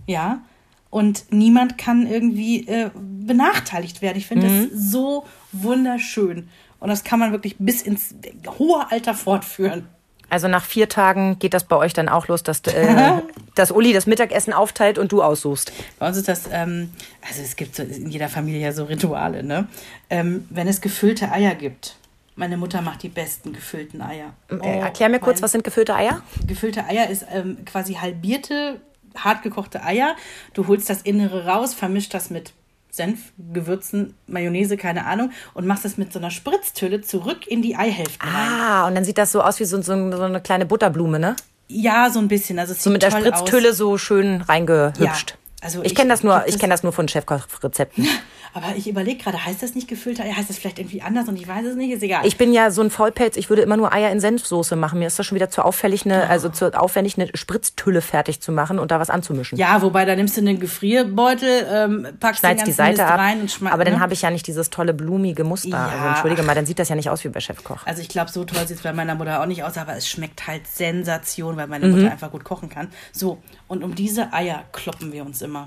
[0.08, 0.42] Ja,
[0.90, 4.18] und niemand kann irgendwie äh, benachteiligt werden.
[4.18, 4.70] Ich finde Mhm.
[4.72, 6.50] das so wunderschön.
[6.84, 8.14] Und das kann man wirklich bis ins
[8.60, 9.88] hohe Alter fortführen.
[10.30, 13.22] Also nach vier Tagen geht das bei euch dann auch los, dass, äh,
[13.56, 15.72] dass Uli das Mittagessen aufteilt und du aussuchst.
[15.98, 16.92] Bei uns ist das, ähm,
[17.26, 19.70] also es gibt so in jeder Familie ja so Rituale, ne?
[20.10, 21.96] Ähm, wenn es gefüllte Eier gibt.
[22.36, 24.34] Meine Mutter macht die besten gefüllten Eier.
[24.50, 26.22] Äh, erklär mir kurz, was sind gefüllte Eier?
[26.46, 28.82] Gefüllte Eier ist ähm, quasi halbierte,
[29.16, 30.18] hartgekochte Eier.
[30.54, 32.52] Du holst das Innere raus, vermischt das mit
[32.96, 37.76] Senf, Gewürzen, Mayonnaise, keine Ahnung, und machst das mit so einer Spritztülle zurück in die
[37.76, 38.50] Eihälften rein.
[38.52, 41.36] Ah, und dann sieht das so aus wie so, so, eine kleine Butterblume, ne?
[41.68, 42.60] Ja, so ein bisschen.
[42.60, 43.78] Also es So mit der Spritztülle Aus.
[43.78, 45.32] so schön reingehübscht.
[45.32, 48.08] Ja, also ich ich- kenne das nur, ich es- kenne das nur von Chefkochrezepten.
[48.54, 50.36] Aber ich überlege gerade, heißt das nicht gefüllte Eier?
[50.38, 51.92] Heißt das vielleicht irgendwie anders und ich weiß es nicht?
[51.92, 52.26] Ist egal.
[52.26, 55.00] Ich bin ja so ein Vollpelz, ich würde immer nur Eier in Senfsoße machen.
[55.00, 58.52] Mir ist das schon wieder zu auffällig, eine, also zu aufwendig, eine Spritztülle fertig zu
[58.52, 59.58] machen und da was anzumischen.
[59.58, 63.42] Ja, wobei da nimmst du einen Gefrierbeutel, ähm, packst ganzen die Seite Mist ab, rein
[63.42, 63.74] und schmeißt.
[63.74, 64.00] aber dann ne?
[64.00, 65.70] habe ich ja nicht dieses tolle blumige Muster.
[65.70, 67.86] Ja, also entschuldige mal, dann sieht das ja nicht aus wie bei Chefkoch.
[67.86, 70.08] Also ich glaube, so toll sieht es bei meiner Mutter auch nicht aus, aber es
[70.08, 71.70] schmeckt halt Sensation, weil Mhm.
[71.72, 72.90] meine Mutter einfach gut kochen kann.
[73.12, 75.66] So, und um diese Eier kloppen wir uns immer.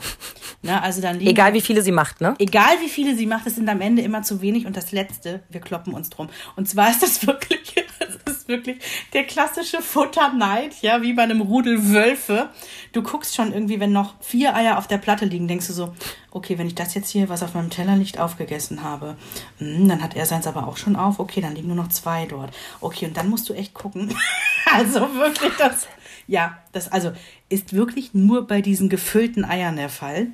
[0.62, 2.34] Na, also dann Egal wie viele sie macht, ne?
[2.38, 5.42] Egal wie viele sie macht, es sind am Ende immer zu wenig und das letzte,
[5.48, 6.28] wir kloppen uns drum.
[6.56, 8.78] Und zwar ist das wirklich, ist ist wirklich
[9.12, 12.48] der klassische Futterneid, ja, wie bei einem Rudel Wölfe.
[12.92, 15.94] Du guckst schon irgendwie, wenn noch vier Eier auf der Platte liegen, denkst du so,
[16.30, 19.16] okay, wenn ich das jetzt hier, was auf meinem Teller liegt, aufgegessen habe,
[19.58, 21.18] hm, dann hat er seins aber auch schon auf.
[21.18, 22.54] Okay, dann liegen nur noch zwei dort.
[22.80, 24.14] Okay, und dann musst du echt gucken.
[24.72, 25.88] also wirklich das,
[26.26, 27.12] ja, das also
[27.48, 30.28] ist wirklich nur bei diesen gefüllten Eiern der Fall.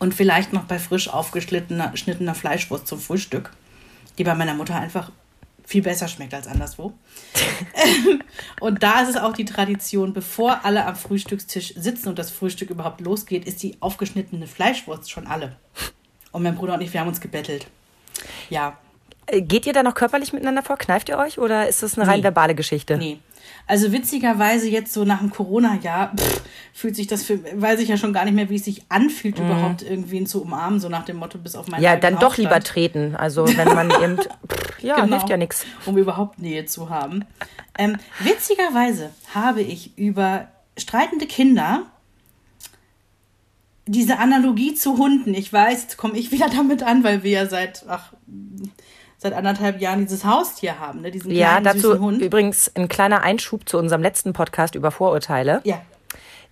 [0.00, 3.52] Und vielleicht noch bei frisch aufgeschnittener geschnittener Fleischwurst zum Frühstück,
[4.18, 5.12] die bei meiner Mutter einfach
[5.70, 6.94] viel besser schmeckt als anderswo.
[8.60, 12.70] und da ist es auch die Tradition, bevor alle am Frühstückstisch sitzen und das Frühstück
[12.70, 15.56] überhaupt losgeht, ist die aufgeschnittene Fleischwurst schon alle.
[16.32, 17.66] Und mein Bruder und ich, wir haben uns gebettelt.
[18.48, 18.78] Ja.
[19.26, 20.78] Äh, geht ihr da noch körperlich miteinander vor?
[20.78, 22.96] Kneift ihr euch oder ist das eine rein verbale Geschichte?
[22.96, 23.20] Nee.
[23.66, 26.12] Also witzigerweise jetzt so nach dem Corona-Jahr
[26.72, 29.38] fühlt sich das für, weiß ich ja schon gar nicht mehr, wie es sich anfühlt,
[29.38, 29.46] mhm.
[29.46, 32.60] überhaupt irgendwen zu umarmen, so nach dem Motto bis auf meine Ja, dann doch lieber
[32.60, 33.14] treten.
[33.14, 35.64] Also wenn man eben, pff, ja, genau, hilft ja nichts.
[35.86, 37.24] Um überhaupt Nähe zu haben.
[37.78, 41.86] Ähm, witzigerweise habe ich über streitende Kinder
[43.86, 45.34] diese Analogie zu Hunden.
[45.34, 48.12] Ich weiß, komme ich wieder damit an, weil wir ja seit, ach,
[49.20, 51.10] seit anderthalb Jahren dieses Haustier haben, ne?
[51.10, 52.22] diesen ja, dazu Hund.
[52.22, 55.60] übrigens ein kleiner Einschub zu unserem letzten Podcast über Vorurteile.
[55.64, 55.82] Ja.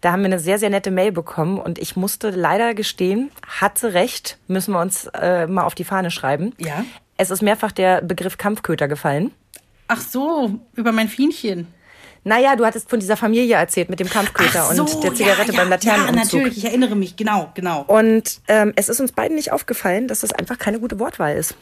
[0.02, 3.94] Da haben wir eine sehr, sehr nette Mail bekommen und ich musste leider gestehen, hatte
[3.94, 6.54] recht, müssen wir uns äh, mal auf die Fahne schreiben.
[6.58, 6.84] Ja.
[7.16, 9.32] Es ist mehrfach der Begriff Kampfköter gefallen.
[9.88, 11.66] Ach so, über mein Fienchen.
[12.22, 15.58] Naja, du hattest von dieser Familie erzählt mit dem Kampfköter so, und der Zigarette ja,
[15.58, 16.32] beim Laternenumzug.
[16.32, 17.84] Ja, natürlich, ich erinnere mich, genau, genau.
[17.86, 21.54] Und ähm, es ist uns beiden nicht aufgefallen, dass das einfach keine gute Wortwahl ist.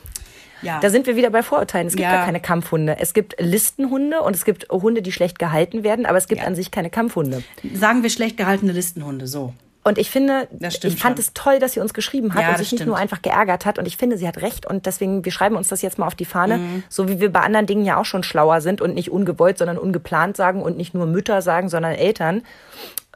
[0.63, 0.81] Ja.
[0.81, 1.87] Da sind wir wieder bei Vorurteilen.
[1.87, 2.17] Es gibt ja.
[2.17, 2.97] gar keine Kampfhunde.
[2.99, 6.47] Es gibt Listenhunde und es gibt Hunde, die schlecht gehalten werden, aber es gibt ja.
[6.47, 7.43] an sich keine Kampfhunde.
[7.75, 9.53] Sagen wir schlecht gehaltene Listenhunde, so.
[9.87, 11.19] Und ich finde, ich fand schon.
[11.19, 13.79] es toll, dass sie uns geschrieben hat ja, und sich nicht nur einfach geärgert hat.
[13.79, 14.67] Und ich finde, sie hat recht.
[14.67, 16.59] Und deswegen, wir schreiben uns das jetzt mal auf die Fahne.
[16.59, 16.83] Mhm.
[16.89, 19.79] So wie wir bei anderen Dingen ja auch schon schlauer sind und nicht ungewollt, sondern
[19.79, 22.43] ungeplant sagen und nicht nur Mütter sagen, sondern Eltern.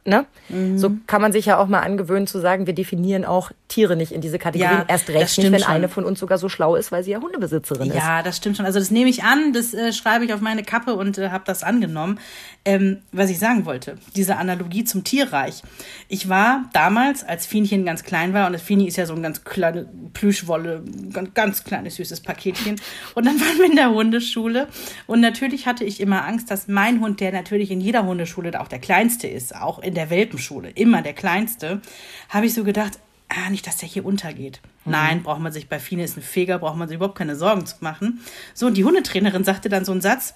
[0.04, 0.24] Ne?
[0.48, 0.78] Mhm.
[0.78, 4.12] So kann man sich ja auch mal angewöhnen zu sagen, wir definieren auch Tiere nicht
[4.12, 4.78] in diese Kategorien.
[4.78, 5.72] Ja, Erst recht nicht, wenn schon.
[5.72, 8.02] eine von uns sogar so schlau ist, weil sie ja Hundebesitzerin ja, ist.
[8.02, 8.66] Ja, das stimmt schon.
[8.66, 11.44] Also das nehme ich an, das äh, schreibe ich auf meine Kappe und äh, habe
[11.46, 12.18] das angenommen.
[12.64, 15.62] Ähm, was ich sagen wollte, diese Analogie zum Tierreich.
[16.08, 19.22] Ich war damals, als Fienchen ganz klein war, und das Fini ist ja so ein
[19.22, 20.82] ganz kleines Plüschwolle,
[21.12, 22.76] ganz, ganz kleines süßes Paketchen.
[23.14, 24.68] Und dann waren wir in der Hundeschule.
[25.06, 28.68] Und natürlich hatte ich immer Angst, dass mein Hund, der natürlich in jeder Hundeschule auch
[28.68, 31.80] der kleinste ist, auch in der Welpenschule, immer der kleinste,
[32.28, 34.60] habe ich so gedacht, ah, nicht, dass der hier untergeht.
[34.84, 34.92] Mhm.
[34.92, 37.66] Nein, braucht man sich bei Fine ist ein Feger, braucht man sich überhaupt keine Sorgen
[37.66, 38.20] zu machen.
[38.54, 40.34] So, und die Hundetrainerin sagte dann so einen Satz,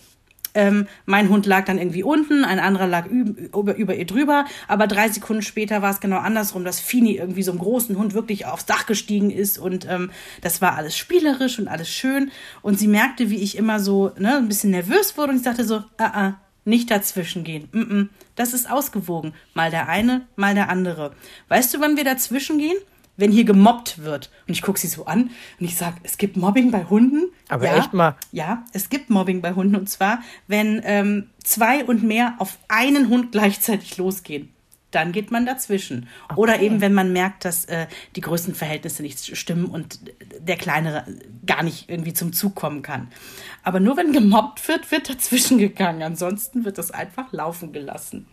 [0.55, 4.87] ähm, mein Hund lag dann irgendwie unten, ein anderer lag über, über ihr drüber, aber
[4.87, 8.47] drei Sekunden später war es genau andersrum, dass Fini irgendwie so einem großen Hund wirklich
[8.47, 10.11] aufs Dach gestiegen ist und ähm,
[10.43, 12.31] das war alles spielerisch und alles schön
[12.63, 15.65] und sie merkte, wie ich immer so ne, ein bisschen nervös wurde und ich sagte
[15.65, 16.35] so, ah, ah,
[16.65, 17.69] nicht dazwischen gehen.
[17.73, 18.09] Mm -mm.
[18.37, 19.35] Das ist ausgewogen.
[19.55, 21.13] Mal der eine, mal der andere.
[21.49, 22.77] Weißt du, wann wir dazwischen gehen?
[23.17, 24.31] wenn hier gemobbt wird.
[24.47, 27.31] Und ich gucke sie so an und ich sage, es gibt Mobbing bei Hunden.
[27.49, 28.17] Aber ja, echt mal.
[28.33, 29.77] Ja, es gibt Mobbing bei Hunden.
[29.77, 34.54] Und zwar, wenn ähm, zwei und mehr auf einen Hund gleichzeitig losgehen.
[34.95, 36.09] Dann geht man dazwischen.
[36.25, 36.41] Okay.
[36.41, 37.87] Oder eben, wenn man merkt, dass äh,
[38.17, 40.01] die Größenverhältnisse nicht stimmen und
[40.39, 41.05] der Kleinere
[41.47, 43.09] gar nicht irgendwie zum Zug kommen kann.
[43.63, 46.03] Aber nur wenn gemobbt wird, wird dazwischen gegangen.
[46.03, 48.27] Ansonsten wird das einfach laufen gelassen.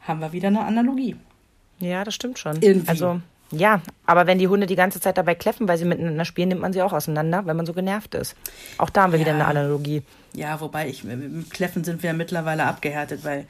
[0.00, 1.16] Haben wir wieder eine Analogie.
[1.78, 2.60] Ja, das stimmt schon.
[2.60, 2.88] Irgendwie.
[2.88, 3.20] Also
[3.52, 6.62] ja, aber wenn die Hunde die ganze Zeit dabei kläffen, weil sie miteinander spielen, nimmt
[6.62, 8.34] man sie auch auseinander, wenn man so genervt ist.
[8.78, 9.26] Auch da haben wir ja.
[9.26, 10.02] wieder eine Analogie.
[10.32, 13.46] Ja, wobei ich, mit Kläffen sind wir ja mittlerweile abgehärtet, weil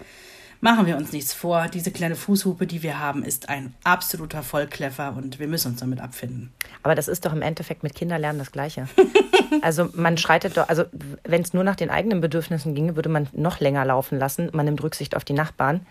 [0.62, 1.66] machen wir uns nichts vor.
[1.68, 6.00] Diese kleine Fußhupe, die wir haben, ist ein absoluter Vollkläffer und wir müssen uns damit
[6.00, 6.52] abfinden.
[6.82, 8.88] Aber das ist doch im Endeffekt mit Kinderlernen das Gleiche.
[9.62, 10.84] also man schreitet doch, also
[11.24, 14.50] wenn es nur nach den eigenen Bedürfnissen ginge, würde man noch länger laufen lassen.
[14.52, 15.84] Man nimmt Rücksicht auf die Nachbarn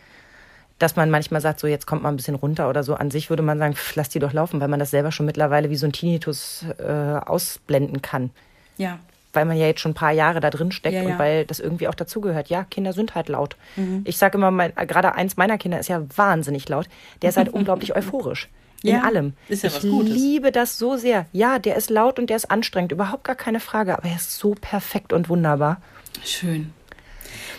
[0.80, 2.95] dass man manchmal sagt, so jetzt kommt mal ein bisschen runter oder so.
[2.95, 5.28] An sich würde man sagen, pff, lass die doch laufen, weil man das selber schon
[5.28, 8.32] mittlerweile wie so ein Tinnitus äh, ausblenden kann.
[8.78, 8.97] Ja.
[9.34, 11.09] Weil man ja jetzt schon ein paar Jahre da drin steckt ja, ja.
[11.09, 12.49] und weil das irgendwie auch dazugehört.
[12.49, 13.55] Ja, Kinder sind halt laut.
[13.75, 14.01] Mhm.
[14.05, 16.88] Ich sage immer, mein, gerade eins meiner Kinder ist ja wahnsinnig laut.
[17.21, 18.49] Der ist halt unglaublich euphorisch.
[18.84, 19.34] In ja, allem.
[19.47, 20.13] Ist ja ich was Gutes.
[20.13, 21.27] liebe das so sehr.
[21.32, 22.91] Ja, der ist laut und der ist anstrengend.
[22.91, 23.97] Überhaupt gar keine Frage.
[23.97, 25.82] Aber er ist so perfekt und wunderbar.
[26.24, 26.74] Schön.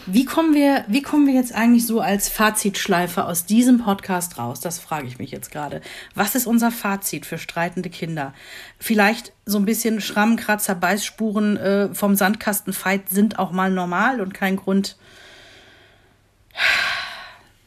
[0.07, 4.61] Wie kommen wir, wie kommen wir jetzt eigentlich so als Fazitschleife aus diesem Podcast raus?
[4.61, 5.81] Das frage ich mich jetzt gerade.
[6.15, 8.35] Was ist unser Fazit für streitende Kinder?
[8.79, 14.57] Vielleicht so ein bisschen Schrammenkratzer, Beißspuren äh, vom Sandkastenfight sind auch mal normal und kein
[14.57, 14.97] Grund,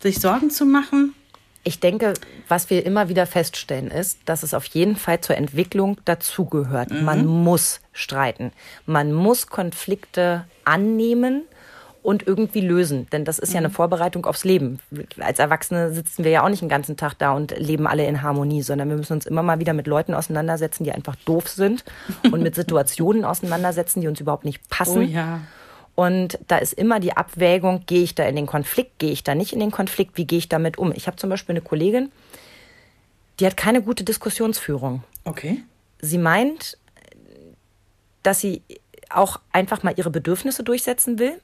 [0.02, 1.16] sich Sorgen zu machen.
[1.68, 2.14] Ich denke,
[2.48, 6.92] was wir immer wieder feststellen, ist, dass es auf jeden Fall zur Entwicklung dazugehört.
[6.92, 7.04] Mhm.
[7.04, 8.52] Man muss streiten.
[8.86, 11.44] Man muss Konflikte annehmen
[12.06, 13.08] und irgendwie lösen.
[13.12, 14.80] Denn das ist ja eine Vorbereitung aufs Leben.
[15.20, 18.22] Als Erwachsene sitzen wir ja auch nicht den ganzen Tag da und leben alle in
[18.22, 21.84] Harmonie, sondern wir müssen uns immer mal wieder mit Leuten auseinandersetzen, die einfach doof sind
[22.32, 25.00] und mit Situationen auseinandersetzen, die uns überhaupt nicht passen.
[25.00, 25.42] Oh ja.
[25.96, 29.34] Und da ist immer die Abwägung, gehe ich da in den Konflikt, gehe ich da
[29.34, 30.92] nicht in den Konflikt, wie gehe ich damit um?
[30.94, 32.12] Ich habe zum Beispiel eine Kollegin,
[33.40, 35.04] die hat keine gute Diskussionsführung.
[35.24, 35.64] Okay.
[36.02, 36.78] Sie meint,
[38.22, 38.62] dass sie
[39.10, 41.40] auch einfach mal ihre Bedürfnisse durchsetzen will,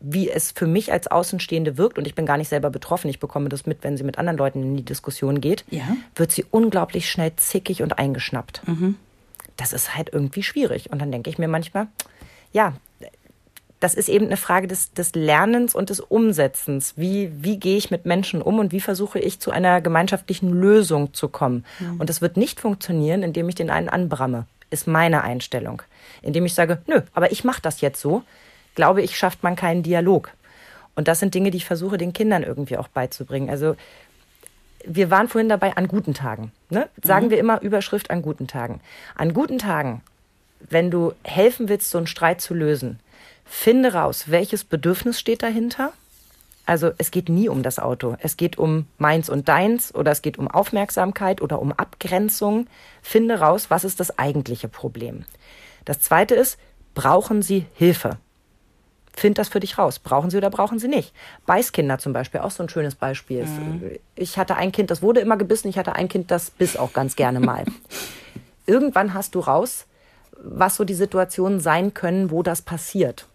[0.00, 3.18] wie es für mich als Außenstehende wirkt, und ich bin gar nicht selber betroffen, ich
[3.18, 5.84] bekomme das mit, wenn sie mit anderen Leuten in die Diskussion geht, Ja.
[6.14, 8.62] wird sie unglaublich schnell zickig und eingeschnappt.
[9.56, 10.90] Das ist halt irgendwie schwierig.
[10.90, 11.86] Und dann denke ich mir manchmal,
[12.52, 12.74] ja,
[13.80, 16.94] das ist eben eine Frage des, des Lernens und des Umsetzens.
[16.96, 21.12] Wie, wie gehe ich mit Menschen um und wie versuche ich zu einer gemeinschaftlichen Lösung
[21.14, 21.64] zu kommen?
[21.98, 25.82] Und das wird nicht funktionieren, indem ich den einen anbramme, ist meine Einstellung.
[26.22, 28.22] Indem ich sage, nö, aber ich mache das jetzt so,
[28.76, 30.30] glaube ich, schafft man keinen Dialog.
[30.94, 33.50] Und das sind Dinge, die ich versuche, den Kindern irgendwie auch beizubringen.
[33.50, 33.74] Also
[34.84, 36.52] wir waren vorhin dabei an guten Tagen.
[36.70, 36.88] Ne?
[37.02, 38.80] Sagen wir immer Überschrift an guten Tagen.
[39.16, 40.02] An guten Tagen,
[40.60, 43.00] wenn du helfen willst, so einen Streit zu lösen,
[43.44, 45.92] finde raus, welches Bedürfnis steht dahinter.
[46.64, 48.16] Also es geht nie um das Auto.
[48.20, 52.66] Es geht um meins und deins oder es geht um Aufmerksamkeit oder um Abgrenzung.
[53.02, 55.24] Finde raus, was ist das eigentliche Problem.
[55.84, 56.58] Das zweite ist,
[56.94, 58.18] brauchen Sie Hilfe?
[59.16, 59.98] Find das für dich raus.
[59.98, 61.14] Brauchen sie oder brauchen sie nicht?
[61.46, 63.46] Beißkinder zum Beispiel, auch so ein schönes Beispiel.
[64.14, 65.68] Ich hatte ein Kind, das wurde immer gebissen.
[65.68, 67.64] Ich hatte ein Kind, das biss auch ganz gerne mal.
[68.66, 69.86] Irgendwann hast du raus,
[70.32, 73.26] was so die Situationen sein können, wo das passiert.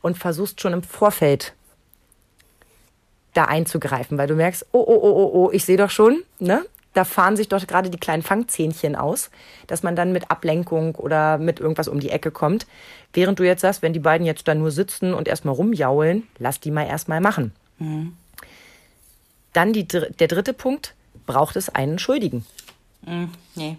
[0.00, 1.54] Und versuchst schon im Vorfeld
[3.32, 6.64] da einzugreifen, weil du merkst, oh, oh, oh, oh, oh, ich sehe doch schon, ne?
[6.94, 9.30] Da fahren sich doch gerade die kleinen Fangzähnchen aus,
[9.66, 12.66] dass man dann mit Ablenkung oder mit irgendwas um die Ecke kommt.
[13.14, 16.60] Während du jetzt sagst, wenn die beiden jetzt da nur sitzen und erstmal rumjaulen, lass
[16.60, 17.52] die mal erstmal machen.
[19.52, 20.94] Dann die, der dritte Punkt,
[21.26, 22.44] braucht es einen Schuldigen.
[23.54, 23.76] Nee.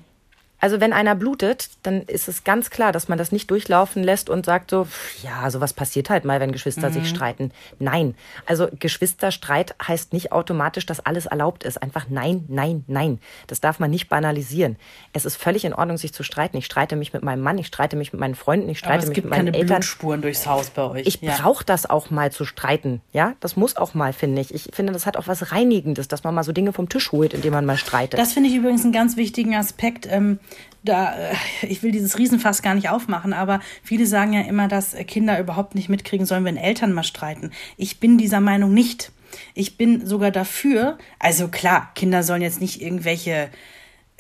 [0.63, 4.29] Also wenn einer blutet, dann ist es ganz klar, dass man das nicht durchlaufen lässt
[4.29, 4.87] und sagt so,
[5.21, 7.51] ja, sowas passiert halt mal, wenn Geschwister sich streiten.
[7.79, 8.15] Nein,
[8.45, 11.83] also Geschwisterstreit heißt nicht automatisch, dass alles erlaubt ist.
[11.83, 13.19] Einfach nein, nein, nein.
[13.47, 14.77] Das darf man nicht banalisieren.
[15.11, 16.55] Es ist völlig in Ordnung, sich zu streiten.
[16.55, 19.09] Ich streite mich mit meinem Mann, ich streite mich mit meinen Freunden, ich streite es
[19.09, 19.79] mich gibt mit meinen keine Eltern.
[19.79, 21.05] Blutspuren durchs Haus bei euch.
[21.05, 21.35] Ich ja.
[21.35, 23.01] brauche das auch mal zu streiten.
[23.11, 24.53] Ja, das muss auch mal, finde ich.
[24.53, 27.33] Ich finde, das hat auch was Reinigendes, dass man mal so Dinge vom Tisch holt,
[27.33, 28.17] indem man mal streitet.
[28.17, 30.07] Das finde ich übrigens einen ganz wichtigen Aspekt.
[30.09, 30.39] Ähm,
[30.83, 34.95] da, äh, ich will dieses Riesenfass gar nicht aufmachen, aber viele sagen ja immer, dass
[35.07, 37.51] Kinder überhaupt nicht mitkriegen sollen, wenn Eltern mal streiten.
[37.77, 39.11] Ich bin dieser Meinung nicht.
[39.55, 43.49] Ich bin sogar dafür, also klar, Kinder sollen jetzt nicht irgendwelche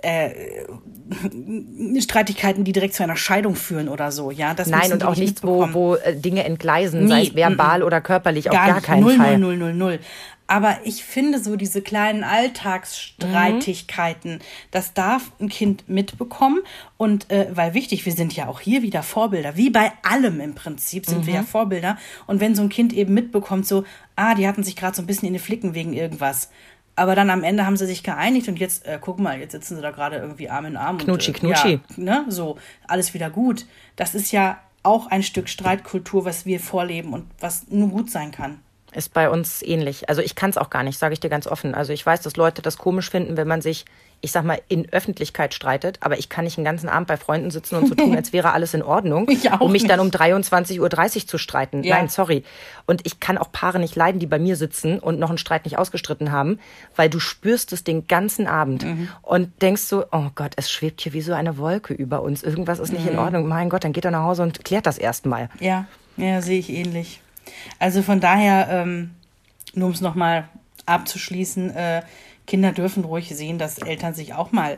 [0.03, 0.65] äh,
[2.01, 4.53] Streitigkeiten, die direkt zu einer Scheidung führen oder so, ja.
[4.53, 7.79] Das Nein, und auch nicht nichts, wo, wo äh, Dinge entgleisen, Nie, sei es verbal
[7.79, 7.85] mm, mm.
[7.85, 8.85] oder körperlich, auf gar nicht.
[8.85, 9.37] keinen null, Fall.
[9.37, 9.99] Null, null, null, null.
[10.45, 14.39] Aber ich finde so diese kleinen Alltagsstreitigkeiten,
[14.71, 16.59] das darf ein Kind mitbekommen.
[16.97, 19.55] Und äh, weil wichtig, wir sind ja auch hier wieder Vorbilder.
[19.55, 21.97] Wie bei allem im Prinzip sind wir ja Vorbilder.
[22.27, 23.85] Und wenn so ein Kind eben mitbekommt, so,
[24.15, 26.49] ah, die hatten sich gerade so ein bisschen in die Flicken wegen irgendwas.
[26.95, 29.75] Aber dann am Ende haben sie sich geeinigt und jetzt, äh, guck mal, jetzt sitzen
[29.75, 30.99] sie da gerade irgendwie Arm in Arm.
[30.99, 31.71] Knutschi, und, äh, knutschi.
[31.71, 32.57] Ja, ne, so,
[32.87, 33.65] alles wieder gut.
[33.95, 38.31] Das ist ja auch ein Stück Streitkultur, was wir vorleben und was nur gut sein
[38.31, 38.59] kann.
[38.95, 40.09] Ist bei uns ähnlich.
[40.09, 41.73] Also ich kann es auch gar nicht, sage ich dir ganz offen.
[41.75, 43.85] Also ich weiß, dass Leute das komisch finden, wenn man sich,
[44.21, 47.51] ich sag mal, in Öffentlichkeit streitet, aber ich kann nicht den ganzen Abend bei Freunden
[47.51, 50.07] sitzen und so tun, als wäre alles in Ordnung, Ich auch um mich dann um
[50.07, 50.17] nicht.
[50.19, 51.83] 23.30 Uhr zu streiten.
[51.83, 51.97] Ja.
[51.97, 52.43] Nein, sorry.
[52.85, 55.65] Und ich kann auch Paare nicht leiden, die bei mir sitzen und noch einen Streit
[55.65, 56.59] nicht ausgestritten haben,
[56.95, 59.09] weil du spürst es den ganzen Abend Mhm.
[59.23, 62.43] und denkst so, oh Gott, es schwebt hier wie so eine Wolke über uns.
[62.43, 63.19] Irgendwas ist nicht in Mhm.
[63.19, 63.47] Ordnung.
[63.47, 65.49] Mein Gott, dann geht er nach Hause und klärt das erstmal.
[65.59, 67.19] Ja, ja, sehe ich ähnlich.
[67.79, 69.11] Also von daher, ähm,
[69.73, 70.47] nur um es nochmal
[70.85, 72.01] abzuschließen, äh,
[72.45, 74.77] Kinder dürfen ruhig sehen, dass Eltern sich auch mal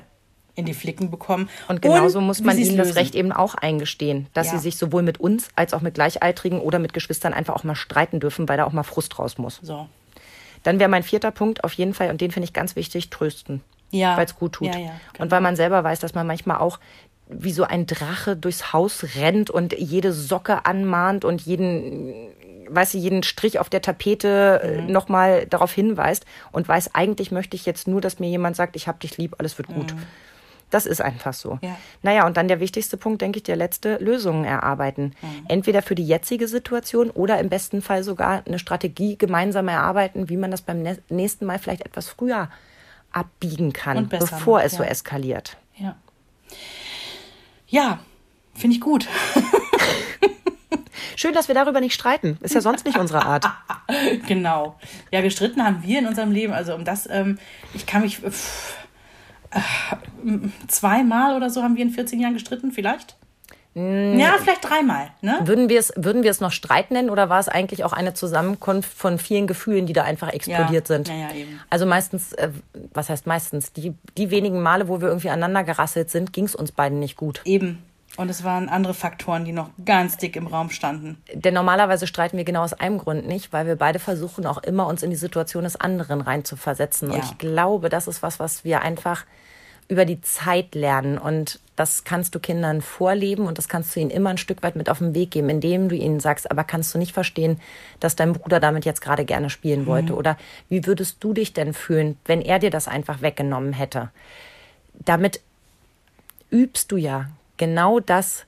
[0.54, 1.50] in die Flicken bekommen.
[1.68, 2.98] Und genauso muss wie man ihnen das lösen.
[3.00, 4.54] Recht eben auch eingestehen, dass Ja.
[4.54, 7.76] sie sich sowohl mit uns als auch mit Gleichaltrigen oder mit Geschwistern einfach auch mal
[7.76, 9.60] streiten dürfen, weil da auch mal Frust raus muss.
[9.62, 9.88] So.
[10.64, 13.62] Dann wäre mein vierter Punkt auf jeden Fall, und den finde ich ganz wichtig, trösten.
[13.92, 14.16] Ja.
[14.16, 14.68] Weil es gut tut.
[14.74, 16.80] Ja, ja, Und weil man selber weiß, dass man manchmal auch
[17.28, 22.14] wie so ein Drache durchs Haus rennt und jede Socke anmahnt und jeden,
[22.70, 24.86] weißt du, jeden Strich auf der Tapete Mhm.
[24.86, 24.92] mhm.
[24.92, 28.88] nochmal darauf hinweist und weiß, eigentlich möchte ich jetzt nur, dass mir jemand sagt, ich
[28.88, 29.94] hab dich lieb, alles wird gut.
[30.72, 31.54] Das ist einfach so.
[31.54, 31.60] Mhm.
[31.62, 31.78] Ja.
[32.02, 35.14] Naja, und dann der wichtigste Punkt, denke ich, der letzte, Lösungen erarbeiten.
[35.22, 35.46] Mhm.
[35.48, 40.38] Entweder für die jetzige Situation oder im besten Fall sogar eine Strategie gemeinsam erarbeiten, wie
[40.38, 42.50] man das beim nä- nächsten Mal vielleicht etwas früher
[43.12, 44.90] abbiegen kann, bevor macht, es so ja.
[44.90, 45.56] eskaliert.
[45.78, 45.96] Ja.
[47.68, 48.00] Ja,
[48.54, 49.08] finde ich gut.
[51.16, 52.38] Schön, dass wir darüber nicht streiten.
[52.42, 53.46] Ist ja sonst nicht unsere Art.
[54.28, 54.78] genau.
[55.12, 56.54] Ja, gestritten haben wir in unserem Leben.
[56.54, 57.38] Also um das, ähm,
[57.74, 58.76] ich kann mich pff,
[59.52, 59.60] äh,
[60.68, 63.16] zweimal oder so haben wir in 14 Jahren gestritten, vielleicht.
[63.78, 65.10] Ja, vielleicht dreimal.
[65.22, 65.38] Ne?
[65.44, 68.14] Würden wir es würden wir es noch Streit nennen oder war es eigentlich auch eine
[68.14, 70.96] Zusammenkunft von vielen Gefühlen, die da einfach explodiert Ja.
[70.96, 71.10] sind?
[71.10, 71.60] Ja, ja, eben.
[71.70, 72.52] Also meistens, äh,
[72.94, 73.74] was heißt meistens?
[73.74, 77.18] Die, die wenigen Male, wo wir irgendwie aneinander gerasselt sind, ging es uns beiden nicht
[77.18, 77.42] gut.
[77.44, 77.84] Eben.
[78.18, 81.22] Und es waren andere Faktoren, die noch ganz dick im Raum standen.
[81.34, 84.88] Denn normalerweise streiten wir genau aus einem Grund nicht, weil wir beide versuchen auch immer
[84.88, 87.10] uns in die Situation des anderen reinzuversetzen.
[87.12, 87.24] Und Ja.
[87.24, 89.26] ich glaube, das ist was, was wir einfach
[89.88, 91.18] über die Zeit lernen.
[91.18, 94.76] Und das kannst du Kindern vorleben und das kannst du ihnen immer ein Stück weit
[94.76, 97.60] mit auf den Weg geben, indem du ihnen sagst, aber kannst du nicht verstehen,
[98.00, 100.16] dass dein Bruder damit jetzt gerade gerne spielen wollte?
[100.16, 100.38] Oder
[100.70, 104.10] wie würdest du dich denn fühlen, wenn er dir das einfach weggenommen hätte?
[104.94, 105.42] Damit
[106.50, 107.28] übst du ja
[107.58, 108.46] genau das.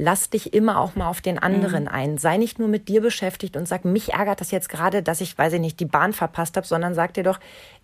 [0.00, 2.18] Lass dich immer auch mal auf den anderen ein.
[2.18, 5.36] Sei nicht nur mit dir beschäftigt und sag, mich ärgert das jetzt gerade, dass ich,
[5.36, 7.40] weiß ich nicht, die Bahn verpasst habe, sondern sag dir doch,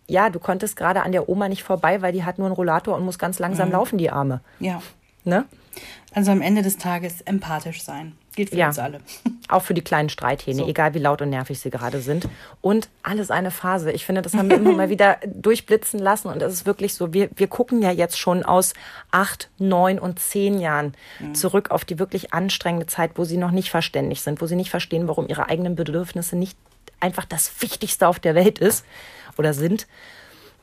[0.07, 2.95] ja, du konntest gerade an der Oma nicht vorbei, weil die hat nur einen Rollator
[2.95, 4.43] und muss ganz langsam laufen, die Arme.
[4.61, 4.81] Ja.
[5.25, 5.47] Ne?
[6.13, 8.13] Also am Ende des Tages empathisch sein.
[8.37, 8.69] Gilt für Ja.
[8.69, 9.01] uns alle.
[9.49, 10.69] Auch für die kleinen Streithähne, So.
[10.69, 12.29] egal wie laut und nervig sie gerade sind.
[12.61, 13.93] Und alles eine Phase.
[13.93, 16.29] Ich finde, das haben wir immer mal wieder durchblitzen lassen.
[16.29, 18.75] Und es ist wirklich so, wir, wir gucken ja jetzt schon aus
[19.11, 20.95] acht, neun und zehn Jahren
[21.33, 24.71] zurück auf die wirklich anstrengende Zeit, wo sie noch nicht verständig sind, wo sie nicht
[24.71, 26.57] verstehen, warum ihre eigenen Bedürfnisse nicht
[27.01, 28.85] einfach das Wichtigste auf der Welt ist
[29.37, 29.87] oder sind.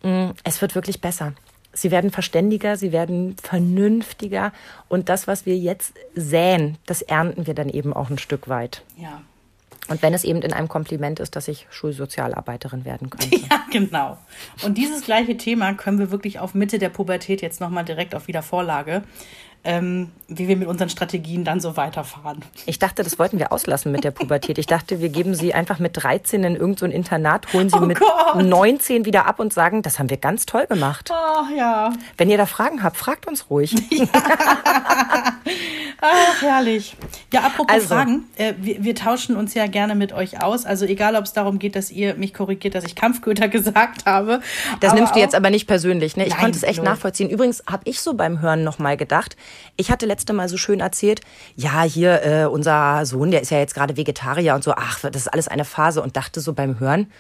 [0.04, 1.34] Mm, Es wird wirklich besser.
[1.74, 4.52] Sie werden verständiger, sie werden vernünftiger.
[4.90, 8.84] Und das, was wir jetzt säen, das ernten wir dann eben auch ein Stück weit.
[8.98, 9.22] Ja.
[9.88, 13.36] Und wenn es eben in einem Kompliment ist, dass ich Schulsozialarbeiterin werden könnte.
[13.52, 14.18] Ja, genau.
[14.64, 18.28] Und dieses gleiche Thema können wir wirklich auf Mitte der Pubertät jetzt nochmal direkt auf
[18.28, 19.04] Wiedervorlage,
[19.64, 22.44] ähm, wie wir mit unseren Strategien dann so weiterfahren.
[22.66, 24.58] Ich dachte, das wollten wir auslassen mit der Pubertät.
[24.58, 27.86] Ich dachte, wir geben sie einfach mit 13 in irgendein so Internat, holen sie Oh
[27.86, 28.44] mit Gott.
[28.44, 31.12] 19 wieder ab und sagen, das haben wir ganz toll gemacht.
[31.14, 31.94] Ach ja.
[32.18, 33.76] Wenn ihr da Fragen habt, fragt uns ruhig.
[36.02, 36.98] Ach, herrlich.
[37.32, 37.88] Ja, apropos Also.
[37.88, 40.66] Fragen, äh, wir, wir tauschen uns ja gerne mit euch aus.
[40.66, 44.42] Also egal, ob es darum geht, dass ihr mich korrigiert, dass ich Kampfköter gesagt habe.
[44.80, 46.26] Das nimmst du jetzt aber nicht persönlich, ne?
[46.26, 46.86] Ich konnte es echt null.
[46.86, 47.30] nachvollziehen.
[47.30, 49.38] Übrigens habe ich so beim Hören nochmal gedacht.
[49.78, 51.22] Ich hatte letzte Mal so schön erzählt,
[51.56, 55.16] ja, hier, äh, unser Sohn, der ist ja jetzt gerade Vegetarier und so, ach, das
[55.16, 57.12] ist alles eine Phase und dachte so beim Hören,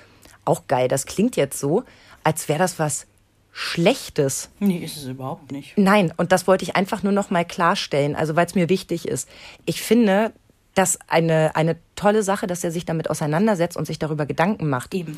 [0.44, 1.84] auch geil, das klingt jetzt so,
[2.24, 3.06] als wäre das was
[3.52, 4.49] Schlechtes.
[4.60, 5.78] Nee, ist es überhaupt nicht.
[5.78, 9.07] Nein, und das wollte ich einfach nur noch mal klarstellen, also weil es mir wichtig
[9.07, 9.28] ist.
[9.65, 10.32] Ich finde
[10.73, 14.94] das eine, eine tolle Sache, dass er sich damit auseinandersetzt und sich darüber Gedanken macht.
[14.94, 15.18] Eben.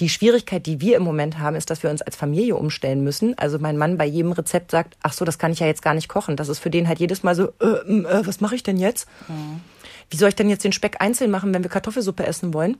[0.00, 3.38] Die Schwierigkeit, die wir im Moment haben, ist, dass wir uns als Familie umstellen müssen.
[3.38, 5.94] Also mein Mann bei jedem Rezept sagt, ach so, das kann ich ja jetzt gar
[5.94, 6.36] nicht kochen.
[6.36, 9.06] Das ist für den halt jedes Mal so, äh, äh, was mache ich denn jetzt?
[10.10, 12.76] Wie soll ich denn jetzt den Speck einzeln machen, wenn wir Kartoffelsuppe essen wollen?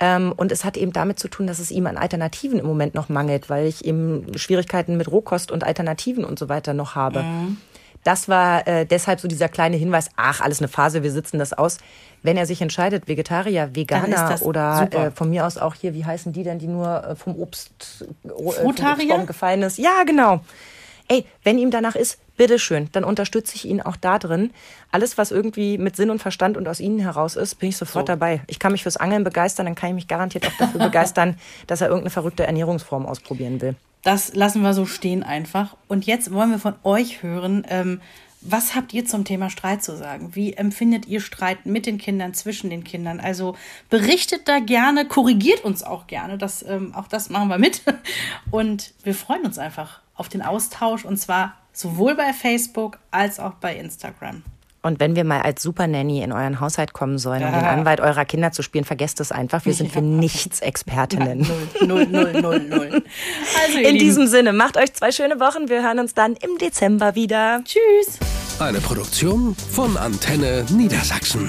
[0.00, 2.94] Ähm, und es hat eben damit zu tun, dass es ihm an Alternativen im Moment
[2.94, 7.24] noch mangelt, weil ich eben Schwierigkeiten mit Rohkost und Alternativen und so weiter noch habe.
[8.04, 11.52] Das war äh, deshalb so dieser kleine Hinweis, ach, alles eine Phase, wir sitzen das
[11.52, 11.78] aus.
[12.22, 16.32] Wenn er sich entscheidet, Vegetarier, Veganer oder äh, von mir aus auch hier, wie heißen
[16.32, 18.66] die denn, die nur äh, vom Obst äh, vom?
[18.66, 19.78] Obstbaum gefallen ist?
[19.78, 20.40] Ja, genau.
[21.08, 24.50] Ey, wenn ihm danach ist, bitteschön, dann unterstütze ich ihn auch da drin.
[24.92, 28.06] Alles, was irgendwie mit Sinn und Verstand und aus ihnen heraus ist, bin ich sofort
[28.06, 28.12] So.
[28.12, 28.42] dabei.
[28.46, 31.80] Ich kann mich fürs Angeln begeistern, dann kann ich mich garantiert auch dafür begeistern, dass
[31.80, 33.74] er irgendeine verrückte Ernährungsform ausprobieren will.
[34.02, 35.76] Das lassen wir so stehen einfach.
[35.88, 38.00] Und jetzt wollen wir von euch hören, ähm,
[38.40, 40.36] was habt ihr zum Thema Streit zu sagen?
[40.36, 43.18] Wie empfindet ihr Streit mit den Kindern, zwischen den Kindern?
[43.18, 43.56] Also
[43.90, 46.38] berichtet da gerne, korrigiert uns auch gerne.
[46.38, 47.82] Das, ähm, auch das machen wir mit.
[48.52, 53.54] Und wir freuen uns einfach auf den Austausch und zwar sowohl bei Facebook als auch
[53.54, 54.42] bei Instagram.
[54.80, 57.70] Und wenn wir mal als Supernanny in euren Haushalt kommen sollen, um den Ja.
[57.70, 59.64] Anwalt eurer Kinder zu spielen, vergesst es einfach.
[59.64, 61.46] Wir sind für nichts Expertinnen.
[61.84, 63.04] Null, null, null, null, null.
[63.64, 65.68] Also, In Lieben, diesem Sinne, macht euch zwei schöne Wochen.
[65.68, 67.60] Wir hören uns dann im Dezember wieder.
[67.64, 68.18] Tschüss.
[68.60, 71.48] Eine Produktion von Antenne Niedersachsen.